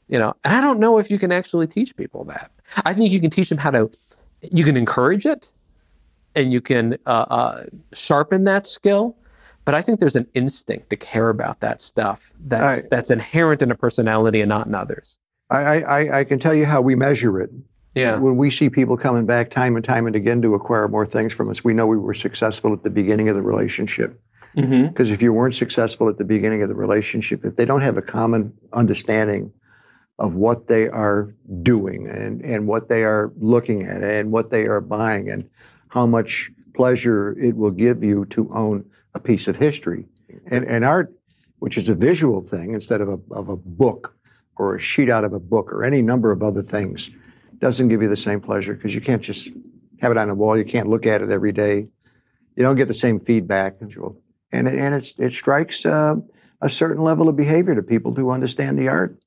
You 0.08 0.18
know, 0.18 0.34
and 0.44 0.54
I 0.54 0.60
don't 0.60 0.78
know 0.78 0.98
if 0.98 1.10
you 1.10 1.18
can 1.18 1.32
actually 1.32 1.66
teach 1.66 1.96
people 1.96 2.24
that. 2.24 2.50
I 2.84 2.94
think 2.94 3.10
you 3.10 3.20
can 3.20 3.30
teach 3.30 3.48
them 3.48 3.58
how 3.58 3.70
to, 3.72 3.90
you 4.52 4.62
can 4.62 4.76
encourage 4.76 5.26
it 5.26 5.50
and 6.37 6.53
you 6.53 6.61
can 6.61 6.99
uh, 7.07 7.26
uh, 7.28 7.64
sharpen 7.93 8.45
that 8.45 8.66
skill. 8.66 9.16
But 9.64 9.74
I 9.74 9.82
think 9.82 9.99
there's 9.99 10.14
an 10.14 10.28
instinct 10.34 10.91
to 10.91 10.97
care 10.97 11.28
about 11.28 11.59
that 11.61 11.82
stuff 11.82 12.32
that's, 12.39 12.84
I- 12.84 12.89
that's 12.89 13.11
inherent 13.11 13.62
in 13.62 13.72
a 13.72 13.74
personality 13.74 14.41
and 14.41 14.49
not 14.49 14.68
in 14.68 14.74
others. 14.76 15.18
I, 15.51 15.82
I, 15.82 16.20
I- 16.20 16.24
can 16.24 16.39
tell 16.39 16.55
you 16.55 16.66
how 16.66 16.80
we 16.80 16.95
measure 16.95 17.41
it. 17.41 17.51
Yeah. 17.97 18.18
When 18.18 18.37
we 18.37 18.51
see 18.51 18.68
people 18.68 18.97
coming 18.99 19.24
back 19.24 19.51
time 19.51 19.74
and 19.74 19.82
time 19.84 20.07
and 20.07 20.14
again 20.14 20.43
to 20.43 20.55
acquire 20.55 20.87
more 20.87 21.07
things 21.07 21.32
from 21.32 21.49
us, 21.49 21.64
we 21.64 21.72
know 21.72 21.87
we 21.87 21.97
were 21.97 22.12
successful 22.14 22.74
at 22.74 22.82
the 22.82 22.91
beginning 22.91 23.30
of 23.30 23.37
the 23.37 23.43
relationship. 23.43 24.20
Mm-hmm. 24.55 24.89
Because 24.89 25.11
if 25.11 25.22
you 25.22 25.32
weren't 25.32 25.55
successful 25.55 26.09
at 26.11 26.18
the 26.18 26.24
beginning 26.24 26.62
of 26.62 26.68
the 26.68 26.74
relationship, 26.74 27.45
if 27.45 27.57
they 27.57 27.64
don't 27.64 27.80
have 27.80 27.97
a 27.97 28.03
common 28.03 28.53
understanding 28.74 29.51
of 30.18 30.34
what 30.34 30.68
they 30.68 30.89
are 30.89 31.34
doing 31.62 32.07
and, 32.07 32.43
and 32.43 32.66
what 32.66 32.89
they 32.89 33.03
are 33.05 33.32
looking 33.39 33.82
at 33.82 34.03
and 34.03 34.30
what 34.30 34.51
they 34.51 34.66
are 34.66 34.80
buying 34.80 35.30
and 35.30 35.49
how 35.97 36.05
much 36.05 36.51
pleasure 36.74 37.34
it 37.40 37.57
will 37.57 37.70
give 37.70 38.05
you 38.05 38.26
to 38.26 38.47
own 38.53 38.84
a 39.14 39.18
piece 39.18 39.49
of 39.49 39.57
history. 39.57 40.05
And, 40.51 40.62
and 40.66 40.84
art, 40.84 41.11
which 41.61 41.78
is 41.78 41.88
a 41.88 41.94
visual 41.94 42.42
thing 42.42 42.74
instead 42.74 43.01
of 43.01 43.09
a, 43.09 43.18
of 43.30 43.49
a 43.49 43.57
book 43.57 44.14
or 44.59 44.74
a 44.74 44.78
sheet 44.78 45.09
out 45.09 45.24
of 45.24 45.32
a 45.32 45.40
book 45.40 45.72
or 45.72 45.84
any 45.84 46.03
number 46.03 46.30
of 46.32 46.42
other 46.42 46.62
things, 46.62 47.09
doesn't 47.61 47.88
give 47.88 48.03
you 48.03 48.11
the 48.11 48.14
same 48.14 48.42
pleasure 48.42 48.74
because 48.74 48.94
you 48.94 49.01
can't 49.01 49.22
just 49.22 49.49
have 50.03 50.12
it 50.12 50.18
on 50.18 50.28
the 50.28 50.34
wall. 50.34 50.59
You 50.59 50.66
can't 50.66 50.90
look 50.90 51.07
at 51.07 51.22
it 51.22 51.30
every 51.30 51.53
day. 51.53 51.88
You 52.57 52.62
don't 52.62 52.76
get 52.76 52.88
the 52.88 52.94
same 52.94 53.18
feedback. 53.18 53.80
And, 53.80 54.68
and 54.68 54.94
it's, 54.94 55.14
it 55.18 55.32
strikes 55.32 55.86
uh, 55.86 56.16
a 56.61 56.68
certain 56.68 57.03
level 57.05 57.26
of 57.26 57.36
behavior 57.36 57.74
to 57.74 57.82
people 57.82 58.14
who 58.14 58.28
understand 58.30 58.78
the 58.78 58.88
art. 58.88 59.18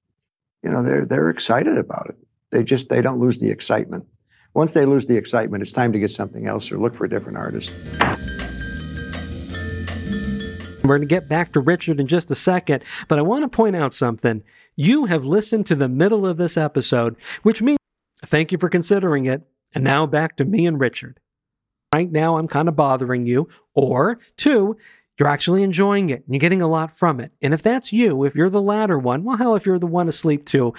You 0.61 0.70
know, 0.70 0.84
they're, 0.84 1.05
they're 1.05 1.32
excited 1.32 1.80
about 1.80 2.09
it. 2.09 2.17
They 2.51 2.61
just, 2.61 2.89
they 2.89 3.01
don't 3.01 3.20
lose 3.20 3.39
the 3.39 3.49
excitement. 3.49 4.05
Once 4.53 4.73
they 4.73 4.85
lose 4.85 5.05
the 5.05 5.15
excitement, 5.15 5.61
it's 5.61 5.71
time 5.71 5.93
to 5.93 5.99
get 5.99 6.11
something 6.11 6.47
else 6.47 6.71
or 6.71 6.77
look 6.77 6.93
for 6.93 7.05
a 7.05 7.09
different 7.09 7.37
artist. 7.37 7.71
We're 10.83 10.97
going 10.97 11.07
to 11.07 11.13
get 11.13 11.29
back 11.29 11.51
to 11.53 11.59
Richard 11.59 11.99
in 11.99 12.07
just 12.07 12.31
a 12.31 12.35
second, 12.35 12.83
but 13.07 13.19
I 13.19 13.21
want 13.21 13.43
to 13.43 13.55
point 13.55 13.75
out 13.75 13.93
something. 13.93 14.41
You 14.75 15.05
have 15.05 15.23
listened 15.23 15.67
to 15.67 15.75
the 15.75 15.87
middle 15.87 16.25
of 16.25 16.37
this 16.37 16.57
episode, 16.57 17.15
which 17.43 17.61
means 17.61 17.77
thank 18.25 18.51
you 18.51 18.57
for 18.57 18.69
considering 18.69 19.25
it. 19.25 19.43
And 19.75 19.83
now 19.83 20.07
back 20.07 20.35
to 20.37 20.45
me 20.45 20.65
and 20.65 20.79
Richard. 20.79 21.19
Right 21.93 22.11
now, 22.11 22.37
I'm 22.37 22.47
kind 22.47 22.67
of 22.67 22.75
bothering 22.75 23.27
you. 23.27 23.49
Or 23.75 24.19
two, 24.35 24.77
you're 25.19 25.27
actually 25.27 25.61
enjoying 25.61 26.09
it 26.09 26.23
and 26.25 26.33
you're 26.33 26.39
getting 26.39 26.61
a 26.61 26.67
lot 26.67 26.97
from 26.97 27.19
it. 27.19 27.31
And 27.41 27.53
if 27.53 27.61
that's 27.61 27.93
you, 27.93 28.23
if 28.23 28.35
you're 28.35 28.49
the 28.49 28.61
latter 28.61 28.97
one, 28.97 29.23
well, 29.23 29.37
hell, 29.37 29.55
if 29.55 29.65
you're 29.65 29.79
the 29.79 29.85
one 29.85 30.09
asleep 30.09 30.45
too, 30.45 30.73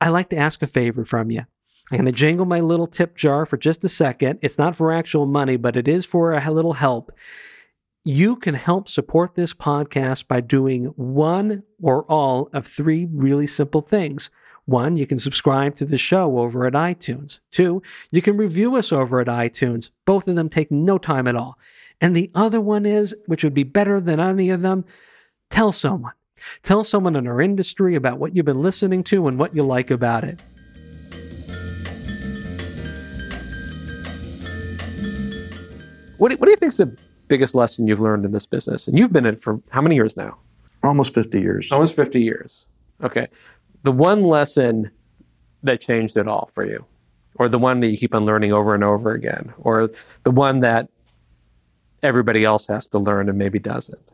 I'd 0.00 0.08
like 0.08 0.30
to 0.30 0.36
ask 0.36 0.62
a 0.62 0.66
favor 0.66 1.04
from 1.04 1.30
you. 1.30 1.44
I'm 1.90 1.98
going 1.98 2.06
to 2.06 2.12
jingle 2.12 2.46
my 2.46 2.60
little 2.60 2.86
tip 2.86 3.16
jar 3.16 3.46
for 3.46 3.56
just 3.56 3.84
a 3.84 3.88
second. 3.88 4.40
It's 4.42 4.58
not 4.58 4.76
for 4.76 4.92
actual 4.92 5.26
money, 5.26 5.56
but 5.56 5.76
it 5.76 5.88
is 5.88 6.04
for 6.04 6.32
a 6.32 6.50
little 6.50 6.74
help 6.74 7.12
you 8.08 8.36
can 8.36 8.54
help 8.54 8.88
support 8.88 9.34
this 9.34 9.52
podcast 9.52 10.26
by 10.28 10.40
doing 10.40 10.86
one 10.96 11.62
or 11.82 12.04
all 12.04 12.48
of 12.54 12.66
three 12.66 13.06
really 13.12 13.46
simple 13.46 13.82
things. 13.82 14.30
One, 14.64 14.96
you 14.96 15.06
can 15.06 15.18
subscribe 15.18 15.76
to 15.76 15.84
the 15.84 15.98
show 15.98 16.38
over 16.38 16.66
at 16.66 16.72
iTunes. 16.72 17.38
Two, 17.52 17.82
you 18.10 18.22
can 18.22 18.38
review 18.38 18.76
us 18.76 18.92
over 18.92 19.20
at 19.20 19.26
iTunes. 19.26 19.90
Both 20.06 20.26
of 20.26 20.36
them 20.36 20.48
take 20.48 20.70
no 20.70 20.96
time 20.96 21.26
at 21.26 21.36
all. 21.36 21.58
And 22.00 22.16
the 22.16 22.30
other 22.34 22.62
one 22.62 22.86
is, 22.86 23.14
which 23.26 23.44
would 23.44 23.52
be 23.52 23.62
better 23.62 24.00
than 24.00 24.20
any 24.20 24.48
of 24.48 24.62
them, 24.62 24.86
tell 25.50 25.70
someone. 25.70 26.14
Tell 26.62 26.84
someone 26.84 27.14
in 27.14 27.26
our 27.26 27.42
industry 27.42 27.94
about 27.94 28.18
what 28.18 28.34
you've 28.34 28.46
been 28.46 28.62
listening 28.62 29.04
to 29.04 29.28
and 29.28 29.38
what 29.38 29.54
you 29.54 29.62
like 29.64 29.90
about 29.90 30.24
it. 30.24 30.40
What 36.18 36.30
do, 36.30 36.36
what 36.36 36.46
do 36.46 36.50
you 36.50 36.56
think 36.56 36.72
is 36.72 36.78
the 36.78 36.96
biggest 37.28 37.54
lesson 37.54 37.86
you've 37.86 38.00
learned 38.00 38.24
in 38.24 38.32
this 38.32 38.46
business? 38.46 38.86
And 38.86 38.98
you've 38.98 39.12
been 39.12 39.26
in 39.26 39.34
it 39.34 39.40
for 39.40 39.60
how 39.70 39.80
many 39.80 39.94
years 39.94 40.16
now? 40.16 40.38
Almost 40.82 41.14
50 41.14 41.40
years. 41.40 41.72
Almost 41.72 41.96
50 41.96 42.20
years. 42.20 42.68
Okay. 43.02 43.28
The 43.82 43.92
one 43.92 44.22
lesson 44.22 44.90
that 45.62 45.80
changed 45.80 46.16
it 46.16 46.28
all 46.28 46.50
for 46.52 46.64
you, 46.64 46.84
or 47.36 47.48
the 47.48 47.58
one 47.58 47.80
that 47.80 47.88
you 47.88 47.96
keep 47.96 48.14
on 48.14 48.24
learning 48.24 48.52
over 48.52 48.74
and 48.74 48.84
over 48.84 49.12
again, 49.12 49.52
or 49.58 49.90
the 50.24 50.30
one 50.30 50.60
that 50.60 50.88
everybody 52.02 52.44
else 52.44 52.66
has 52.66 52.88
to 52.88 52.98
learn 52.98 53.28
and 53.28 53.38
maybe 53.38 53.58
doesn't? 53.58 54.12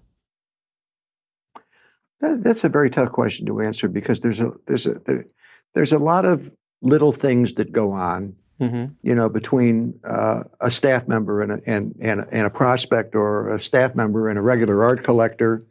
That, 2.20 2.42
that's 2.42 2.64
a 2.64 2.68
very 2.68 2.90
tough 2.90 3.12
question 3.12 3.46
to 3.46 3.60
answer 3.60 3.88
because 3.88 4.20
there's 4.20 4.40
a 4.40 4.52
there's 4.66 4.86
a 4.86 4.94
there, 5.04 5.26
there's 5.74 5.92
a 5.92 5.98
lot 5.98 6.24
of 6.24 6.50
little 6.80 7.12
things 7.12 7.54
that 7.54 7.72
go 7.72 7.90
on, 7.90 8.34
Mm-hmm. 8.60 8.92
you 9.02 9.16
know, 9.16 9.28
between 9.28 9.98
uh, 10.08 10.44
a 10.60 10.70
staff 10.70 11.08
member 11.08 11.42
and 11.42 11.52
a, 11.52 11.60
and 11.66 11.92
and 12.00 12.24
and 12.30 12.46
a 12.46 12.50
prospect, 12.50 13.16
or 13.16 13.52
a 13.52 13.58
staff 13.58 13.96
member 13.96 14.28
and 14.28 14.38
a 14.38 14.42
regular 14.42 14.84
art 14.84 15.02
collector, 15.02 15.64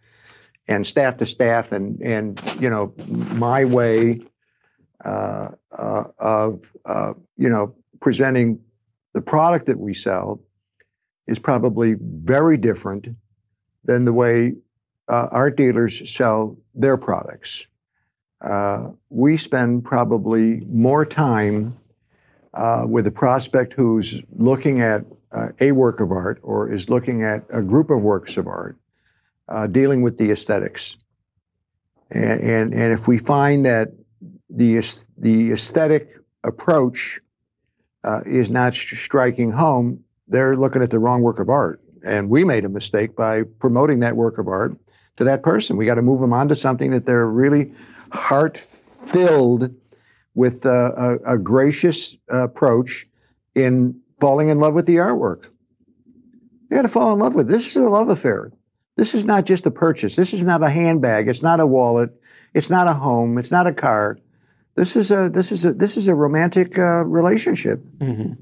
and 0.67 0.86
staff 0.86 1.15
to 1.17 1.25
staff, 1.25 1.71
and 1.71 2.01
and 2.01 2.41
you 2.59 2.69
know, 2.69 2.93
my 3.07 3.63
way 3.63 4.19
uh, 5.05 5.49
uh, 5.71 6.03
of 6.19 6.71
uh, 6.86 7.13
you 7.38 7.47
know 7.47 7.73
presenting 8.01 8.59
the 9.13 9.21
product 9.21 9.65
that 9.67 9.79
we 9.79 9.93
sell 9.93 10.41
is 11.27 11.39
probably 11.39 11.95
very 11.99 12.57
different 12.57 13.07
than 13.86 14.03
the 14.03 14.13
way 14.13 14.53
uh, 15.07 15.29
art 15.31 15.55
dealers 15.55 16.09
sell 16.09 16.57
their 16.75 16.97
products. 16.97 17.65
Uh, 18.41 18.89
we 19.09 19.38
spend 19.38 19.86
probably 19.86 20.61
more 20.67 21.05
time 21.05 21.77
uh, 22.53 22.85
with 22.87 23.07
a 23.07 23.11
prospect 23.11 23.73
who's 23.73 24.21
looking 24.35 24.81
at 24.81 25.05
uh, 25.31 25.47
a 25.59 25.71
work 25.71 25.99
of 25.99 26.11
art 26.11 26.39
or 26.43 26.71
is 26.71 26.89
looking 26.89 27.23
at 27.23 27.43
a 27.49 27.61
group 27.61 27.89
of 27.89 28.01
works 28.01 28.37
of 28.37 28.47
art, 28.47 28.77
uh, 29.49 29.67
dealing 29.67 30.01
with 30.01 30.17
the 30.17 30.31
aesthetics. 30.31 30.95
And, 32.11 32.41
and, 32.41 32.73
and 32.73 32.93
if 32.93 33.07
we 33.07 33.17
find 33.17 33.65
that 33.65 33.89
the, 34.49 34.81
the 35.17 35.51
aesthetic 35.51 36.15
approach 36.43 37.19
uh, 38.03 38.21
is 38.25 38.49
not 38.49 38.75
st- 38.75 38.99
striking 38.99 39.51
home, 39.51 40.03
they're 40.27 40.55
looking 40.55 40.83
at 40.83 40.91
the 40.91 40.99
wrong 40.99 41.21
work 41.21 41.39
of 41.39 41.49
art. 41.49 41.81
And 42.05 42.29
we 42.29 42.43
made 42.43 42.65
a 42.65 42.69
mistake 42.69 43.15
by 43.15 43.43
promoting 43.43 43.99
that 44.01 44.15
work 44.15 44.37
of 44.37 44.47
art 44.47 44.77
to 45.15 45.23
that 45.23 45.41
person. 45.41 45.77
We 45.77 45.85
got 45.85 45.95
to 45.95 46.01
move 46.01 46.19
them 46.19 46.33
on 46.33 46.49
to 46.49 46.55
something 46.55 46.91
that 46.91 47.05
they're 47.05 47.25
really 47.25 47.73
heart 48.11 48.57
filled 48.57 49.73
with 50.36 50.65
uh, 50.65 50.91
a, 50.95 51.36
a 51.36 51.38
gracious 51.38 52.17
approach 52.29 53.07
in 53.55 53.99
falling 54.19 54.49
in 54.49 54.59
love 54.59 54.73
with 54.73 54.86
the 54.86 54.95
artwork. 54.95 55.49
You 56.69 56.77
got 56.77 56.84
to 56.84 56.88
fall 56.88 57.13
in 57.13 57.19
love 57.19 57.36
with 57.36 57.49
it. 57.49 57.51
This 57.51 57.67
is 57.67 57.75
a 57.75 57.89
love 57.89 58.09
affair. 58.09 58.51
This 58.95 59.13
is 59.13 59.25
not 59.25 59.45
just 59.45 59.65
a 59.65 59.71
purchase. 59.71 60.15
This 60.15 60.34
is 60.34 60.43
not 60.43 60.63
a 60.63 60.69
handbag. 60.69 61.27
It's 61.27 61.43
not 61.43 61.59
a 61.59 61.65
wallet. 61.65 62.11
It's 62.53 62.69
not 62.69 62.88
a 62.88 62.93
home. 62.93 63.38
It's 63.38 63.51
not 63.51 63.67
a 63.67 63.73
car. 63.73 64.17
This 64.75 64.95
is 64.95 65.11
a 65.11 65.29
this 65.29 65.51
is 65.51 65.65
a 65.65 65.73
this 65.73 65.97
is 65.97 66.07
a 66.07 66.15
romantic 66.15 66.77
uh, 66.79 67.05
relationship. 67.05 67.84
Mm-hmm. 67.99 68.34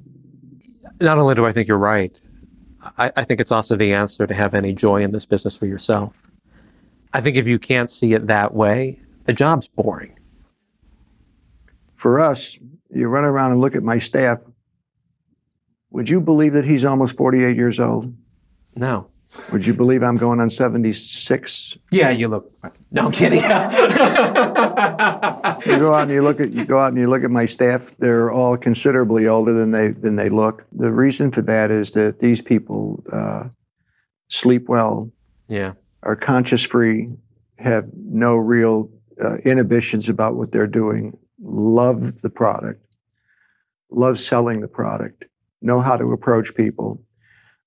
Not 1.04 1.18
only 1.18 1.36
do 1.36 1.46
I 1.46 1.52
think 1.52 1.68
you're 1.68 1.78
right, 1.78 2.20
I, 2.98 3.12
I 3.16 3.24
think 3.24 3.40
it's 3.40 3.52
also 3.52 3.76
the 3.76 3.94
answer 3.94 4.28
to 4.28 4.34
have 4.34 4.54
any 4.54 4.74
joy 4.74 5.04
in 5.04 5.12
this 5.12 5.26
business 5.26 5.58
for 5.58 5.66
yourself. 5.66 6.14
I 7.14 7.22
think 7.22 7.36
if 7.36 7.48
you 7.48 7.60
can't 7.60 7.90
see 7.90 8.14
it 8.14 8.28
that 8.28 8.54
way, 8.54 9.00
the 9.26 9.34
job's 9.34 9.68
boring. 9.68 10.18
For 12.02 12.20
us, 12.20 12.58
you 12.90 13.08
run 13.08 13.26
around 13.26 13.52
and 13.52 13.62
look 13.62 13.76
at 13.76 13.84
my 13.84 14.00
staff. 14.00 14.42
Would 15.92 16.10
you 16.10 16.20
believe 16.20 16.54
that 16.54 16.66
he's 16.66 16.84
almost 16.84 17.16
48 17.16 17.56
years 17.56 17.80
old? 17.80 18.12
No. 18.76 19.06
Would 19.52 19.68
you 19.68 19.76
believe 19.76 20.02
I'm 20.02 20.18
going 20.18 20.40
on 20.40 20.50
76? 20.50 21.78
Yeah, 21.92 22.10
you 22.10 22.28
look. 22.28 22.52
No, 22.90 23.06
I'm 23.06 23.12
kidding. 23.12 23.44
You 25.64 25.78
go 25.78 25.94
out 25.94 26.04
and 26.04 26.12
you 26.12 26.24
look 26.24 26.40
at 26.40 26.52
you 26.52 26.66
go 26.66 26.80
out 26.80 26.88
and 26.88 26.98
you 26.98 27.08
look 27.08 27.24
at 27.24 27.30
my 27.30 27.46
staff. 27.46 27.92
They're 28.00 28.32
all 28.32 28.58
considerably 28.58 29.28
older 29.28 29.54
than 29.54 29.72
they 29.72 29.90
than 29.90 30.16
they 30.16 30.30
look. 30.30 30.66
The 30.72 30.92
reason 30.92 31.32
for 31.32 31.44
that 31.44 31.70
is 31.70 31.92
that 31.92 32.20
these 32.20 32.42
people 32.42 33.04
uh, 33.12 33.50
sleep 34.28 34.68
well, 34.68 35.12
yeah. 35.48 35.74
are 36.02 36.16
conscious 36.16 36.64
free, 36.64 37.10
have 37.60 37.86
no 37.94 38.36
real 38.36 38.90
uh, 39.24 39.38
inhibitions 39.46 40.10
about 40.10 40.36
what 40.36 40.52
they're 40.52 40.66
doing, 40.66 41.16
love 41.42 42.22
the 42.22 42.30
product, 42.30 42.86
love 43.90 44.18
selling 44.18 44.62
the 44.62 44.68
product, 44.68 45.26
know 45.62 45.80
how 45.80 45.98
to 45.98 46.12
approach 46.12 46.56
people, 46.56 47.04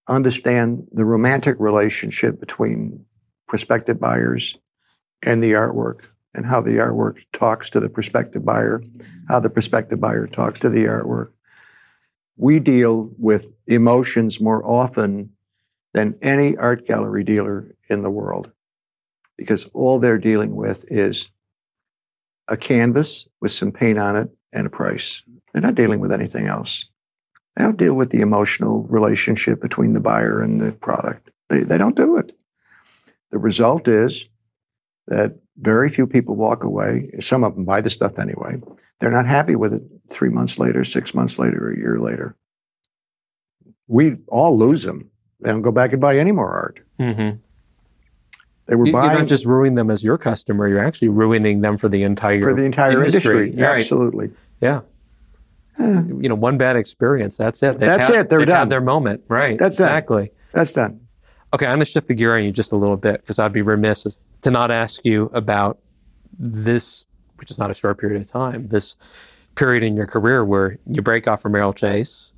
understand 0.08 0.86
the 0.92 1.04
romantic 1.04 1.56
relationship 1.58 2.40
between 2.40 3.04
prospective 3.48 4.00
buyers 4.00 4.56
and 5.22 5.42
the 5.42 5.52
artwork, 5.52 6.06
and 6.34 6.44
how 6.44 6.60
the 6.60 6.72
artwork 6.72 7.24
talks 7.32 7.70
to 7.70 7.80
the 7.80 7.88
prospective 7.88 8.44
buyer, 8.44 8.82
how 9.28 9.38
the 9.40 9.50
prospective 9.50 10.00
buyer 10.00 10.26
talks 10.26 10.58
to 10.60 10.68
the 10.68 10.84
artwork. 10.84 11.30
We 12.36 12.58
deal 12.58 13.10
with 13.16 13.46
emotions 13.66 14.40
more 14.40 14.64
often 14.66 15.30
than 15.92 16.18
any 16.20 16.56
art 16.56 16.86
gallery 16.86 17.22
dealer 17.22 17.74
in 17.88 18.02
the 18.02 18.10
world 18.10 18.50
because 19.36 19.64
all 19.66 19.98
they're 19.98 20.18
dealing 20.18 20.56
with 20.56 20.84
is 20.90 21.30
a 22.48 22.56
canvas 22.56 23.26
with 23.40 23.52
some 23.52 23.72
paint 23.72 23.98
on 23.98 24.16
it 24.16 24.30
and 24.52 24.66
a 24.66 24.70
price. 24.70 25.22
They're 25.52 25.62
not 25.62 25.74
dealing 25.74 26.00
with 26.00 26.12
anything 26.12 26.46
else. 26.46 26.88
They 27.56 27.64
don't 27.64 27.78
deal 27.78 27.94
with 27.94 28.10
the 28.10 28.20
emotional 28.20 28.82
relationship 28.84 29.60
between 29.60 29.92
the 29.92 30.00
buyer 30.00 30.40
and 30.40 30.60
the 30.60 30.72
product. 30.72 31.30
They, 31.48 31.60
they 31.60 31.78
don't 31.78 31.96
do 31.96 32.16
it. 32.16 32.36
The 33.30 33.38
result 33.38 33.88
is 33.88 34.28
that 35.06 35.38
very 35.56 35.88
few 35.88 36.06
people 36.06 36.34
walk 36.34 36.64
away. 36.64 37.10
Some 37.20 37.44
of 37.44 37.54
them 37.54 37.64
buy 37.64 37.80
the 37.80 37.90
stuff 37.90 38.18
anyway. 38.18 38.60
They're 39.00 39.10
not 39.10 39.26
happy 39.26 39.54
with 39.54 39.72
it 39.72 39.82
three 40.10 40.30
months 40.30 40.58
later, 40.58 40.82
six 40.84 41.14
months 41.14 41.38
later, 41.38 41.68
or 41.68 41.72
a 41.72 41.76
year 41.76 42.00
later. 42.00 42.36
We 43.86 44.16
all 44.28 44.58
lose 44.58 44.82
them. 44.82 45.10
They 45.40 45.50
don't 45.50 45.62
go 45.62 45.72
back 45.72 45.92
and 45.92 46.00
buy 46.00 46.18
any 46.18 46.32
more 46.32 46.50
art. 46.50 46.80
Mm-hmm. 46.98 47.38
They 48.66 48.74
were 48.76 48.86
You- 48.86 48.92
You're 48.92 49.02
not 49.02 49.26
just 49.26 49.44
ruining 49.44 49.74
them 49.74 49.90
as 49.90 50.02
your 50.02 50.16
customer; 50.18 50.68
you're 50.68 50.84
actually 50.84 51.08
ruining 51.08 51.60
them 51.60 51.76
for 51.76 51.88
the 51.88 52.02
entire 52.02 52.40
for 52.40 52.54
the 52.54 52.64
entire 52.64 53.02
industry. 53.02 53.50
Right. 53.50 53.76
Absolutely. 53.76 54.30
Yeah. 54.60 54.80
You 55.78 56.28
know, 56.28 56.34
one 56.36 56.56
bad 56.56 56.76
experience. 56.76 57.36
That's 57.36 57.62
it. 57.62 57.78
They've 57.80 57.88
That's 57.88 58.06
had- 58.06 58.16
it. 58.16 58.30
They're 58.30 58.44
done. 58.44 58.56
Had 58.56 58.70
their 58.70 58.80
moment. 58.80 59.24
Right. 59.28 59.58
That's 59.58 59.76
done. 59.78 59.88
exactly. 59.88 60.30
That's 60.52 60.72
done. 60.72 61.00
Okay, 61.52 61.66
I'm 61.66 61.72
going 61.72 61.80
to 61.80 61.84
shift 61.86 62.06
the 62.08 62.14
gear 62.14 62.36
on 62.36 62.44
you 62.44 62.52
just 62.52 62.72
a 62.72 62.76
little 62.76 62.96
bit 62.96 63.20
because 63.20 63.38
I'd 63.38 63.52
be 63.52 63.62
remiss 63.62 64.06
to 64.42 64.50
not 64.50 64.70
ask 64.70 65.04
you 65.04 65.30
about 65.34 65.78
this, 66.38 67.06
which 67.36 67.50
is 67.50 67.58
not 67.58 67.70
a 67.70 67.74
short 67.74 67.98
period 67.98 68.20
of 68.20 68.26
time, 68.28 68.68
this 68.68 68.96
period 69.56 69.82
in 69.84 69.96
your 69.96 70.06
career 70.06 70.44
where 70.44 70.78
you 70.86 71.00
break 71.02 71.28
off 71.28 71.42
from 71.42 71.52
Merrill 71.52 71.72
Chase, 71.72 72.32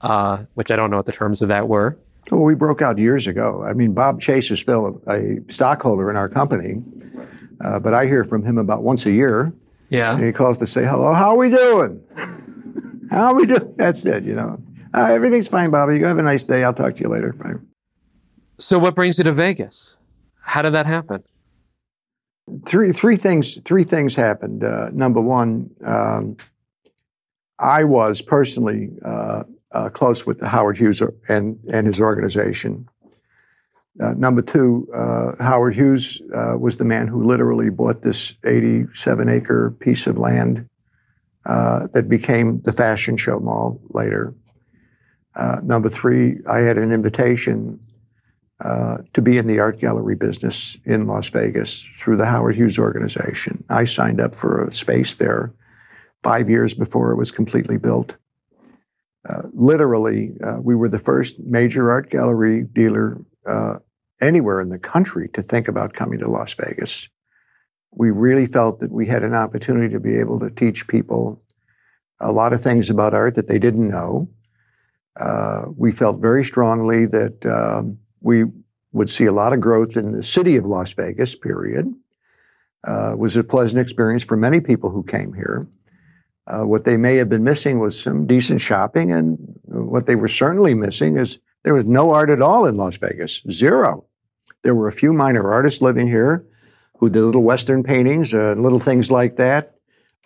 uh, 0.00 0.44
which 0.54 0.70
I 0.70 0.76
don't 0.76 0.90
know 0.90 0.96
what 0.96 1.06
the 1.06 1.12
terms 1.12 1.42
of 1.42 1.48
that 1.48 1.68
were. 1.68 1.98
Well, 2.30 2.42
we 2.42 2.54
broke 2.54 2.82
out 2.82 2.98
years 2.98 3.26
ago. 3.26 3.64
I 3.64 3.72
mean, 3.72 3.92
Bob 3.92 4.20
Chase 4.20 4.50
is 4.50 4.60
still 4.60 5.00
a, 5.06 5.12
a 5.12 5.38
stockholder 5.48 6.10
in 6.10 6.16
our 6.16 6.28
company, 6.28 6.82
uh, 7.62 7.80
but 7.80 7.94
I 7.94 8.06
hear 8.06 8.24
from 8.24 8.44
him 8.44 8.58
about 8.58 8.82
once 8.82 9.06
a 9.06 9.12
year. 9.12 9.52
Yeah. 9.90 10.18
he 10.20 10.32
calls 10.32 10.58
to 10.58 10.66
say, 10.66 10.84
hello, 10.84 11.14
how 11.14 11.30
are 11.30 11.36
we 11.36 11.48
doing? 11.48 12.02
how 13.10 13.28
are 13.28 13.34
we 13.34 13.46
doing? 13.46 13.74
That's 13.76 14.04
it, 14.04 14.24
you 14.24 14.34
know. 14.34 14.60
Uh, 14.94 15.06
everything's 15.10 15.48
fine, 15.48 15.70
Bobby. 15.70 15.98
You 15.98 16.04
have 16.04 16.18
a 16.18 16.22
nice 16.22 16.42
day. 16.42 16.64
I'll 16.64 16.74
talk 16.74 16.94
to 16.96 17.02
you 17.02 17.08
later. 17.08 17.34
Right. 17.38 17.56
So, 18.58 18.78
what 18.78 18.94
brings 18.94 19.18
you 19.18 19.24
to 19.24 19.32
Vegas? 19.32 19.96
How 20.40 20.62
did 20.62 20.72
that 20.74 20.86
happen? 20.86 21.22
Three, 22.66 22.92
three 22.92 23.16
things. 23.16 23.60
Three 23.62 23.84
things 23.84 24.14
happened. 24.14 24.64
Uh, 24.64 24.90
number 24.92 25.20
one, 25.20 25.70
um, 25.84 26.36
I 27.58 27.84
was 27.84 28.22
personally 28.22 28.90
uh, 29.04 29.44
uh, 29.72 29.88
close 29.90 30.26
with 30.26 30.40
Howard 30.40 30.78
Hughes 30.78 31.02
and 31.28 31.58
and 31.70 31.86
his 31.86 32.00
organization. 32.00 32.88
Uh, 34.00 34.14
number 34.14 34.42
two, 34.42 34.88
uh, 34.94 35.32
Howard 35.42 35.74
Hughes 35.74 36.22
uh, 36.34 36.56
was 36.56 36.76
the 36.76 36.84
man 36.84 37.08
who 37.08 37.24
literally 37.24 37.68
bought 37.68 38.02
this 38.02 38.34
87 38.44 39.28
acre 39.28 39.72
piece 39.80 40.06
of 40.06 40.16
land 40.16 40.68
uh, 41.46 41.88
that 41.88 42.08
became 42.08 42.60
the 42.60 42.70
Fashion 42.70 43.16
Show 43.16 43.40
Mall 43.40 43.80
later. 43.90 44.34
Uh, 45.34 45.60
number 45.64 45.88
three, 45.88 46.38
I 46.48 46.58
had 46.58 46.78
an 46.78 46.92
invitation 46.92 47.80
to 49.12 49.22
be 49.22 49.38
in 49.38 49.46
the 49.46 49.60
art 49.60 49.78
gallery 49.78 50.16
business 50.16 50.76
in 50.84 51.06
Las 51.06 51.28
Vegas 51.30 51.88
through 51.98 52.16
the 52.16 52.26
Howard 52.26 52.56
Hughes 52.56 52.78
organization. 52.78 53.64
I 53.68 53.84
signed 53.84 54.20
up 54.20 54.34
for 54.34 54.64
a 54.64 54.72
space 54.72 55.14
there 55.14 55.52
five 56.22 56.50
years 56.50 56.74
before 56.74 57.12
it 57.12 57.16
was 57.16 57.30
completely 57.30 57.78
built. 57.78 58.16
Uh, 59.28 59.42
literally, 59.52 60.32
uh, 60.42 60.58
we 60.62 60.74
were 60.74 60.88
the 60.88 60.98
first 60.98 61.38
major 61.40 61.90
art 61.90 62.08
gallery 62.08 62.62
dealer 62.72 63.20
uh, 63.46 63.78
anywhere 64.20 64.60
in 64.60 64.70
the 64.70 64.78
country 64.78 65.28
to 65.28 65.42
think 65.42 65.68
about 65.68 65.92
coming 65.92 66.18
to 66.18 66.30
Las 66.30 66.54
Vegas. 66.54 67.08
We 67.92 68.10
really 68.10 68.46
felt 68.46 68.80
that 68.80 68.90
we 68.90 69.06
had 69.06 69.22
an 69.24 69.34
opportunity 69.34 69.92
to 69.92 70.00
be 70.00 70.16
able 70.16 70.40
to 70.40 70.50
teach 70.50 70.88
people 70.88 71.42
a 72.20 72.32
lot 72.32 72.52
of 72.52 72.62
things 72.62 72.90
about 72.90 73.14
art 73.14 73.34
that 73.34 73.48
they 73.48 73.58
didn't 73.58 73.88
know. 73.88 74.28
Uh, 75.18 75.66
we 75.76 75.92
felt 75.92 76.20
very 76.20 76.44
strongly 76.44 77.06
that 77.06 77.44
um, 77.46 77.98
we 78.20 78.44
would 78.92 79.10
see 79.10 79.26
a 79.26 79.32
lot 79.32 79.52
of 79.52 79.60
growth 79.60 79.96
in 79.96 80.12
the 80.12 80.22
city 80.22 80.56
of 80.56 80.64
Las 80.64 80.94
Vegas, 80.94 81.36
period. 81.36 81.92
Uh, 82.84 83.14
was 83.18 83.36
a 83.36 83.44
pleasant 83.44 83.80
experience 83.80 84.22
for 84.22 84.36
many 84.36 84.60
people 84.60 84.88
who 84.88 85.02
came 85.02 85.34
here. 85.34 85.66
Uh, 86.48 86.64
what 86.64 86.84
they 86.84 86.96
may 86.96 87.16
have 87.16 87.28
been 87.28 87.44
missing 87.44 87.78
was 87.78 88.00
some 88.00 88.26
decent 88.26 88.60
shopping, 88.60 89.12
and 89.12 89.38
what 89.64 90.06
they 90.06 90.16
were 90.16 90.28
certainly 90.28 90.74
missing 90.74 91.18
is 91.18 91.38
there 91.62 91.74
was 91.74 91.84
no 91.84 92.10
art 92.12 92.30
at 92.30 92.40
all 92.40 92.64
in 92.64 92.76
Las 92.76 92.96
Vegas, 92.96 93.42
zero. 93.50 94.06
There 94.62 94.74
were 94.74 94.88
a 94.88 94.92
few 94.92 95.12
minor 95.12 95.52
artists 95.52 95.82
living 95.82 96.08
here 96.08 96.46
who 96.96 97.10
did 97.10 97.22
little 97.22 97.42
Western 97.42 97.82
paintings 97.82 98.32
uh, 98.32 98.52
and 98.52 98.62
little 98.62 98.80
things 98.80 99.10
like 99.10 99.36
that. 99.36 99.74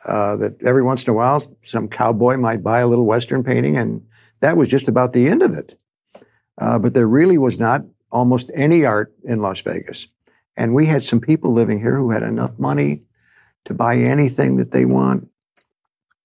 Uh, 0.04 0.36
that 0.36 0.60
every 0.62 0.82
once 0.82 1.06
in 1.06 1.10
a 1.10 1.14
while, 1.14 1.44
some 1.62 1.88
cowboy 1.88 2.36
might 2.36 2.62
buy 2.62 2.80
a 2.80 2.88
little 2.88 3.04
Western 3.04 3.44
painting, 3.44 3.76
and 3.76 4.04
that 4.40 4.56
was 4.56 4.68
just 4.68 4.88
about 4.88 5.12
the 5.12 5.28
end 5.28 5.42
of 5.42 5.52
it. 5.54 5.76
Uh, 6.58 6.78
but 6.78 6.94
there 6.94 7.06
really 7.06 7.38
was 7.38 7.58
not 7.58 7.84
almost 8.10 8.50
any 8.54 8.84
art 8.84 9.12
in 9.24 9.40
Las 9.40 9.60
Vegas. 9.60 10.06
And 10.56 10.74
we 10.74 10.86
had 10.86 11.02
some 11.02 11.20
people 11.20 11.52
living 11.52 11.80
here 11.80 11.96
who 11.96 12.10
had 12.10 12.22
enough 12.22 12.58
money 12.58 13.02
to 13.64 13.74
buy 13.74 13.96
anything 13.96 14.56
that 14.56 14.70
they 14.70 14.84
want. 14.84 15.28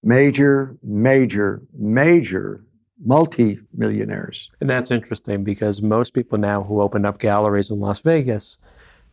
Major, 0.04 0.78
major, 0.84 1.62
major 1.74 2.64
multi 3.04 3.60
millionaires. 3.74 4.52
And 4.62 4.70
that's 4.70 4.92
interesting 4.92 5.44
because 5.44 5.82
most 5.82 6.14
people 6.14 6.38
now 6.38 6.64
who 6.64 6.82
open 6.82 7.06
up 7.06 7.20
galleries 7.20 7.72
in 7.72 7.80
Las 7.80 8.00
Vegas 8.02 8.58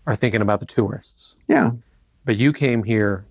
are 0.06 0.14
thinking 0.14 0.40
about 0.40 0.60
the 0.60 0.66
tourists. 0.66 1.36
Yeah. 1.48 1.70
But 2.24 2.36
you 2.36 2.52
came 2.52 2.82
here 2.84 3.24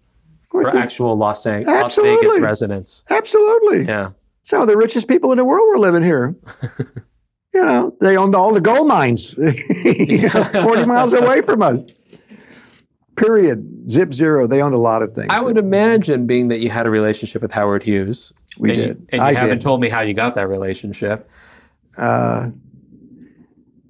for 0.50 0.64
think- 0.64 0.76
actual 0.76 1.16
Las, 1.18 1.46
An- 1.46 1.64
Las 1.64 1.96
Vegas 1.96 2.40
residents. 2.40 3.04
Absolutely. 3.10 3.86
Yeah. 3.86 4.12
Some 4.44 4.62
of 4.62 4.68
the 4.68 4.78
richest 4.78 5.08
people 5.08 5.32
in 5.32 5.38
the 5.38 5.46
world 5.46 5.68
were 5.70 5.80
living 5.80 6.04
here. 6.04 6.36
you 7.54 7.64
know, 7.66 7.96
they 8.02 8.18
owned 8.18 8.36
all 8.36 8.54
the 8.54 8.60
gold 8.62 8.88
mines 8.88 9.34
40 9.34 10.86
miles 10.86 11.14
away 11.14 11.42
from 11.42 11.62
us. 11.62 11.82
Period. 13.16 13.90
Zip 13.90 14.14
zero. 14.14 14.48
They 14.48 14.62
owned 14.62 14.74
a 14.76 14.80
lot 14.80 15.04
of 15.04 15.14
things. 15.14 15.28
I 15.30 15.42
would 15.42 15.58
imagine, 15.58 16.26
being 16.26 16.48
that 16.48 16.60
you 16.60 16.70
had 16.70 16.86
a 16.86 16.90
relationship 16.90 17.42
with 17.42 17.52
Howard 17.52 17.84
Hughes, 17.84 18.34
We 18.58 18.72
and, 18.72 18.78
you- 18.80 18.88
did. 18.88 18.98
and 19.12 19.20
you 19.22 19.28
I 19.28 19.34
haven't 19.34 19.50
did. 19.58 19.62
told 19.62 19.82
me 19.82 19.90
how 19.90 20.02
you 20.02 20.14
got 20.14 20.36
that 20.36 20.48
relationship. 20.48 21.30
Uh, 21.98 22.50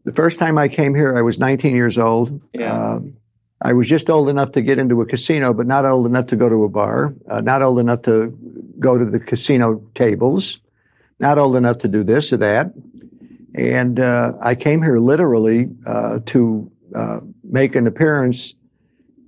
the 0.04 0.14
first 0.14 0.40
time 0.40 0.58
I 0.58 0.68
came 0.68 0.94
here, 0.94 1.16
I 1.16 1.22
was 1.22 1.40
19 1.40 1.76
years 1.76 1.98
old. 1.98 2.42
Yeah. 2.54 2.74
Um, 2.96 3.14
I 3.62 3.72
was 3.72 3.88
just 3.88 4.10
old 4.10 4.28
enough 4.28 4.52
to 4.54 4.62
get 4.62 4.78
into 4.78 5.02
a 5.02 5.06
casino, 5.06 5.54
but 5.54 5.66
not 5.68 5.86
old 5.86 6.06
enough 6.06 6.26
to 6.28 6.36
go 6.36 6.50
to 6.50 6.66
a 6.66 6.70
bar, 6.70 7.14
uh, 7.30 7.40
not 7.40 7.62
old 7.62 7.80
enough 7.80 8.02
to 8.04 8.38
go 8.80 8.98
to 8.98 9.06
the 9.06 9.20
casino 9.20 9.82
tables, 9.96 10.60
not 11.20 11.38
old 11.38 11.56
enough 11.56 11.78
to 11.78 11.88
do 11.88 12.04
this 12.04 12.34
or 12.34 12.38
that. 12.38 12.74
And 13.56 14.02
uh, 14.02 14.34
I 14.42 14.56
came 14.56 14.82
here 14.82 15.00
literally 15.00 15.70
uh, 15.86 16.20
to 16.26 16.70
uh, 16.94 17.22
make 17.46 17.76
an 17.78 17.88
appearance 17.88 18.54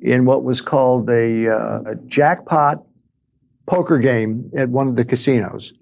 in 0.01 0.25
what 0.25 0.43
was 0.43 0.61
called 0.61 1.09
a, 1.09 1.47
uh, 1.47 1.81
a 1.85 1.95
jackpot 2.07 2.83
poker 3.65 3.97
game 3.97 4.49
at 4.55 4.69
one 4.69 4.87
of 4.87 4.95
the 4.95 5.05
casinos. 5.05 5.73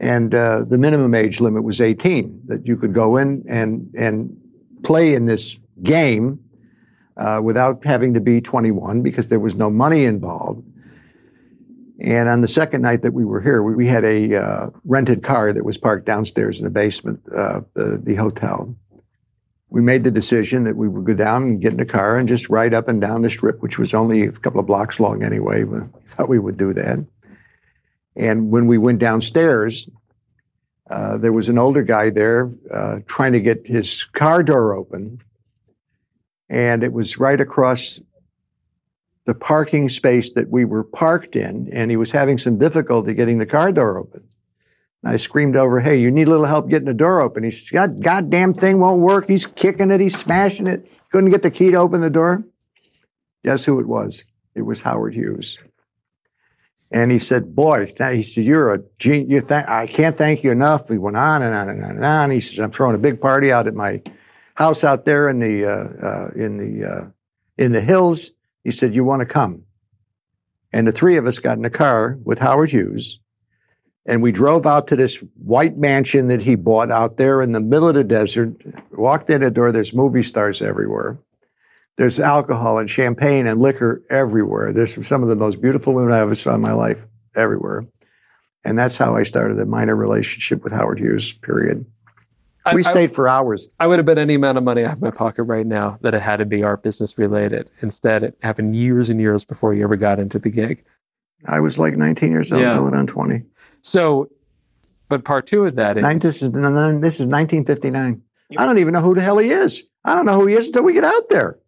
And 0.00 0.34
uh, 0.34 0.64
the 0.64 0.78
minimum 0.78 1.14
age 1.14 1.40
limit 1.40 1.62
was 1.62 1.80
18 1.80 2.42
that 2.46 2.66
you 2.66 2.76
could 2.76 2.92
go 2.92 3.16
in 3.16 3.44
and 3.48 3.88
and 3.96 4.36
play 4.82 5.14
in 5.14 5.26
this 5.26 5.58
game 5.82 6.38
uh, 7.16 7.40
without 7.42 7.84
having 7.84 8.12
to 8.14 8.20
be 8.20 8.40
21 8.40 9.02
because 9.02 9.28
there 9.28 9.40
was 9.40 9.54
no 9.54 9.70
money 9.70 10.04
involved. 10.04 10.62
And 12.00 12.28
on 12.28 12.40
the 12.40 12.48
second 12.48 12.82
night 12.82 13.02
that 13.02 13.14
we 13.14 13.24
were 13.24 13.40
here 13.40 13.62
we, 13.62 13.76
we 13.76 13.86
had 13.86 14.04
a 14.04 14.34
uh, 14.34 14.70
rented 14.84 15.22
car 15.22 15.52
that 15.52 15.64
was 15.64 15.78
parked 15.78 16.06
downstairs 16.06 16.58
in 16.58 16.64
the 16.64 16.70
basement 16.70 17.26
of 17.28 17.64
the, 17.74 18.00
the 18.02 18.16
hotel 18.16 18.74
we 19.74 19.82
made 19.82 20.04
the 20.04 20.10
decision 20.10 20.64
that 20.64 20.76
we 20.76 20.88
would 20.88 21.04
go 21.04 21.14
down 21.14 21.42
and 21.42 21.60
get 21.60 21.72
in 21.72 21.78
the 21.78 21.84
car 21.84 22.16
and 22.16 22.28
just 22.28 22.48
ride 22.48 22.72
up 22.72 22.88
and 22.88 23.00
down 23.00 23.22
the 23.22 23.30
strip 23.30 23.60
which 23.60 23.78
was 23.78 23.92
only 23.92 24.22
a 24.22 24.32
couple 24.32 24.60
of 24.60 24.66
blocks 24.66 25.00
long 25.00 25.22
anyway 25.22 25.64
we 25.64 25.80
thought 26.06 26.28
we 26.28 26.38
would 26.38 26.56
do 26.56 26.72
that 26.72 26.98
and 28.16 28.50
when 28.50 28.66
we 28.66 28.78
went 28.78 28.98
downstairs, 28.98 29.88
uh, 30.90 31.18
there 31.18 31.32
was 31.32 31.48
an 31.48 31.58
older 31.58 31.82
guy 31.82 32.10
there 32.10 32.50
uh, 32.70 33.00
trying 33.06 33.32
to 33.32 33.40
get 33.40 33.66
his 33.66 34.04
car 34.04 34.42
door 34.42 34.74
open. 34.74 35.20
And 36.48 36.84
it 36.84 36.92
was 36.92 37.18
right 37.18 37.40
across 37.40 38.00
the 39.24 39.34
parking 39.34 39.88
space 39.88 40.34
that 40.34 40.50
we 40.50 40.64
were 40.64 40.84
parked 40.84 41.34
in. 41.34 41.68
And 41.72 41.90
he 41.90 41.96
was 41.96 42.10
having 42.10 42.38
some 42.38 42.58
difficulty 42.58 43.14
getting 43.14 43.38
the 43.38 43.46
car 43.46 43.72
door 43.72 43.98
open. 43.98 44.22
I 45.04 45.16
screamed 45.16 45.56
over, 45.56 45.80
"Hey, 45.80 46.00
you 46.00 46.10
need 46.10 46.28
a 46.28 46.30
little 46.30 46.46
help 46.46 46.68
getting 46.68 46.86
the 46.88 46.94
door 46.94 47.20
open?" 47.20 47.44
He 47.44 47.50
says, 47.50 47.70
"God, 47.70 48.02
goddamn 48.02 48.54
thing 48.54 48.78
won't 48.78 49.02
work." 49.02 49.28
He's 49.28 49.46
kicking 49.46 49.90
it, 49.90 50.00
he's 50.00 50.16
smashing 50.16 50.66
it. 50.66 50.86
Couldn't 51.12 51.30
get 51.30 51.42
the 51.42 51.50
key 51.50 51.70
to 51.70 51.76
open 51.76 52.00
the 52.00 52.10
door. 52.10 52.44
Guess 53.44 53.64
who 53.64 53.78
it 53.80 53.86
was? 53.86 54.24
It 54.54 54.62
was 54.62 54.80
Howard 54.80 55.14
Hughes. 55.14 55.58
And 56.90 57.10
he 57.10 57.18
said, 57.18 57.54
"Boy," 57.54 57.92
he 57.98 58.22
said, 58.22 58.44
"You're 58.44 58.72
a 58.72 58.80
genius. 58.98 59.30
You 59.30 59.40
th- 59.40 59.66
I 59.66 59.86
can't 59.86 60.16
thank 60.16 60.44
you 60.44 60.50
enough." 60.50 60.88
We 60.88 60.98
went 60.98 61.16
on 61.16 61.42
and 61.42 61.54
on 61.54 61.68
and 61.68 61.84
on 61.84 61.90
and 61.96 62.04
on. 62.04 62.30
He 62.30 62.40
says, 62.40 62.60
"I'm 62.60 62.70
throwing 62.70 62.94
a 62.94 62.98
big 62.98 63.20
party 63.20 63.52
out 63.52 63.66
at 63.66 63.74
my 63.74 64.00
house 64.54 64.84
out 64.84 65.04
there 65.04 65.28
in 65.28 65.40
the 65.40 65.64
uh, 65.64 66.06
uh, 66.06 66.30
in 66.36 66.56
the 66.56 66.88
uh, 66.88 67.04
in 67.58 67.72
the 67.72 67.80
hills." 67.80 68.30
He 68.62 68.70
said, 68.70 68.94
"You 68.94 69.04
want 69.04 69.20
to 69.20 69.26
come?" 69.26 69.64
And 70.72 70.86
the 70.86 70.92
three 70.92 71.16
of 71.16 71.26
us 71.26 71.38
got 71.38 71.58
in 71.58 71.64
a 71.64 71.70
car 71.70 72.18
with 72.24 72.38
Howard 72.38 72.70
Hughes, 72.70 73.18
and 74.06 74.22
we 74.22 74.32
drove 74.32 74.66
out 74.66 74.86
to 74.88 74.96
this 74.96 75.16
white 75.42 75.76
mansion 75.76 76.28
that 76.28 76.42
he 76.42 76.54
bought 76.54 76.90
out 76.90 77.16
there 77.16 77.40
in 77.42 77.52
the 77.52 77.60
middle 77.60 77.88
of 77.88 77.94
the 77.94 78.04
desert. 78.04 78.52
Walked 78.92 79.30
in 79.30 79.40
the 79.40 79.50
door. 79.50 79.72
There's 79.72 79.94
movie 79.94 80.22
stars 80.22 80.60
everywhere. 80.62 81.16
There's 81.96 82.18
alcohol 82.20 82.78
and 82.78 82.90
champagne 82.90 83.46
and 83.46 83.60
liquor 83.60 84.02
everywhere. 84.10 84.72
There's 84.72 85.06
some 85.06 85.22
of 85.22 85.28
the 85.28 85.36
most 85.36 85.60
beautiful 85.60 85.94
women 85.94 86.12
I 86.12 86.18
ever 86.18 86.34
saw 86.34 86.54
in 86.54 86.60
my 86.60 86.72
life 86.72 87.06
everywhere. 87.36 87.84
And 88.64 88.78
that's 88.78 88.96
how 88.96 89.14
I 89.14 89.22
started 89.22 89.58
a 89.60 89.66
minor 89.66 89.94
relationship 89.94 90.64
with 90.64 90.72
Howard 90.72 90.98
Hughes, 90.98 91.32
period. 91.34 91.84
I- 92.66 92.74
We 92.74 92.82
I- 92.84 92.90
stayed 92.90 93.12
for 93.12 93.28
hours. 93.28 93.68
I 93.78 93.86
would 93.86 93.98
have 93.98 94.06
bet 94.06 94.18
any 94.18 94.34
amount 94.34 94.56
of 94.58 94.64
money 94.64 94.84
I 94.84 94.88
have 94.88 94.98
in 94.98 95.04
my 95.04 95.10
pocket 95.10 95.42
right 95.44 95.66
now 95.66 95.98
that 96.00 96.14
it 96.14 96.22
had 96.22 96.38
to 96.38 96.46
be 96.46 96.62
art 96.62 96.82
business 96.82 97.16
related. 97.18 97.68
Instead, 97.80 98.22
it 98.24 98.36
happened 98.42 98.74
years 98.74 99.08
and 99.10 99.20
years 99.20 99.44
before 99.44 99.74
you 99.74 99.84
ever 99.84 99.96
got 99.96 100.18
into 100.18 100.38
the 100.38 100.48
gig. 100.50 100.82
I 101.46 101.60
was 101.60 101.78
like 101.78 101.96
19 101.96 102.30
years 102.32 102.50
old, 102.50 102.62
Yeah. 102.62 102.74
going 102.74 102.94
on 102.94 103.06
20. 103.06 103.42
So, 103.84 104.30
but 105.08 105.24
part 105.24 105.46
two 105.46 105.66
of 105.66 105.76
that 105.76 105.96
is 105.98 106.02
Nine, 106.02 106.18
this, 106.18 106.42
is, 106.42 106.50
this 106.50 107.20
is 107.20 107.28
1959. 107.28 108.22
I 108.56 108.66
don't 108.66 108.78
even 108.78 108.92
know 108.94 109.00
who 109.02 109.14
the 109.14 109.20
hell 109.20 109.38
he 109.38 109.50
is. 109.50 109.84
I 110.04 110.14
don't 110.14 110.26
know 110.26 110.34
who 110.40 110.46
he 110.46 110.54
is 110.54 110.66
until 110.68 110.82
we 110.84 110.92
get 110.94 111.04
out 111.04 111.28
there. 111.28 111.58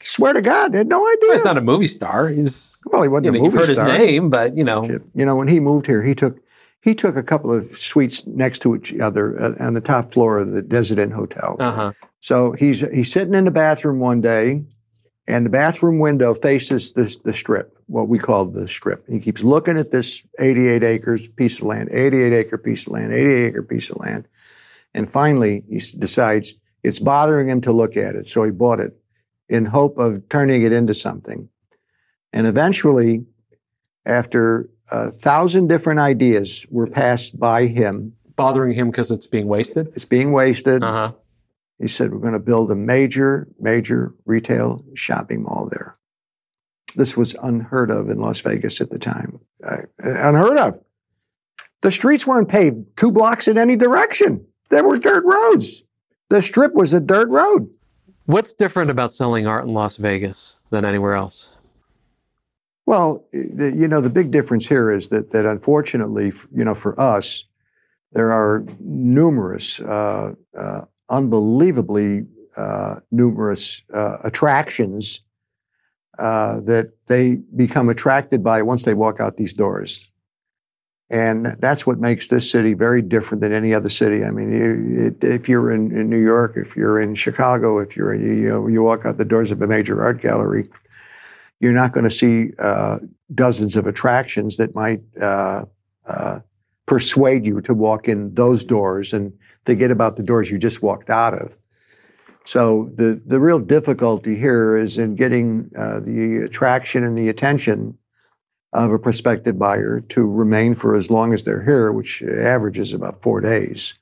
Swear 0.00 0.34
to 0.34 0.42
God, 0.42 0.74
I 0.74 0.78
had 0.78 0.88
no 0.88 1.06
idea. 1.10 1.32
he's 1.32 1.44
not 1.44 1.56
a 1.56 1.62
movie 1.62 1.88
star. 1.88 2.28
He's 2.28 2.78
well, 2.86 3.02
he 3.02 3.08
wasn't 3.08 3.24
you 3.26 3.30
a 3.30 3.32
know, 3.32 3.40
movie 3.44 3.56
you've 3.56 3.66
heard 3.68 3.74
star. 3.74 3.88
his 3.88 3.98
name, 3.98 4.28
but 4.28 4.54
you 4.56 4.62
know, 4.64 4.84
You 5.14 5.24
know, 5.24 5.36
when 5.36 5.48
he 5.48 5.58
moved 5.58 5.86
here, 5.86 6.02
he 6.02 6.14
took 6.14 6.38
he 6.82 6.94
took 6.94 7.16
a 7.16 7.22
couple 7.22 7.50
of 7.52 7.76
suites 7.78 8.26
next 8.26 8.58
to 8.60 8.76
each 8.76 8.94
other 8.98 9.40
uh, 9.42 9.54
on 9.58 9.72
the 9.72 9.80
top 9.80 10.12
floor 10.12 10.38
of 10.38 10.50
the 10.52 10.60
Desert 10.60 10.98
Inn 10.98 11.10
Hotel. 11.10 11.56
uh 11.58 11.72
huh. 11.72 11.92
So 12.20 12.52
he's 12.52 12.80
he's 12.80 13.10
sitting 13.10 13.32
in 13.34 13.46
the 13.46 13.50
bathroom 13.50 13.98
one 13.98 14.20
day, 14.20 14.64
and 15.28 15.44
the 15.44 15.50
bathroom 15.50 15.98
window 15.98 16.34
faces 16.34 16.92
the 16.92 17.14
the 17.24 17.32
strip, 17.32 17.76
what 17.86 18.08
we 18.08 18.18
call 18.18 18.44
the 18.46 18.68
strip. 18.68 19.06
He 19.08 19.20
keeps 19.20 19.42
looking 19.42 19.76
at 19.78 19.90
this 19.90 20.22
88 20.38 20.82
acres 20.82 21.28
piece 21.28 21.58
of 21.60 21.66
land, 21.66 21.88
88 21.92 22.32
acre 22.32 22.58
piece 22.58 22.86
of 22.86 22.92
land, 22.92 23.12
88 23.12 23.44
acre 23.46 23.62
piece 23.62 23.90
of 23.90 23.96
land, 23.96 24.26
and 24.94 25.10
finally 25.10 25.64
he 25.68 25.78
decides 25.98 26.54
it's 26.82 26.98
bothering 27.00 27.48
him 27.48 27.60
to 27.62 27.72
look 27.72 27.96
at 27.96 28.14
it, 28.14 28.28
so 28.28 28.44
he 28.44 28.50
bought 28.50 28.80
it 28.80 28.96
in 29.48 29.64
hope 29.64 29.98
of 29.98 30.28
turning 30.28 30.62
it 30.62 30.72
into 30.72 30.94
something, 30.94 31.48
and 32.32 32.46
eventually, 32.46 33.24
after 34.04 34.68
a 34.90 35.10
thousand 35.10 35.66
different 35.68 35.98
ideas 36.00 36.64
were 36.70 36.86
passed 36.86 37.38
by 37.38 37.66
him, 37.66 38.12
Bothering 38.36 38.74
him 38.74 38.90
because 38.90 39.10
it's 39.10 39.26
being 39.26 39.46
wasted. 39.48 39.90
it's 39.96 40.04
being 40.04 40.30
wasted. 40.30 40.84
Uh 40.84 40.92
huh. 40.92 41.12
He 41.78 41.88
said, 41.88 42.12
We're 42.12 42.18
going 42.18 42.32
to 42.32 42.38
build 42.38 42.70
a 42.70 42.76
major, 42.76 43.48
major 43.60 44.14
retail 44.24 44.84
shopping 44.94 45.42
mall 45.42 45.68
there. 45.70 45.94
This 46.94 47.16
was 47.16 47.34
unheard 47.42 47.90
of 47.90 48.08
in 48.08 48.18
Las 48.18 48.40
Vegas 48.40 48.80
at 48.80 48.90
the 48.90 48.98
time. 48.98 49.38
Uh, 49.62 49.82
unheard 49.98 50.56
of. 50.56 50.78
The 51.82 51.90
streets 51.90 52.26
weren't 52.26 52.48
paved 52.48 52.96
two 52.96 53.12
blocks 53.12 53.48
in 53.48 53.58
any 53.58 53.76
direction, 53.76 54.46
there 54.70 54.84
were 54.84 54.98
dirt 54.98 55.24
roads. 55.24 55.82
The 56.28 56.42
strip 56.42 56.74
was 56.74 56.92
a 56.92 57.00
dirt 57.00 57.28
road. 57.28 57.70
What's 58.24 58.52
different 58.52 58.90
about 58.90 59.12
selling 59.12 59.46
art 59.46 59.64
in 59.64 59.72
Las 59.72 59.96
Vegas 59.96 60.64
than 60.70 60.84
anywhere 60.84 61.14
else? 61.14 61.50
Well, 62.86 63.24
you 63.32 63.88
know, 63.88 64.00
the 64.00 64.10
big 64.10 64.32
difference 64.32 64.66
here 64.66 64.90
is 64.90 65.08
that, 65.08 65.30
that 65.30 65.46
unfortunately, 65.46 66.32
you 66.52 66.64
know, 66.64 66.74
for 66.74 66.98
us, 67.00 67.44
there 68.12 68.32
are 68.32 68.64
numerous, 68.80 69.80
uh, 69.80 70.34
uh, 70.56 70.82
unbelievably 71.08 72.26
uh, 72.56 72.96
numerous 73.10 73.82
uh, 73.92 74.18
attractions 74.24 75.20
uh, 76.18 76.60
that 76.60 76.92
they 77.06 77.36
become 77.54 77.88
attracted 77.88 78.42
by 78.42 78.62
once 78.62 78.84
they 78.84 78.94
walk 78.94 79.20
out 79.20 79.36
these 79.36 79.52
doors. 79.52 80.06
And 81.08 81.56
that's 81.60 81.86
what 81.86 82.00
makes 82.00 82.28
this 82.28 82.50
city 82.50 82.72
very 82.72 83.00
different 83.00 83.40
than 83.40 83.52
any 83.52 83.72
other 83.72 83.88
city. 83.88 84.24
I 84.24 84.30
mean, 84.30 85.06
it, 85.06 85.22
if 85.22 85.48
you're 85.48 85.70
in, 85.70 85.96
in 85.96 86.10
New 86.10 86.22
York, 86.22 86.54
if 86.56 86.74
you're 86.74 86.98
in 86.98 87.14
Chicago, 87.14 87.78
if 87.78 87.96
you're 87.96 88.14
you 88.14 88.48
know 88.48 88.66
you 88.66 88.82
walk 88.82 89.06
out 89.06 89.16
the 89.16 89.24
doors 89.24 89.52
of 89.52 89.62
a 89.62 89.68
major 89.68 90.02
art 90.02 90.20
gallery, 90.20 90.68
you're 91.60 91.72
not 91.72 91.92
going 91.92 92.04
to 92.04 92.10
see 92.10 92.50
uh, 92.58 92.98
dozens 93.34 93.76
of 93.76 93.86
attractions 93.86 94.56
that 94.56 94.74
might 94.74 95.00
uh, 95.20 95.64
uh, 96.06 96.40
persuade 96.86 97.44
you 97.44 97.60
to 97.60 97.74
walk 97.74 98.08
in 98.08 98.34
those 98.34 98.64
doors 98.64 99.12
and 99.12 99.32
forget 99.64 99.90
about 99.90 100.16
the 100.16 100.22
doors 100.22 100.50
you 100.50 100.58
just 100.58 100.82
walked 100.82 101.10
out 101.10 101.34
of. 101.34 101.56
So 102.44 102.90
the 102.94 103.20
the 103.26 103.40
real 103.40 103.58
difficulty 103.58 104.36
here 104.36 104.76
is 104.76 104.98
in 104.98 105.16
getting 105.16 105.70
uh, 105.76 106.00
the 106.00 106.44
attraction 106.44 107.02
and 107.04 107.18
the 107.18 107.28
attention 107.28 107.98
of 108.72 108.92
a 108.92 108.98
prospective 108.98 109.58
buyer 109.58 110.00
to 110.08 110.24
remain 110.24 110.74
for 110.74 110.94
as 110.94 111.10
long 111.10 111.32
as 111.32 111.42
they're 111.42 111.64
here, 111.64 111.90
which 111.90 112.22
averages 112.22 112.92
about 112.92 113.22
four 113.22 113.40
days. 113.40 113.94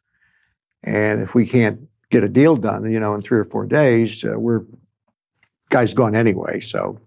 And 0.82 1.22
if 1.22 1.34
we 1.34 1.46
can't 1.46 1.80
get 2.10 2.24
a 2.24 2.28
deal 2.28 2.56
done, 2.56 2.90
you 2.90 3.00
know, 3.00 3.14
in 3.14 3.22
three 3.22 3.38
or 3.38 3.44
four 3.44 3.64
days, 3.66 4.24
uh, 4.24 4.38
we're 4.38 4.64
guys 5.70 5.94
gone 5.94 6.14
anyway. 6.14 6.60
So, 6.60 6.98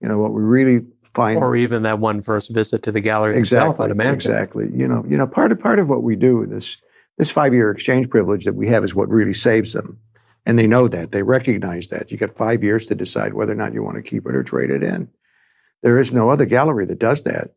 you 0.00 0.08
know, 0.08 0.18
what 0.18 0.32
we 0.32 0.42
really 0.42 0.84
find 1.14 1.38
Or 1.38 1.56
even 1.56 1.82
that 1.82 1.98
one 1.98 2.22
first 2.22 2.52
visit 2.54 2.82
to 2.84 2.92
the 2.92 3.00
gallery 3.00 3.38
itself, 3.38 3.74
exactly, 3.76 3.84
I'd 3.84 3.90
imagine. 3.90 4.14
exactly. 4.14 4.68
You 4.74 4.88
know, 4.88 5.04
you 5.08 5.16
know, 5.16 5.26
part 5.26 5.52
of 5.52 5.60
part 5.60 5.78
of 5.78 5.88
what 5.88 6.02
we 6.02 6.16
do 6.16 6.46
this 6.46 6.76
this 7.16 7.30
five 7.30 7.52
year 7.52 7.70
exchange 7.70 8.08
privilege 8.10 8.44
that 8.44 8.54
we 8.54 8.68
have 8.68 8.84
is 8.84 8.94
what 8.94 9.08
really 9.08 9.34
saves 9.34 9.72
them, 9.72 9.98
and 10.46 10.58
they 10.58 10.66
know 10.66 10.88
that 10.88 11.12
they 11.12 11.22
recognize 11.22 11.88
that. 11.88 12.10
You 12.12 12.18
got 12.18 12.36
five 12.36 12.62
years 12.62 12.86
to 12.86 12.94
decide 12.94 13.34
whether 13.34 13.52
or 13.52 13.56
not 13.56 13.74
you 13.74 13.82
want 13.82 13.96
to 13.96 14.02
keep 14.02 14.26
it 14.26 14.34
or 14.34 14.42
trade 14.44 14.70
it 14.70 14.82
in. 14.82 15.08
There 15.82 15.98
is 15.98 16.12
no 16.12 16.30
other 16.30 16.44
gallery 16.44 16.86
that 16.86 16.98
does 16.98 17.22
that. 17.22 17.50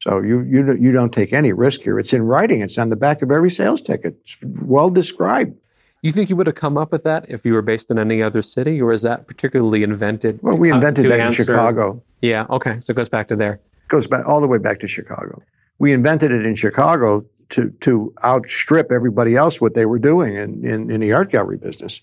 So 0.00 0.20
you 0.20 0.40
you 0.42 0.62
don't- 0.64 0.80
you 0.82 0.92
don't 0.92 1.12
take 1.12 1.32
any 1.32 1.52
risk 1.52 1.80
here. 1.82 1.98
It's 1.98 2.12
in 2.12 2.22
writing. 2.22 2.60
It's 2.60 2.78
on 2.78 2.90
the 2.90 2.96
back 2.96 3.22
of 3.22 3.30
every 3.30 3.50
sales 3.50 3.82
ticket. 3.82 4.16
It's 4.22 4.36
well 4.62 4.90
described. 4.90 5.54
You 6.02 6.10
think 6.10 6.28
you 6.28 6.36
would 6.36 6.48
have 6.48 6.56
come 6.56 6.76
up 6.76 6.90
with 6.90 7.04
that 7.04 7.26
if 7.28 7.46
you 7.46 7.54
were 7.54 7.62
based 7.62 7.90
in 7.90 7.98
any 7.98 8.22
other 8.22 8.42
city, 8.42 8.82
or 8.82 8.90
is 8.90 9.02
that 9.02 9.28
particularly 9.28 9.84
invented? 9.84 10.40
Well, 10.42 10.56
we 10.56 10.70
invented 10.70 11.08
that 11.08 11.20
in 11.20 11.32
Chicago. 11.32 12.02
Yeah. 12.20 12.46
Okay. 12.50 12.80
So 12.80 12.90
it 12.90 12.96
goes 12.96 13.08
back 13.08 13.28
to 13.28 13.36
there. 13.36 13.60
goes 13.88 14.08
back 14.08 14.26
all 14.26 14.40
the 14.40 14.48
way 14.48 14.58
back 14.58 14.80
to 14.80 14.88
Chicago. 14.88 15.40
We 15.78 15.92
invented 15.92 16.32
it 16.32 16.44
in 16.44 16.56
Chicago 16.56 17.24
to 17.50 17.70
to 17.80 18.12
outstrip 18.24 18.90
everybody 18.90 19.36
else 19.36 19.60
what 19.60 19.74
they 19.74 19.86
were 19.86 19.98
doing 19.98 20.34
in, 20.34 20.64
in, 20.64 20.90
in 20.90 21.00
the 21.00 21.12
art 21.12 21.30
gallery 21.30 21.56
business. 21.56 22.00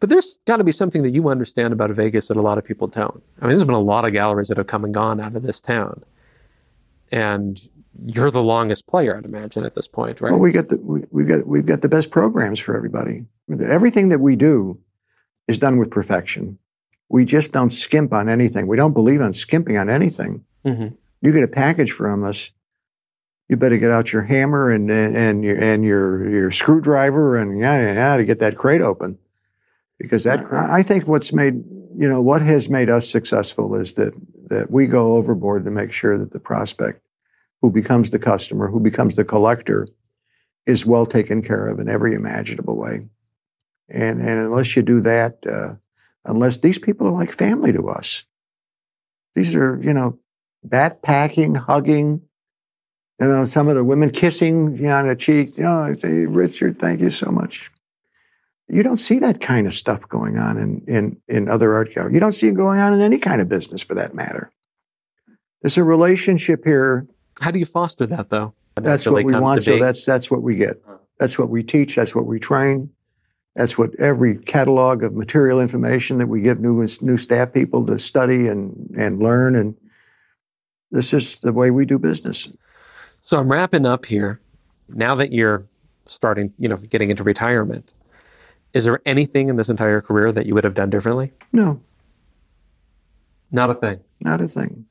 But 0.00 0.08
there's 0.08 0.40
got 0.46 0.56
to 0.56 0.64
be 0.64 0.72
something 0.72 1.02
that 1.02 1.10
you 1.10 1.28
understand 1.28 1.72
about 1.72 1.90
Vegas 1.90 2.28
that 2.28 2.36
a 2.38 2.42
lot 2.42 2.56
of 2.56 2.64
people 2.64 2.86
don't. 2.86 3.22
I 3.40 3.44
mean, 3.44 3.50
there's 3.50 3.64
been 3.64 3.74
a 3.74 3.80
lot 3.80 4.04
of 4.06 4.12
galleries 4.12 4.48
that 4.48 4.56
have 4.56 4.66
come 4.66 4.84
and 4.84 4.94
gone 4.94 5.20
out 5.20 5.36
of 5.36 5.42
this 5.42 5.60
town, 5.60 6.02
and 7.10 7.60
you're 8.06 8.30
the 8.30 8.42
longest 8.42 8.86
player, 8.86 9.16
I'd 9.16 9.24
imagine, 9.24 9.64
at 9.64 9.74
this 9.74 9.88
point, 9.88 10.20
right? 10.20 10.30
Well, 10.32 10.40
we 10.40 10.52
get 10.52 10.68
the 10.68 10.76
we, 10.78 11.04
we've 11.10 11.28
got 11.28 11.46
we've 11.46 11.66
got 11.66 11.82
the 11.82 11.88
best 11.88 12.10
programs 12.10 12.58
for 12.60 12.76
everybody. 12.76 13.24
Everything 13.60 14.08
that 14.10 14.20
we 14.20 14.36
do 14.36 14.78
is 15.48 15.58
done 15.58 15.78
with 15.78 15.90
perfection. 15.90 16.58
We 17.08 17.24
just 17.24 17.52
don't 17.52 17.72
skimp 17.72 18.12
on 18.12 18.28
anything. 18.28 18.66
We 18.66 18.76
don't 18.76 18.94
believe 18.94 19.20
on 19.20 19.32
skimping 19.34 19.76
on 19.76 19.90
anything. 19.90 20.44
Mhm. 20.64 20.96
You 21.20 21.32
get 21.32 21.42
a 21.42 21.48
package 21.48 21.92
from 21.92 22.24
us, 22.24 22.50
you 23.48 23.56
better 23.56 23.76
get 23.76 23.90
out 23.90 24.12
your 24.12 24.22
hammer 24.22 24.70
and 24.70 24.90
and, 24.90 25.16
and 25.16 25.44
your 25.44 25.56
and 25.58 25.84
your 25.84 26.28
your 26.30 26.50
screwdriver 26.50 27.36
and 27.36 27.58
yeah 27.58 27.80
yeah 27.80 27.92
yeah 27.94 28.16
to 28.16 28.24
get 28.24 28.38
that 28.40 28.56
crate 28.56 28.80
open. 28.82 29.18
Because 29.98 30.24
that 30.24 30.50
I 30.52 30.78
I 30.78 30.82
think 30.82 31.06
what's 31.06 31.32
made 31.32 31.54
you 31.94 32.08
know 32.08 32.22
what 32.22 32.40
has 32.42 32.70
made 32.70 32.88
us 32.88 33.08
successful 33.08 33.74
is 33.74 33.92
that 33.94 34.14
that 34.48 34.70
we 34.70 34.86
go 34.86 35.16
overboard 35.16 35.64
to 35.64 35.70
make 35.70 35.92
sure 35.92 36.16
that 36.16 36.32
the 36.32 36.40
prospect 36.40 37.02
who 37.62 37.70
becomes 37.70 38.10
the 38.10 38.18
customer, 38.18 38.68
who 38.68 38.80
becomes 38.80 39.14
the 39.16 39.24
collector, 39.24 39.86
is 40.66 40.84
well 40.84 41.06
taken 41.06 41.40
care 41.42 41.68
of 41.68 41.78
in 41.78 41.88
every 41.88 42.14
imaginable 42.14 42.76
way. 42.76 43.06
And 43.88 44.20
and 44.20 44.38
unless 44.40 44.76
you 44.76 44.82
do 44.82 45.00
that, 45.00 45.38
uh, 45.46 45.74
unless 46.24 46.58
these 46.58 46.78
people 46.78 47.06
are 47.06 47.12
like 47.12 47.30
family 47.30 47.72
to 47.72 47.88
us, 47.88 48.24
these 49.34 49.54
are 49.54 49.80
you 49.82 49.94
know 49.94 50.18
backpacking, 50.66 51.56
hugging. 51.56 52.22
You 53.20 53.28
know, 53.28 53.44
some 53.44 53.68
of 53.68 53.76
the 53.76 53.84
women 53.84 54.10
kissing 54.10 54.76
you 54.76 54.84
know, 54.84 54.96
on 54.96 55.06
the 55.06 55.14
cheek. 55.14 55.56
You 55.56 55.64
know, 55.64 55.94
say, 55.98 56.26
Richard, 56.26 56.80
thank 56.80 57.00
you 57.00 57.10
so 57.10 57.30
much. 57.30 57.70
You 58.68 58.82
don't 58.82 58.96
see 58.96 59.20
that 59.20 59.40
kind 59.40 59.66
of 59.66 59.74
stuff 59.74 60.08
going 60.08 60.38
on 60.38 60.58
in 60.58 60.82
in 60.88 61.16
in 61.28 61.48
other 61.48 61.74
art 61.74 61.94
galleries. 61.94 62.14
You 62.14 62.20
don't 62.20 62.32
see 62.32 62.48
it 62.48 62.54
going 62.54 62.80
on 62.80 62.94
in 62.94 63.00
any 63.00 63.18
kind 63.18 63.40
of 63.40 63.48
business, 63.48 63.82
for 63.82 63.94
that 63.94 64.14
matter. 64.14 64.50
There's 65.60 65.76
a 65.76 65.84
relationship 65.84 66.64
here 66.64 67.06
How 67.40 67.50
do 67.50 67.58
you 67.58 67.66
foster 67.66 68.06
that, 68.06 68.28
though? 68.30 68.54
That's 68.76 69.06
what 69.06 69.24
we 69.24 69.32
want. 69.34 69.62
So 69.62 69.78
that's 69.78 70.04
that's 70.04 70.30
what 70.30 70.42
we 70.42 70.54
get. 70.56 70.82
That's 71.18 71.38
what 71.38 71.50
we 71.50 71.62
teach. 71.62 71.94
That's 71.96 72.14
what 72.14 72.26
we 72.26 72.38
train. 72.40 72.90
That's 73.54 73.76
what 73.76 73.94
every 73.96 74.38
catalog 74.38 75.02
of 75.02 75.14
material 75.14 75.60
information 75.60 76.18
that 76.18 76.26
we 76.28 76.40
give 76.40 76.58
new 76.60 76.86
new 77.00 77.16
staff 77.16 77.52
people 77.52 77.84
to 77.86 77.98
study 77.98 78.48
and 78.48 78.94
and 78.96 79.18
learn. 79.20 79.54
And 79.54 79.74
this 80.90 81.12
is 81.12 81.40
the 81.40 81.52
way 81.52 81.70
we 81.70 81.84
do 81.84 81.98
business. 81.98 82.48
So 83.20 83.38
I'm 83.38 83.50
wrapping 83.50 83.86
up 83.86 84.06
here. 84.06 84.40
Now 84.88 85.14
that 85.14 85.32
you're 85.32 85.64
starting, 86.06 86.52
you 86.58 86.68
know, 86.68 86.76
getting 86.76 87.10
into 87.10 87.22
retirement, 87.22 87.94
is 88.72 88.84
there 88.84 89.00
anything 89.06 89.48
in 89.48 89.56
this 89.56 89.68
entire 89.68 90.00
career 90.00 90.32
that 90.32 90.46
you 90.46 90.54
would 90.54 90.64
have 90.64 90.74
done 90.74 90.90
differently? 90.90 91.32
No, 91.52 91.80
Not 93.50 93.70
a 93.70 93.74
thing. 93.74 94.00
not 94.20 94.40
a 94.40 94.48
thing. 94.48 94.86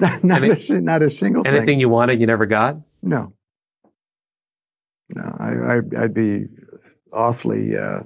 Not, 0.00 0.42
Any- 0.42 0.50
a, 0.50 0.80
not 0.80 1.02
a 1.02 1.10
single 1.10 1.42
thing. 1.42 1.54
Anything 1.54 1.80
you 1.80 1.88
wanted, 1.88 2.20
you 2.20 2.26
never 2.26 2.46
got? 2.46 2.76
No. 3.02 3.32
No, 5.08 5.36
I, 5.38 5.76
I, 5.76 6.04
I'd 6.04 6.14
be 6.14 6.46
awfully 7.12 7.76
uh, 7.76 8.00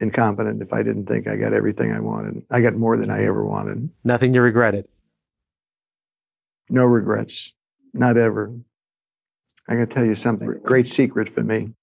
incompetent 0.00 0.62
if 0.62 0.72
I 0.72 0.82
didn't 0.82 1.06
think 1.06 1.28
I 1.28 1.36
got 1.36 1.52
everything 1.52 1.92
I 1.92 2.00
wanted. 2.00 2.42
I 2.50 2.60
got 2.62 2.74
more 2.74 2.96
than 2.96 3.10
I 3.10 3.24
ever 3.24 3.44
wanted. 3.44 3.90
Nothing 4.02 4.32
you 4.32 4.40
regretted. 4.40 4.88
No 6.70 6.86
regrets. 6.86 7.52
Not 7.92 8.16
ever. 8.16 8.52
I'm 9.68 9.76
going 9.76 9.86
to 9.86 9.94
tell 9.94 10.04
you 10.04 10.14
something 10.14 10.48
great 10.64 10.88
secret 10.88 11.28
for 11.28 11.42
me. 11.42 11.74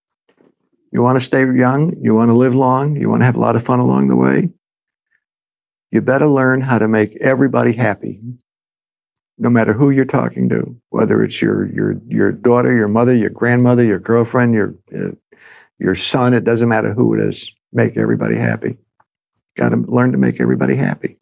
You 0.91 1.01
want 1.01 1.17
to 1.17 1.21
stay 1.21 1.45
young, 1.45 1.95
you 2.01 2.15
want 2.15 2.29
to 2.29 2.33
live 2.33 2.55
long, 2.55 2.95
you 2.95 3.09
want 3.09 3.21
to 3.21 3.25
have 3.25 3.35
a 3.35 3.39
lot 3.41 3.55
of 3.55 3.63
fun 3.63 3.79
along 3.79 4.07
the 4.07 4.15
way. 4.15 4.49
You 5.91 6.01
better 6.01 6.27
learn 6.27 6.61
how 6.61 6.79
to 6.79 6.87
make 6.87 7.15
everybody 7.17 7.73
happy. 7.73 8.21
No 9.39 9.49
matter 9.49 9.73
who 9.73 9.91
you're 9.91 10.05
talking 10.05 10.49
to, 10.49 10.75
whether 10.89 11.23
it's 11.23 11.41
your 11.41 11.71
your 11.71 11.99
your 12.07 12.31
daughter, 12.31 12.75
your 12.75 12.87
mother, 12.87 13.13
your 13.13 13.29
grandmother, 13.29 13.83
your 13.83 13.99
girlfriend, 13.99 14.53
your 14.53 14.73
uh, 14.95 15.11
your 15.79 15.95
son, 15.95 16.33
it 16.33 16.43
doesn't 16.43 16.69
matter 16.69 16.93
who 16.93 17.13
it 17.13 17.21
is. 17.21 17.53
Make 17.71 17.97
everybody 17.97 18.35
happy. 18.35 18.77
Got 19.55 19.69
to 19.69 19.77
learn 19.77 20.11
to 20.11 20.17
make 20.17 20.39
everybody 20.39 20.75
happy. 20.75 21.17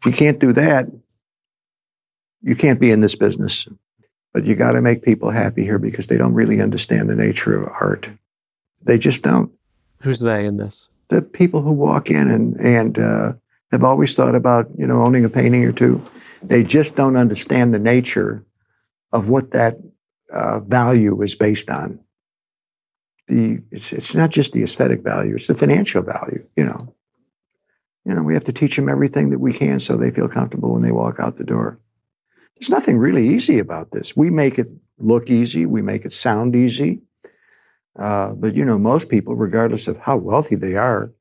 If 0.00 0.06
you 0.06 0.12
can't 0.12 0.38
do 0.38 0.52
that, 0.52 0.86
you 2.42 2.54
can't 2.54 2.80
be 2.80 2.90
in 2.90 3.00
this 3.00 3.14
business. 3.14 3.68
But 4.32 4.46
you 4.46 4.54
got 4.54 4.72
to 4.72 4.82
make 4.82 5.02
people 5.02 5.30
happy 5.30 5.64
here 5.64 5.78
because 5.78 6.06
they 6.06 6.16
don't 6.16 6.34
really 6.34 6.60
understand 6.60 7.08
the 7.08 7.16
nature 7.16 7.60
of 7.60 7.72
art. 7.80 8.08
They 8.84 8.98
just 8.98 9.22
don't. 9.22 9.50
Who's 10.02 10.20
they 10.20 10.44
in 10.44 10.58
this? 10.58 10.90
The 11.08 11.22
people 11.22 11.62
who 11.62 11.72
walk 11.72 12.10
in 12.10 12.30
and 12.30 12.56
and 12.60 12.98
uh, 12.98 13.32
have 13.70 13.84
always 13.84 14.14
thought 14.14 14.34
about 14.34 14.68
you 14.76 14.86
know 14.86 15.02
owning 15.02 15.24
a 15.24 15.30
painting 15.30 15.64
or 15.64 15.72
two, 15.72 16.04
they 16.42 16.62
just 16.62 16.96
don't 16.96 17.16
understand 17.16 17.74
the 17.74 17.78
nature 17.78 18.44
of 19.12 19.28
what 19.28 19.52
that 19.52 19.76
uh, 20.32 20.60
value 20.60 21.20
is 21.22 21.34
based 21.34 21.70
on. 21.70 22.00
The 23.28 23.60
it's 23.70 23.92
it's 23.92 24.14
not 24.14 24.30
just 24.30 24.52
the 24.52 24.62
aesthetic 24.62 25.02
value; 25.02 25.34
it's 25.34 25.46
the 25.46 25.54
financial 25.54 26.02
value. 26.02 26.46
You 26.56 26.64
know, 26.64 26.94
you 28.04 28.14
know 28.14 28.22
we 28.22 28.34
have 28.34 28.44
to 28.44 28.52
teach 28.52 28.76
them 28.76 28.88
everything 28.88 29.30
that 29.30 29.38
we 29.40 29.52
can 29.52 29.78
so 29.78 29.96
they 29.96 30.10
feel 30.10 30.28
comfortable 30.28 30.72
when 30.72 30.82
they 30.82 30.92
walk 30.92 31.20
out 31.20 31.36
the 31.36 31.44
door. 31.44 31.78
There's 32.58 32.70
nothing 32.70 32.98
really 32.98 33.28
easy 33.28 33.58
about 33.58 33.92
this. 33.92 34.16
We 34.16 34.30
make 34.30 34.58
it 34.58 34.68
look 34.98 35.30
easy. 35.30 35.64
We 35.64 35.82
make 35.82 36.04
it 36.04 36.12
sound 36.12 36.56
easy. 36.56 37.02
Uh, 37.98 38.32
but 38.32 38.54
you 38.54 38.64
know, 38.64 38.78
most 38.78 39.08
people, 39.08 39.34
regardless 39.34 39.88
of 39.88 39.98
how 39.98 40.16
wealthy 40.16 40.54
they 40.54 40.76
are, 40.76 41.12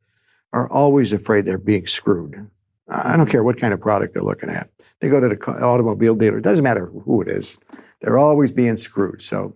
are 0.53 0.69
always 0.71 1.13
afraid 1.13 1.45
they're 1.45 1.57
being 1.57 1.87
screwed. 1.87 2.49
I 2.89 3.17
don't 3.17 3.29
care 3.29 3.43
what 3.43 3.59
kind 3.59 3.73
of 3.73 3.81
product 3.81 4.13
they're 4.13 4.23
looking 4.23 4.49
at. 4.49 4.69
They 4.99 5.09
go 5.09 5.19
to 5.19 5.27
the 5.27 5.51
automobile 5.61 6.15
dealer. 6.15 6.37
It 6.37 6.43
doesn't 6.43 6.63
matter 6.63 6.85
who 6.85 7.21
it 7.21 7.27
is. 7.27 7.57
They're 8.01 8.17
always 8.17 8.51
being 8.51 8.77
screwed. 8.77 9.21
So 9.21 9.55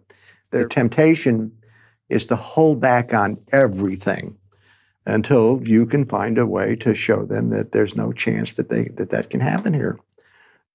their 0.52 0.68
temptation 0.68 1.52
is 2.10 2.26
to 2.28 2.36
hold 2.36 2.82
back 2.82 3.14
on 3.14 3.38
everything 3.54 4.38
until 5.06 5.62
you 5.64 5.86
can 5.86 6.06
find 6.06 6.38
a 6.38 6.46
way 6.46 6.76
to 6.76 6.94
show 6.94 7.26
them 7.26 7.50
that 7.50 7.72
there's 7.72 7.96
no 7.96 8.12
chance 8.12 8.54
that 8.54 8.70
they 8.70 8.90
that 8.96 9.10
that 9.12 9.30
can 9.30 9.40
happen 9.40 9.74
here. 9.74 9.98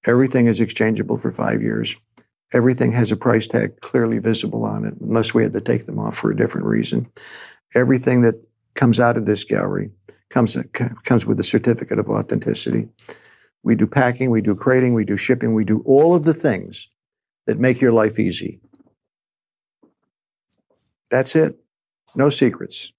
Everything 0.06 0.46
is 0.46 0.60
exchangeable 0.60 1.16
for 1.16 1.30
five 1.30 1.62
years. 1.62 1.94
Everything 2.52 2.92
has 2.92 3.12
a 3.12 3.16
price 3.16 3.46
tag 3.46 3.80
clearly 3.80 4.18
visible 4.18 4.64
on 4.64 4.84
it, 4.84 4.94
unless 5.00 5.34
we 5.34 5.42
had 5.42 5.52
to 5.52 5.60
take 5.60 5.86
them 5.86 5.98
off 5.98 6.16
for 6.16 6.30
a 6.30 6.36
different 6.36 6.66
reason. 6.66 7.06
Everything 7.74 8.22
that 8.22 8.36
comes 8.74 8.98
out 9.00 9.16
of 9.16 9.26
this 9.26 9.44
gallery 9.44 9.90
comes 10.30 10.56
comes 11.04 11.26
with 11.26 11.40
a 11.40 11.44
certificate 11.44 11.98
of 11.98 12.08
authenticity. 12.08 12.88
We 13.62 13.74
do 13.74 13.86
packing, 13.86 14.30
we 14.30 14.42
do 14.42 14.54
crating, 14.54 14.94
we 14.94 15.04
do 15.04 15.16
shipping, 15.16 15.54
we 15.54 15.64
do 15.64 15.82
all 15.86 16.14
of 16.14 16.22
the 16.22 16.34
things 16.34 16.88
that 17.46 17.58
make 17.58 17.80
your 17.80 17.92
life 17.92 18.18
easy. 18.18 18.60
That's 21.10 21.34
it. 21.36 21.58
No 22.14 22.28
secrets. 22.28 22.92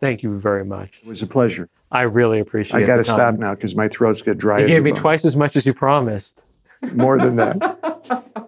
Thank 0.00 0.22
you 0.22 0.38
very 0.38 0.64
much. 0.64 1.00
It 1.02 1.08
was 1.08 1.22
a 1.22 1.26
pleasure. 1.26 1.68
I 1.90 2.02
really 2.02 2.38
appreciate 2.38 2.80
it. 2.80 2.84
I 2.84 2.86
got 2.86 2.96
to 2.96 3.04
stop 3.04 3.36
now 3.36 3.54
because 3.54 3.74
my 3.74 3.88
throat's 3.88 4.22
get 4.22 4.38
dry. 4.38 4.60
You 4.60 4.66
gave 4.68 4.82
me 4.82 4.92
bone. 4.92 5.00
twice 5.00 5.24
as 5.24 5.36
much 5.36 5.56
as 5.56 5.66
you 5.66 5.74
promised. 5.74 6.44
More 6.92 7.18
than 7.18 7.36
that. 7.36 8.47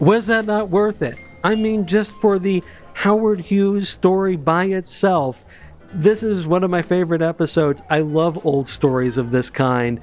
Was 0.00 0.28
that 0.28 0.46
not 0.46 0.70
worth 0.70 1.02
it? 1.02 1.18
I 1.42 1.56
mean, 1.56 1.84
just 1.86 2.12
for 2.14 2.38
the 2.38 2.62
Howard 2.92 3.40
Hughes 3.40 3.88
story 3.88 4.36
by 4.36 4.66
itself, 4.66 5.44
this 5.92 6.22
is 6.22 6.46
one 6.46 6.62
of 6.62 6.70
my 6.70 6.82
favorite 6.82 7.22
episodes. 7.22 7.82
I 7.90 8.00
love 8.00 8.46
old 8.46 8.68
stories 8.68 9.16
of 9.16 9.32
this 9.32 9.50
kind. 9.50 10.00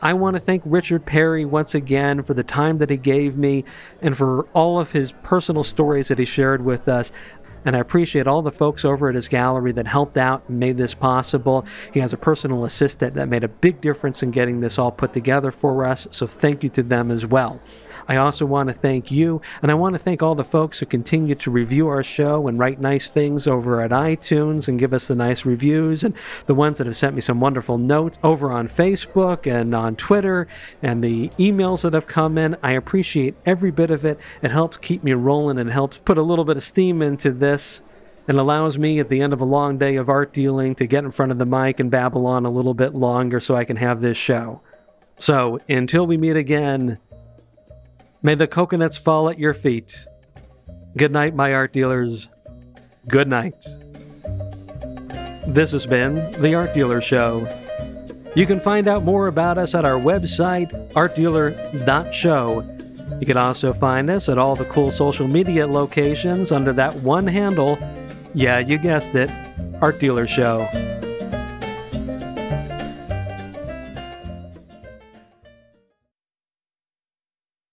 I 0.00 0.12
want 0.12 0.34
to 0.34 0.40
thank 0.40 0.62
Richard 0.64 1.04
Perry 1.04 1.44
once 1.44 1.74
again 1.74 2.22
for 2.22 2.34
the 2.34 2.44
time 2.44 2.78
that 2.78 2.90
he 2.90 2.96
gave 2.96 3.36
me 3.36 3.64
and 4.02 4.16
for 4.16 4.44
all 4.52 4.78
of 4.78 4.92
his 4.92 5.12
personal 5.22 5.64
stories 5.64 6.08
that 6.08 6.18
he 6.18 6.26
shared 6.26 6.64
with 6.64 6.86
us. 6.86 7.10
And 7.64 7.74
I 7.74 7.78
appreciate 7.78 8.26
all 8.26 8.42
the 8.42 8.52
folks 8.52 8.84
over 8.84 9.08
at 9.08 9.14
his 9.14 9.26
gallery 9.26 9.72
that 9.72 9.86
helped 9.86 10.18
out 10.18 10.44
and 10.48 10.60
made 10.60 10.76
this 10.76 10.94
possible. 10.94 11.64
He 11.92 12.00
has 12.00 12.12
a 12.12 12.18
personal 12.18 12.66
assistant 12.66 13.14
that 13.14 13.28
made 13.28 13.42
a 13.42 13.48
big 13.48 13.80
difference 13.80 14.22
in 14.22 14.30
getting 14.30 14.60
this 14.60 14.78
all 14.78 14.92
put 14.92 15.14
together 15.14 15.50
for 15.50 15.84
us, 15.86 16.06
so 16.12 16.26
thank 16.26 16.62
you 16.62 16.68
to 16.70 16.82
them 16.82 17.10
as 17.10 17.24
well. 17.24 17.60
I 18.08 18.16
also 18.16 18.46
want 18.46 18.68
to 18.68 18.74
thank 18.74 19.10
you, 19.10 19.40
and 19.62 19.70
I 19.70 19.74
want 19.74 19.94
to 19.94 19.98
thank 19.98 20.22
all 20.22 20.34
the 20.34 20.44
folks 20.44 20.78
who 20.78 20.86
continue 20.86 21.34
to 21.34 21.50
review 21.50 21.88
our 21.88 22.02
show 22.02 22.48
and 22.48 22.58
write 22.58 22.80
nice 22.80 23.08
things 23.08 23.46
over 23.46 23.80
at 23.80 23.90
iTunes 23.90 24.68
and 24.68 24.78
give 24.78 24.92
us 24.92 25.08
the 25.08 25.14
nice 25.14 25.44
reviews, 25.44 26.04
and 26.04 26.14
the 26.46 26.54
ones 26.54 26.78
that 26.78 26.86
have 26.86 26.96
sent 26.96 27.14
me 27.14 27.20
some 27.20 27.40
wonderful 27.40 27.78
notes 27.78 28.18
over 28.22 28.50
on 28.50 28.68
Facebook 28.68 29.46
and 29.50 29.74
on 29.74 29.96
Twitter, 29.96 30.46
and 30.82 31.02
the 31.02 31.28
emails 31.38 31.82
that 31.82 31.94
have 31.94 32.06
come 32.06 32.38
in. 32.38 32.56
I 32.62 32.72
appreciate 32.72 33.34
every 33.46 33.70
bit 33.70 33.90
of 33.90 34.04
it. 34.04 34.18
It 34.42 34.50
helps 34.50 34.76
keep 34.76 35.02
me 35.02 35.12
rolling 35.12 35.58
and 35.58 35.70
helps 35.70 35.98
put 35.98 36.18
a 36.18 36.22
little 36.22 36.44
bit 36.44 36.56
of 36.56 36.64
steam 36.64 37.02
into 37.02 37.30
this 37.30 37.80
and 38.26 38.38
allows 38.38 38.78
me 38.78 38.98
at 38.98 39.08
the 39.08 39.20
end 39.20 39.32
of 39.32 39.40
a 39.40 39.44
long 39.44 39.78
day 39.78 39.96
of 39.96 40.08
art 40.08 40.32
dealing 40.32 40.74
to 40.76 40.86
get 40.86 41.04
in 41.04 41.10
front 41.10 41.32
of 41.32 41.38
the 41.38 41.46
mic 41.46 41.80
and 41.80 41.90
babble 41.90 42.26
on 42.26 42.46
a 42.46 42.50
little 42.50 42.74
bit 42.74 42.94
longer 42.94 43.40
so 43.40 43.54
I 43.54 43.64
can 43.64 43.76
have 43.76 44.00
this 44.00 44.16
show. 44.16 44.60
So, 45.18 45.60
until 45.68 46.06
we 46.06 46.16
meet 46.16 46.36
again, 46.36 46.98
may 48.24 48.34
the 48.34 48.48
coconuts 48.48 48.96
fall 48.96 49.28
at 49.28 49.38
your 49.38 49.54
feet. 49.54 50.06
Good 50.96 51.12
night, 51.12 51.36
my 51.36 51.52
art 51.52 51.74
dealers. 51.74 52.28
Good 53.06 53.28
night. 53.28 53.62
This 55.46 55.72
has 55.72 55.86
been 55.86 56.32
The 56.40 56.54
Art 56.54 56.72
Dealer 56.72 57.02
Show. 57.02 57.46
You 58.34 58.46
can 58.46 58.60
find 58.60 58.88
out 58.88 59.04
more 59.04 59.28
about 59.28 59.58
us 59.58 59.74
at 59.74 59.84
our 59.84 60.00
website, 60.00 60.72
artdealer.show. 60.94 62.70
You 63.20 63.26
can 63.26 63.36
also 63.36 63.74
find 63.74 64.08
us 64.08 64.30
at 64.30 64.38
all 64.38 64.56
the 64.56 64.64
cool 64.64 64.90
social 64.90 65.28
media 65.28 65.66
locations 65.66 66.50
under 66.50 66.72
that 66.72 66.96
one 66.96 67.26
handle. 67.26 67.78
Yeah, 68.32 68.58
you 68.58 68.78
guessed 68.78 69.14
it, 69.14 69.30
Art 69.82 70.00
Dealer 70.00 70.26
Show. 70.26 70.66